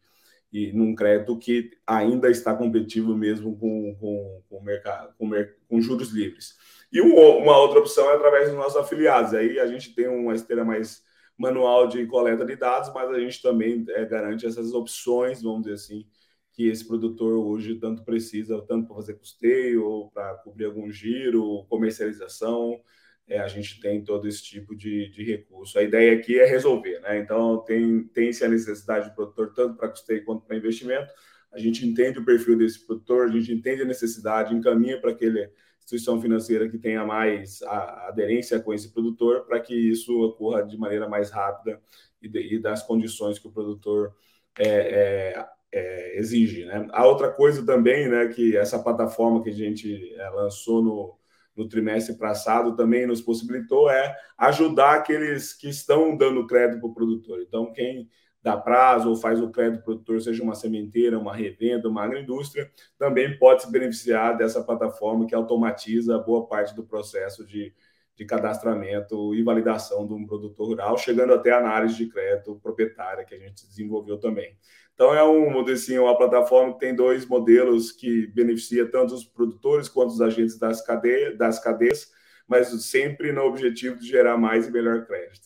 e 0.52 0.72
num 0.72 0.96
crédito 0.96 1.38
que 1.38 1.72
ainda 1.86 2.30
está 2.30 2.56
competitivo 2.56 3.16
mesmo 3.16 3.58
com, 3.58 3.96
com, 4.00 4.44
com, 4.50 4.62
mercado, 4.62 5.14
com, 5.18 5.30
com 5.68 5.82
juros 5.82 6.12
livres. 6.12 6.56
E 6.92 7.02
uma 7.02 7.58
outra 7.58 7.80
opção 7.80 8.10
é 8.10 8.16
através 8.16 8.48
dos 8.48 8.58
nossos 8.58 8.78
afiliados. 8.78 9.34
Aí 9.34 9.60
a 9.60 9.68
gente 9.68 9.94
tem 9.94 10.08
uma 10.08 10.34
esteira 10.34 10.64
mais 10.64 11.04
manual 11.38 11.88
de 11.88 12.06
coleta 12.08 12.46
de 12.46 12.56
dados, 12.56 12.92
mas 12.94 13.10
a 13.10 13.20
gente 13.20 13.42
também 13.42 13.86
é, 13.90 14.06
garante 14.06 14.46
essas 14.46 14.74
opções, 14.74 15.42
vamos 15.42 15.64
dizer 15.64 15.74
assim, 15.74 16.08
que 16.54 16.68
esse 16.68 16.88
produtor 16.88 17.34
hoje 17.34 17.76
tanto 17.76 18.04
precisa, 18.04 18.60
tanto 18.62 18.88
para 18.88 18.96
fazer 18.96 19.14
custeio, 19.14 19.86
ou 19.86 20.10
para 20.10 20.34
cobrir 20.38 20.66
algum 20.66 20.90
giro, 20.90 21.66
comercialização, 21.70 22.82
é, 23.28 23.40
a 23.40 23.48
gente 23.48 23.80
tem 23.82 24.04
todo 24.04 24.28
esse 24.28 24.42
tipo 24.42 24.76
de, 24.76 25.10
de 25.10 25.24
recurso. 25.24 25.78
A 25.78 25.84
ideia 25.84 26.14
aqui 26.18 26.40
é 26.40 26.46
resolver, 26.46 27.00
né? 27.02 27.20
Então, 27.20 27.58
tem, 27.60 28.04
tem-se 28.08 28.44
a 28.46 28.48
necessidade 28.48 29.10
do 29.10 29.16
produtor, 29.16 29.54
tanto 29.54 29.76
para 29.76 29.90
custeio 29.90 30.24
quanto 30.24 30.46
para 30.46 30.56
investimento. 30.56 31.12
A 31.52 31.60
gente 31.60 31.86
entende 31.86 32.20
o 32.20 32.26
perfil 32.26 32.58
desse 32.58 32.86
produtor, 32.86 33.28
a 33.28 33.32
gente 33.32 33.52
entende 33.52 33.82
a 33.82 33.86
necessidade, 33.86 34.56
encaminha 34.56 35.00
para 35.00 35.12
aquele 35.12 35.50
instituição 35.80 36.22
financeira 36.22 36.70
que 36.70 36.78
tenha 36.78 37.06
mais 37.06 37.62
aderência 37.64 38.60
com 38.60 38.74
esse 38.74 38.92
produtor, 38.92 39.46
para 39.46 39.60
que 39.60 39.74
isso 39.74 40.22
ocorra 40.22 40.64
de 40.64 40.78
maneira 40.78 41.08
mais 41.08 41.30
rápida 41.30 41.82
e, 42.22 42.28
de, 42.28 42.56
e 42.56 42.60
das 42.60 42.84
condições 42.84 43.40
que 43.40 43.48
o 43.48 43.52
produtor 43.52 44.14
é, 44.58 44.68
é, 44.68 45.46
é, 45.72 46.20
exige. 46.20 46.66
Né? 46.66 46.88
A 46.92 47.06
outra 47.06 47.32
coisa 47.32 47.66
também, 47.66 48.10
né, 48.10 48.28
que 48.28 48.56
essa 48.56 48.80
plataforma 48.80 49.42
que 49.42 49.50
a 49.50 49.54
gente 49.54 50.14
é, 50.16 50.30
lançou 50.30 50.82
no, 50.82 51.17
no 51.58 51.68
trimestre 51.68 52.16
passado 52.16 52.76
também 52.76 53.08
nos 53.08 53.22
possibilitou 53.22 53.90
é 53.90 54.16
ajudar 54.38 54.96
aqueles 54.96 55.54
que 55.54 55.68
estão 55.68 56.16
dando 56.16 56.46
crédito 56.46 56.80
para 56.80 56.90
o 56.90 56.94
produtor. 56.94 57.42
Então, 57.42 57.74
quem 57.74 58.08
dá 58.44 58.56
prazo 58.56 59.10
ou 59.10 59.16
faz 59.16 59.42
o 59.42 59.50
crédito 59.50 59.84
produtor, 59.84 60.22
seja 60.22 60.44
uma 60.44 60.56
sementeira, 60.56 61.20
uma 61.20 61.36
revenda, 61.36 61.90
uma 61.90 62.04
agroindústria, 62.04 62.72
também 62.98 63.38
pode 63.38 63.64
se 63.64 63.72
beneficiar 63.72 64.38
dessa 64.38 64.64
plataforma 64.64 65.26
que 65.26 65.36
automatiza 65.36 66.20
boa 66.20 66.48
parte 66.48 66.76
do 66.76 66.86
processo 66.86 67.46
de, 67.46 67.74
de 68.18 68.26
cadastramento 68.26 69.36
e 69.36 69.44
validação 69.44 70.08
de 70.08 70.14
um 70.14 70.26
produtor 70.26 70.70
rural, 70.70 70.98
chegando 70.98 71.34
até 71.34 71.52
a 71.52 71.60
análise 71.60 71.96
de 71.96 72.08
crédito 72.08 72.60
proprietária 72.62 73.24
que 73.24 73.36
a 73.36 73.38
gente 73.38 73.68
desenvolveu 73.68 74.18
também. 74.18 74.58
Então 74.96 75.14
é 75.14 75.24
um, 75.24 75.60
assim, 75.68 76.00
uma 76.00 76.18
plataforma 76.18 76.74
que 76.74 76.80
tem 76.80 76.96
dois 76.96 77.28
modelos 77.28 77.92
que 77.92 78.26
beneficia 78.28 78.90
tanto 78.90 79.14
os 79.14 79.24
produtores 79.24 79.88
quanto 79.88 80.10
os 80.10 80.22
agentes 80.22 80.58
das, 80.58 80.84
cadeias, 80.84 81.38
das 81.38 81.60
cadeias, 81.60 82.12
mas 82.48 82.70
sempre 82.86 83.32
no 83.32 83.44
objetivo 83.44 84.00
de 84.00 84.08
gerar 84.08 84.36
mais 84.36 84.68
e 84.68 84.72
melhor 84.72 85.06
crédito. 85.06 85.46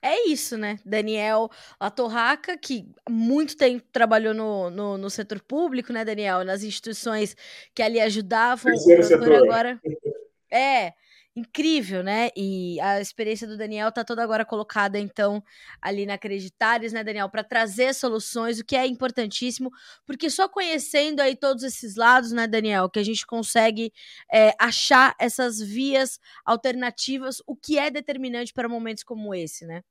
É 0.00 0.26
isso, 0.26 0.56
né? 0.56 0.78
Daniel 0.82 1.50
Latorraca, 1.78 2.56
que 2.56 2.90
muito 3.08 3.54
tempo 3.54 3.84
trabalhou 3.92 4.32
no, 4.32 4.70
no, 4.70 4.96
no, 4.96 5.10
setor 5.10 5.42
público, 5.42 5.92
né, 5.92 6.06
Daniel? 6.06 6.42
Nas 6.42 6.62
instituições 6.62 7.36
que 7.74 7.82
ali 7.82 8.00
ajudavam. 8.00 8.72
Terceiro 8.72 9.02
o 9.02 9.04
setor. 9.04 9.32
agora. 9.34 9.80
É, 10.50 10.94
incrível, 11.34 12.02
né? 12.02 12.30
E 12.36 12.80
a 12.80 13.00
experiência 13.00 13.46
do 13.46 13.56
Daniel 13.56 13.92
tá 13.92 14.04
toda 14.04 14.22
agora 14.22 14.44
colocada, 14.44 14.98
então, 14.98 15.42
ali 15.80 16.04
na 16.06 16.14
Acreditares, 16.14 16.92
né, 16.92 17.04
Daniel, 17.04 17.28
para 17.30 17.44
trazer 17.44 17.94
soluções, 17.94 18.58
o 18.58 18.64
que 18.64 18.76
é 18.76 18.86
importantíssimo, 18.86 19.70
porque 20.06 20.28
só 20.28 20.48
conhecendo 20.48 21.20
aí 21.20 21.36
todos 21.36 21.62
esses 21.62 21.96
lados, 21.96 22.32
né, 22.32 22.46
Daniel, 22.46 22.90
que 22.90 22.98
a 22.98 23.02
gente 23.04 23.26
consegue 23.26 23.92
é, 24.32 24.52
achar 24.58 25.14
essas 25.18 25.60
vias 25.60 26.18
alternativas, 26.44 27.42
o 27.46 27.56
que 27.56 27.78
é 27.78 27.90
determinante 27.90 28.52
para 28.52 28.68
momentos 28.68 29.04
como 29.04 29.34
esse, 29.34 29.66
né? 29.66 29.82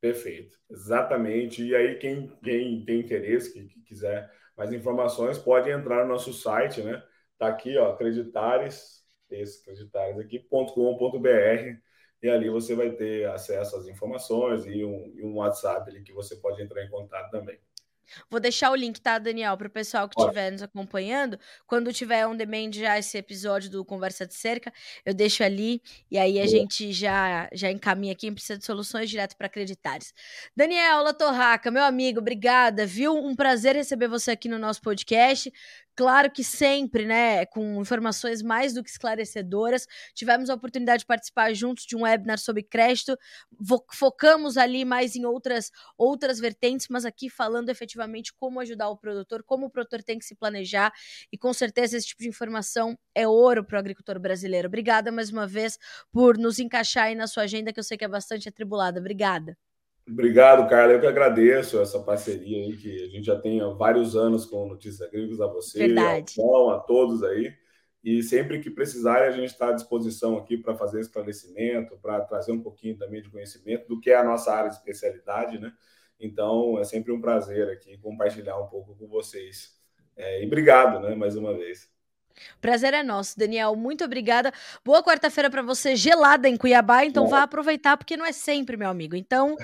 Perfeito, 0.00 0.58
exatamente. 0.70 1.64
E 1.64 1.74
aí, 1.74 1.96
quem, 1.96 2.28
quem 2.42 2.84
tem 2.84 3.00
interesse, 3.00 3.52
que, 3.52 3.64
que 3.66 3.80
quiser 3.80 4.30
mais 4.56 4.72
informações, 4.72 5.38
pode 5.38 5.70
entrar 5.70 6.04
no 6.04 6.12
nosso 6.12 6.32
site, 6.32 6.82
né? 6.82 7.02
Tá 7.38 7.48
aqui, 7.48 7.76
ó, 7.78 7.92
Acreditares 7.92 9.03
esse 9.30 9.60
acreditares 9.60 10.18
aqui.com.br 10.18 11.78
e 12.22 12.28
ali 12.28 12.48
você 12.48 12.74
vai 12.74 12.90
ter 12.90 13.28
acesso 13.28 13.76
às 13.76 13.86
informações 13.86 14.64
e 14.66 14.84
um, 14.84 15.12
e 15.14 15.22
um 15.22 15.36
WhatsApp 15.36 15.90
ali 15.90 16.02
que 16.02 16.12
você 16.12 16.36
pode 16.36 16.62
entrar 16.62 16.82
em 16.82 16.88
contato 16.88 17.30
também. 17.30 17.58
Vou 18.30 18.40
deixar 18.40 18.70
o 18.70 18.74
link, 18.74 19.00
tá, 19.00 19.18
Daniel, 19.18 19.56
para 19.56 19.66
o 19.66 19.70
pessoal 19.70 20.08
que 20.08 20.18
estiver 20.18 20.50
nos 20.50 20.62
acompanhando. 20.62 21.38
Quando 21.66 21.92
tiver 21.92 22.26
on 22.26 22.36
demand 22.36 22.72
já 22.72 22.98
esse 22.98 23.16
episódio 23.18 23.70
do 23.70 23.84
Conversa 23.84 24.26
de 24.26 24.34
Cerca, 24.34 24.72
eu 25.04 25.14
deixo 25.14 25.42
ali 25.42 25.82
e 26.10 26.18
aí 26.18 26.38
a 26.38 26.44
Boa. 26.44 26.48
gente 26.48 26.92
já 26.92 27.48
já 27.52 27.70
encaminha 27.70 28.12
aqui 28.12 28.26
em 28.26 28.34
precisa 28.34 28.58
de 28.58 28.64
soluções 28.64 29.08
direto 29.10 29.36
para 29.36 29.46
acreditares. 29.46 30.12
Daniel 30.56 31.02
Latorraca, 31.02 31.70
meu 31.70 31.84
amigo, 31.84 32.20
obrigada, 32.20 32.86
viu? 32.86 33.14
Um 33.14 33.34
prazer 33.34 33.74
receber 33.74 34.08
você 34.08 34.32
aqui 34.32 34.48
no 34.48 34.58
nosso 34.58 34.80
podcast. 34.80 35.52
Claro 35.96 36.28
que 36.30 36.42
sempre, 36.42 37.06
né, 37.06 37.46
com 37.46 37.80
informações 37.80 38.42
mais 38.42 38.74
do 38.74 38.82
que 38.82 38.90
esclarecedoras. 38.90 39.86
Tivemos 40.12 40.50
a 40.50 40.54
oportunidade 40.54 41.00
de 41.00 41.06
participar 41.06 41.54
juntos 41.54 41.84
de 41.86 41.94
um 41.96 42.02
webinar 42.02 42.38
sobre 42.38 42.64
crédito. 42.64 43.16
Focamos 43.92 44.56
ali 44.56 44.84
mais 44.84 45.14
em 45.14 45.24
outras 45.24 45.70
outras 45.96 46.40
vertentes, 46.40 46.88
mas 46.90 47.04
aqui 47.04 47.30
falando 47.30 47.68
efetivamente 47.68 48.32
como 48.34 48.58
ajudar 48.60 48.88
o 48.88 48.96
produtor, 48.96 49.44
como 49.44 49.66
o 49.66 49.70
produtor 49.70 50.02
tem 50.02 50.18
que 50.18 50.24
se 50.24 50.34
planejar. 50.34 50.92
E 51.32 51.38
com 51.38 51.52
certeza 51.52 51.96
esse 51.96 52.08
tipo 52.08 52.22
de 52.22 52.28
informação 52.28 52.98
é 53.14 53.28
ouro 53.28 53.64
para 53.64 53.76
o 53.76 53.78
agricultor 53.78 54.18
brasileiro. 54.18 54.66
Obrigada 54.66 55.12
mais 55.12 55.30
uma 55.30 55.46
vez 55.46 55.78
por 56.10 56.36
nos 56.38 56.58
encaixar 56.58 57.04
aí 57.04 57.14
na 57.14 57.28
sua 57.28 57.44
agenda, 57.44 57.72
que 57.72 57.78
eu 57.78 57.84
sei 57.84 57.96
que 57.96 58.04
é 58.04 58.08
bastante 58.08 58.48
atribulada. 58.48 58.98
Obrigada. 58.98 59.56
Obrigado, 60.06 60.68
Carla. 60.68 60.92
Eu 60.92 61.00
que 61.00 61.06
agradeço 61.06 61.80
essa 61.80 61.98
parceria 61.98 62.58
aí, 62.58 62.76
que 62.76 63.04
a 63.04 63.08
gente 63.08 63.24
já 63.24 63.40
tem 63.40 63.60
há 63.60 63.68
vários 63.68 64.14
anos 64.14 64.44
com 64.44 64.68
Notícias 64.68 65.00
Agrícolas 65.00 65.40
a 65.40 65.46
você, 65.46 65.86
Verdade. 65.86 66.34
Ao, 66.38 66.70
a 66.70 66.80
todos 66.80 67.22
aí. 67.22 67.54
E 68.02 68.22
sempre 68.22 68.60
que 68.60 68.70
precisarem, 68.70 69.28
a 69.28 69.30
gente 69.30 69.46
está 69.46 69.68
à 69.68 69.72
disposição 69.72 70.36
aqui 70.36 70.58
para 70.58 70.74
fazer 70.74 71.00
esclarecimento, 71.00 71.96
para 72.02 72.20
trazer 72.20 72.52
um 72.52 72.60
pouquinho 72.62 72.98
também 72.98 73.22
de 73.22 73.30
conhecimento 73.30 73.88
do 73.88 73.98
que 73.98 74.10
é 74.10 74.16
a 74.16 74.22
nossa 74.22 74.52
área 74.52 74.68
de 74.68 74.76
especialidade, 74.76 75.58
né? 75.58 75.72
Então, 76.20 76.78
é 76.78 76.84
sempre 76.84 77.10
um 77.12 77.20
prazer 77.20 77.70
aqui 77.70 77.96
compartilhar 77.96 78.58
um 78.58 78.66
pouco 78.66 78.94
com 78.94 79.08
vocês. 79.08 79.70
É, 80.16 80.42
e 80.42 80.46
obrigado, 80.46 81.00
né, 81.00 81.14
mais 81.14 81.34
uma 81.34 81.54
vez. 81.54 81.90
Prazer 82.60 82.92
é 82.92 83.02
nosso, 83.02 83.38
Daniel. 83.38 83.74
Muito 83.74 84.04
obrigada. 84.04 84.52
Boa 84.84 85.02
quarta-feira 85.02 85.48
para 85.48 85.62
você, 85.62 85.96
gelada 85.96 86.46
em 86.46 86.56
Cuiabá. 86.58 87.06
Então, 87.06 87.26
vá 87.26 87.42
aproveitar, 87.42 87.96
porque 87.96 88.16
não 88.16 88.26
é 88.26 88.32
sempre, 88.32 88.76
meu 88.76 88.88
amigo. 88.88 89.16
Então, 89.16 89.56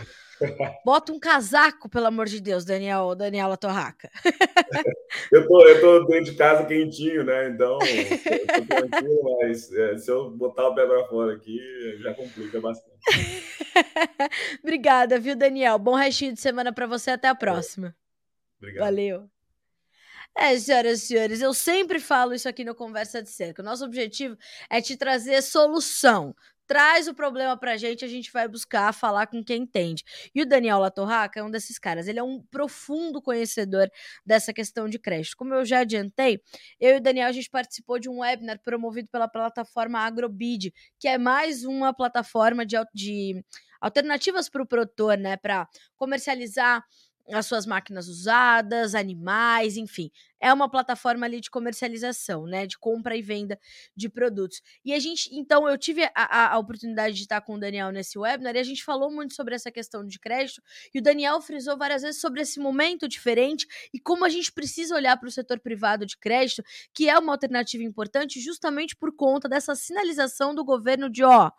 Bota 0.85 1.13
um 1.13 1.19
casaco, 1.19 1.89
pelo 1.89 2.07
amor 2.07 2.27
de 2.27 2.41
Deus, 2.41 2.65
Daniel, 2.65 3.15
Daniela 3.15 3.57
Torraca. 3.57 4.11
eu, 5.33 5.47
tô, 5.47 5.69
eu 5.69 5.81
tô 5.81 6.05
dentro 6.07 6.33
de 6.33 6.37
casa 6.37 6.65
quentinho, 6.65 7.25
né? 7.25 7.49
Então, 7.49 7.79
eu 7.83 8.47
tô 8.47 8.67
tranquilo, 8.67 9.39
mas 9.41 9.73
é, 9.73 9.99
se 9.99 10.11
eu 10.11 10.31
botar 10.31 10.69
o 10.69 10.75
pé 10.75 10.87
pra 10.87 11.07
fora 11.09 11.35
aqui, 11.35 11.59
já 12.01 12.15
complica 12.15 12.61
bastante. 12.61 13.01
Obrigada, 14.63 15.19
viu, 15.19 15.37
Daniel? 15.37 15.79
Bom 15.79 15.95
restinho 15.95 16.33
de 16.33 16.41
semana 16.41 16.73
para 16.73 16.87
você. 16.87 17.11
Até 17.11 17.29
a 17.29 17.35
próxima. 17.35 17.95
Obrigado. 18.59 18.85
Valeu. 18.85 19.31
É, 20.37 20.57
senhoras 20.59 21.03
e 21.03 21.07
senhores, 21.07 21.41
eu 21.41 21.53
sempre 21.53 21.99
falo 21.99 22.33
isso 22.33 22.49
aqui 22.49 22.65
no 22.65 22.75
Conversa 22.75 23.23
de 23.23 23.29
Cerca. 23.29 23.63
O 23.63 23.65
nosso 23.65 23.85
objetivo 23.85 24.39
é 24.71 24.81
te 24.81 24.97
trazer 24.97 25.43
solução 25.43 26.35
traz 26.71 27.09
o 27.09 27.15
problema 27.15 27.57
pra 27.59 27.77
gente, 27.77 28.05
a 28.05 28.09
gente 28.09 28.31
vai 28.31 28.47
buscar 28.47 28.95
falar 28.95 29.27
com 29.27 29.43
quem 29.43 29.63
entende. 29.63 30.05
E 30.33 30.41
o 30.41 30.47
Daniel 30.47 30.79
Latorraca 30.79 31.41
é 31.41 31.43
um 31.43 31.51
desses 31.51 31.81
caras, 31.81 32.07
ele 32.07 32.21
é 32.21 32.23
um 32.23 32.41
profundo 32.49 33.21
conhecedor 33.21 33.91
dessa 34.25 34.53
questão 34.53 34.89
de 34.89 34.97
crédito. 34.97 35.35
Como 35.37 35.53
eu 35.53 35.65
já 35.65 35.81
adiantei, 35.81 36.41
eu 36.79 36.95
e 36.95 36.99
o 36.99 37.01
Daniel 37.01 37.27
a 37.27 37.33
gente 37.33 37.51
participou 37.51 37.99
de 37.99 38.09
um 38.09 38.21
webinar 38.21 38.61
promovido 38.63 39.09
pela 39.09 39.27
plataforma 39.27 39.99
Agrobid, 39.99 40.73
que 40.97 41.09
é 41.09 41.19
mais 41.19 41.65
uma 41.65 41.93
plataforma 41.93 42.65
de, 42.65 42.77
de 42.95 43.45
alternativas 43.81 44.49
para 44.49 44.63
o 44.63 44.67
produtor, 44.67 45.19
né, 45.19 45.37
para 45.37 45.67
comercializar 45.97 46.85
as 47.33 47.47
suas 47.47 47.67
máquinas 47.67 48.09
usadas, 48.09 48.95
animais, 48.95 49.77
enfim. 49.77 50.11
É 50.41 50.53
uma 50.53 50.71
plataforma 50.71 51.27
ali 51.27 51.41
de 51.41 51.51
comercialização, 51.51 52.47
né? 52.47 52.67
De 52.67 52.79
compra 52.79 53.17
e 53.17 53.23
venda 53.23 53.59
de 53.95 54.09
produtos. 54.09 54.63
E 54.85 54.95
a 54.95 54.99
gente, 54.99 55.29
então, 55.33 55.69
eu 55.69 55.77
tive 55.77 56.05
a, 56.15 56.55
a, 56.55 56.59
oportunidade 56.59 57.15
de 57.15 57.23
estar 57.23 57.41
com 57.43 57.55
o 57.55 57.61
Daniel 57.61 57.93
nesse 57.93 58.19
webinar 58.19 58.57
e 58.57 58.59
a 58.59 58.65
gente 58.65 58.83
falou 58.83 59.11
muito 59.11 59.35
sobre 59.35 59.55
essa 59.55 59.71
questão 59.71 60.07
de 60.07 60.19
crédito. 60.19 60.63
E 60.95 60.99
o 60.99 61.03
Daniel 61.03 61.41
frisou 61.43 61.77
várias 61.77 62.03
vezes 62.03 62.21
sobre 62.21 62.41
esse 62.41 62.59
momento 62.59 63.07
diferente 63.07 63.67
e 63.93 64.01
como 64.01 64.25
a 64.25 64.29
gente 64.29 64.51
precisa 64.51 64.95
olhar 64.95 65.17
para 65.19 65.29
o 65.29 65.33
setor 65.33 65.61
privado 65.61 66.07
de 66.07 66.17
crédito, 66.17 66.63
que 66.95 67.09
é 67.09 67.19
uma 67.19 67.33
alternativa 67.33 67.85
importante 67.85 68.41
justamente 68.41 68.97
por 68.97 69.15
conta 69.15 69.49
dessa 69.49 69.75
sinalização 69.75 70.55
do 70.55 70.65
governo 70.65 71.11
de 71.11 71.23
ó 71.23 71.51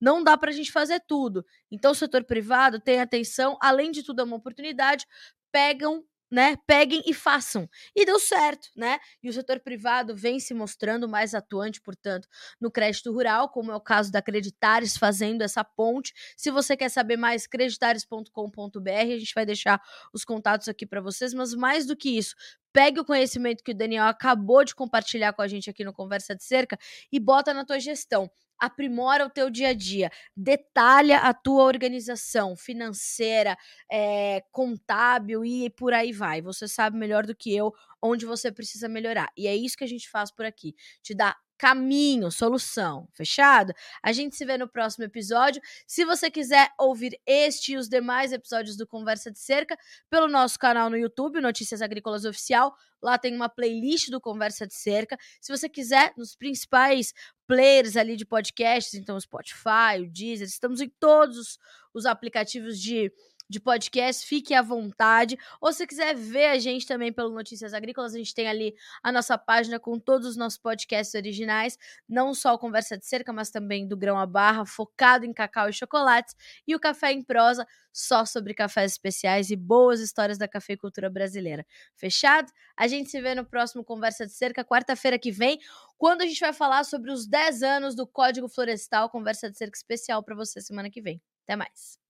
não 0.00 0.22
dá 0.22 0.36
para 0.36 0.50
a 0.50 0.54
gente 0.54 0.72
fazer 0.72 1.00
tudo. 1.06 1.44
Então, 1.70 1.92
o 1.92 1.94
setor 1.94 2.24
privado 2.24 2.80
tem 2.80 3.00
atenção, 3.00 3.58
além 3.60 3.90
de 3.90 4.02
tudo, 4.02 4.20
é 4.20 4.24
uma 4.24 4.36
oportunidade, 4.36 5.06
pegam 5.52 6.04
né, 6.30 6.56
peguem 6.66 7.02
e 7.06 7.12
façam. 7.12 7.68
E 7.94 8.06
deu 8.06 8.18
certo, 8.18 8.68
né? 8.76 9.00
E 9.22 9.28
o 9.28 9.32
setor 9.32 9.58
privado 9.60 10.14
vem 10.14 10.38
se 10.38 10.54
mostrando 10.54 11.08
mais 11.08 11.34
atuante, 11.34 11.80
portanto, 11.80 12.28
no 12.60 12.70
crédito 12.70 13.12
rural, 13.12 13.48
como 13.48 13.72
é 13.72 13.74
o 13.74 13.80
caso 13.80 14.12
da 14.12 14.22
Creditares 14.22 14.96
fazendo 14.96 15.42
essa 15.42 15.64
ponte. 15.64 16.14
Se 16.36 16.50
você 16.50 16.76
quer 16.76 16.88
saber 16.88 17.16
mais, 17.16 17.46
creditares.com.br, 17.46 18.90
a 18.90 19.18
gente 19.18 19.34
vai 19.34 19.44
deixar 19.44 19.82
os 20.12 20.24
contatos 20.24 20.68
aqui 20.68 20.86
para 20.86 21.00
vocês, 21.00 21.34
mas 21.34 21.52
mais 21.54 21.84
do 21.84 21.96
que 21.96 22.16
isso, 22.16 22.36
pegue 22.72 23.00
o 23.00 23.04
conhecimento 23.04 23.64
que 23.64 23.72
o 23.72 23.76
Daniel 23.76 24.04
acabou 24.04 24.64
de 24.64 24.74
compartilhar 24.74 25.32
com 25.32 25.42
a 25.42 25.48
gente 25.48 25.68
aqui 25.68 25.84
no 25.84 25.92
Conversa 25.92 26.36
de 26.36 26.44
Cerca 26.44 26.78
e 27.10 27.18
bota 27.18 27.52
na 27.52 27.64
tua 27.64 27.80
gestão 27.80 28.30
aprimora 28.60 29.24
o 29.26 29.30
teu 29.30 29.50
dia 29.50 29.68
a 29.68 29.74
dia, 29.74 30.10
detalha 30.36 31.18
a 31.18 31.32
tua 31.34 31.64
organização 31.64 32.56
financeira, 32.56 33.56
é, 33.90 34.42
contábil 34.52 35.44
e 35.44 35.70
por 35.70 35.92
aí 35.92 36.12
vai. 36.12 36.42
Você 36.42 36.68
sabe 36.68 36.96
melhor 36.96 37.26
do 37.26 37.34
que 37.34 37.54
eu 37.54 37.72
onde 38.02 38.26
você 38.26 38.50
precisa 38.50 38.88
melhorar. 38.88 39.30
E 39.36 39.46
é 39.46 39.54
isso 39.54 39.76
que 39.76 39.84
a 39.84 39.88
gente 39.88 40.08
faz 40.08 40.30
por 40.30 40.44
aqui. 40.44 40.74
Te 41.02 41.14
dá 41.14 41.36
caminho, 41.60 42.30
solução. 42.30 43.06
Fechado? 43.12 43.74
A 44.02 44.12
gente 44.12 44.34
se 44.34 44.46
vê 44.46 44.56
no 44.56 44.66
próximo 44.66 45.04
episódio. 45.04 45.60
Se 45.86 46.06
você 46.06 46.30
quiser 46.30 46.70
ouvir 46.78 47.20
este 47.26 47.72
e 47.72 47.76
os 47.76 47.86
demais 47.86 48.32
episódios 48.32 48.78
do 48.78 48.86
Conversa 48.86 49.30
de 49.30 49.38
Cerca, 49.38 49.76
pelo 50.08 50.26
nosso 50.26 50.58
canal 50.58 50.88
no 50.88 50.96
YouTube, 50.96 51.38
Notícias 51.38 51.82
Agrícolas 51.82 52.24
Oficial, 52.24 52.74
lá 53.02 53.18
tem 53.18 53.36
uma 53.36 53.50
playlist 53.50 54.08
do 54.08 54.18
Conversa 54.18 54.66
de 54.66 54.74
Cerca. 54.74 55.18
Se 55.38 55.54
você 55.54 55.68
quiser, 55.68 56.14
nos 56.16 56.34
principais 56.34 57.12
players 57.46 57.94
ali 57.94 58.16
de 58.16 58.24
podcasts, 58.24 58.94
então 58.94 59.20
Spotify, 59.20 60.00
o 60.00 60.10
Deezer, 60.10 60.46
estamos 60.46 60.80
em 60.80 60.88
todos 60.98 61.58
os 61.92 62.06
aplicativos 62.06 62.80
de 62.80 63.12
de 63.50 63.58
podcast, 63.58 64.24
fique 64.24 64.54
à 64.54 64.62
vontade. 64.62 65.36
Ou 65.60 65.72
se 65.72 65.84
quiser 65.84 66.14
ver 66.14 66.46
a 66.46 66.58
gente 66.58 66.86
também 66.86 67.12
pelo 67.12 67.30
Notícias 67.30 67.74
Agrícolas, 67.74 68.14
a 68.14 68.18
gente 68.18 68.32
tem 68.32 68.46
ali 68.46 68.74
a 69.02 69.10
nossa 69.10 69.36
página 69.36 69.80
com 69.80 69.98
todos 69.98 70.28
os 70.28 70.36
nossos 70.36 70.56
podcasts 70.56 71.14
originais, 71.16 71.76
não 72.08 72.32
só 72.32 72.54
o 72.54 72.58
Conversa 72.58 72.96
de 72.96 73.04
Cerca, 73.04 73.32
mas 73.32 73.50
também 73.50 73.88
do 73.88 73.96
Grão 73.96 74.16
a 74.16 74.24
Barra, 74.24 74.64
focado 74.64 75.26
em 75.26 75.32
cacau 75.32 75.68
e 75.68 75.72
chocolates, 75.72 76.34
e 76.66 76.76
o 76.76 76.80
Café 76.80 77.12
em 77.12 77.22
Prosa, 77.22 77.66
só 77.92 78.24
sobre 78.24 78.54
cafés 78.54 78.92
especiais 78.92 79.50
e 79.50 79.56
boas 79.56 79.98
histórias 80.00 80.38
da 80.38 80.46
cafeicultura 80.46 81.10
brasileira. 81.10 81.66
Fechado? 81.96 82.52
A 82.76 82.86
gente 82.86 83.10
se 83.10 83.20
vê 83.20 83.34
no 83.34 83.44
próximo 83.44 83.84
Conversa 83.84 84.24
de 84.24 84.32
Cerca, 84.32 84.64
quarta-feira 84.64 85.18
que 85.18 85.32
vem, 85.32 85.58
quando 85.98 86.22
a 86.22 86.26
gente 86.26 86.38
vai 86.38 86.52
falar 86.52 86.84
sobre 86.84 87.10
os 87.10 87.26
10 87.26 87.64
anos 87.64 87.96
do 87.96 88.06
Código 88.06 88.48
Florestal, 88.48 89.10
Conversa 89.10 89.50
de 89.50 89.58
Cerca 89.58 89.76
especial 89.76 90.22
para 90.22 90.36
você 90.36 90.60
semana 90.60 90.88
que 90.88 91.02
vem. 91.02 91.20
Até 91.44 91.56
mais. 91.56 92.09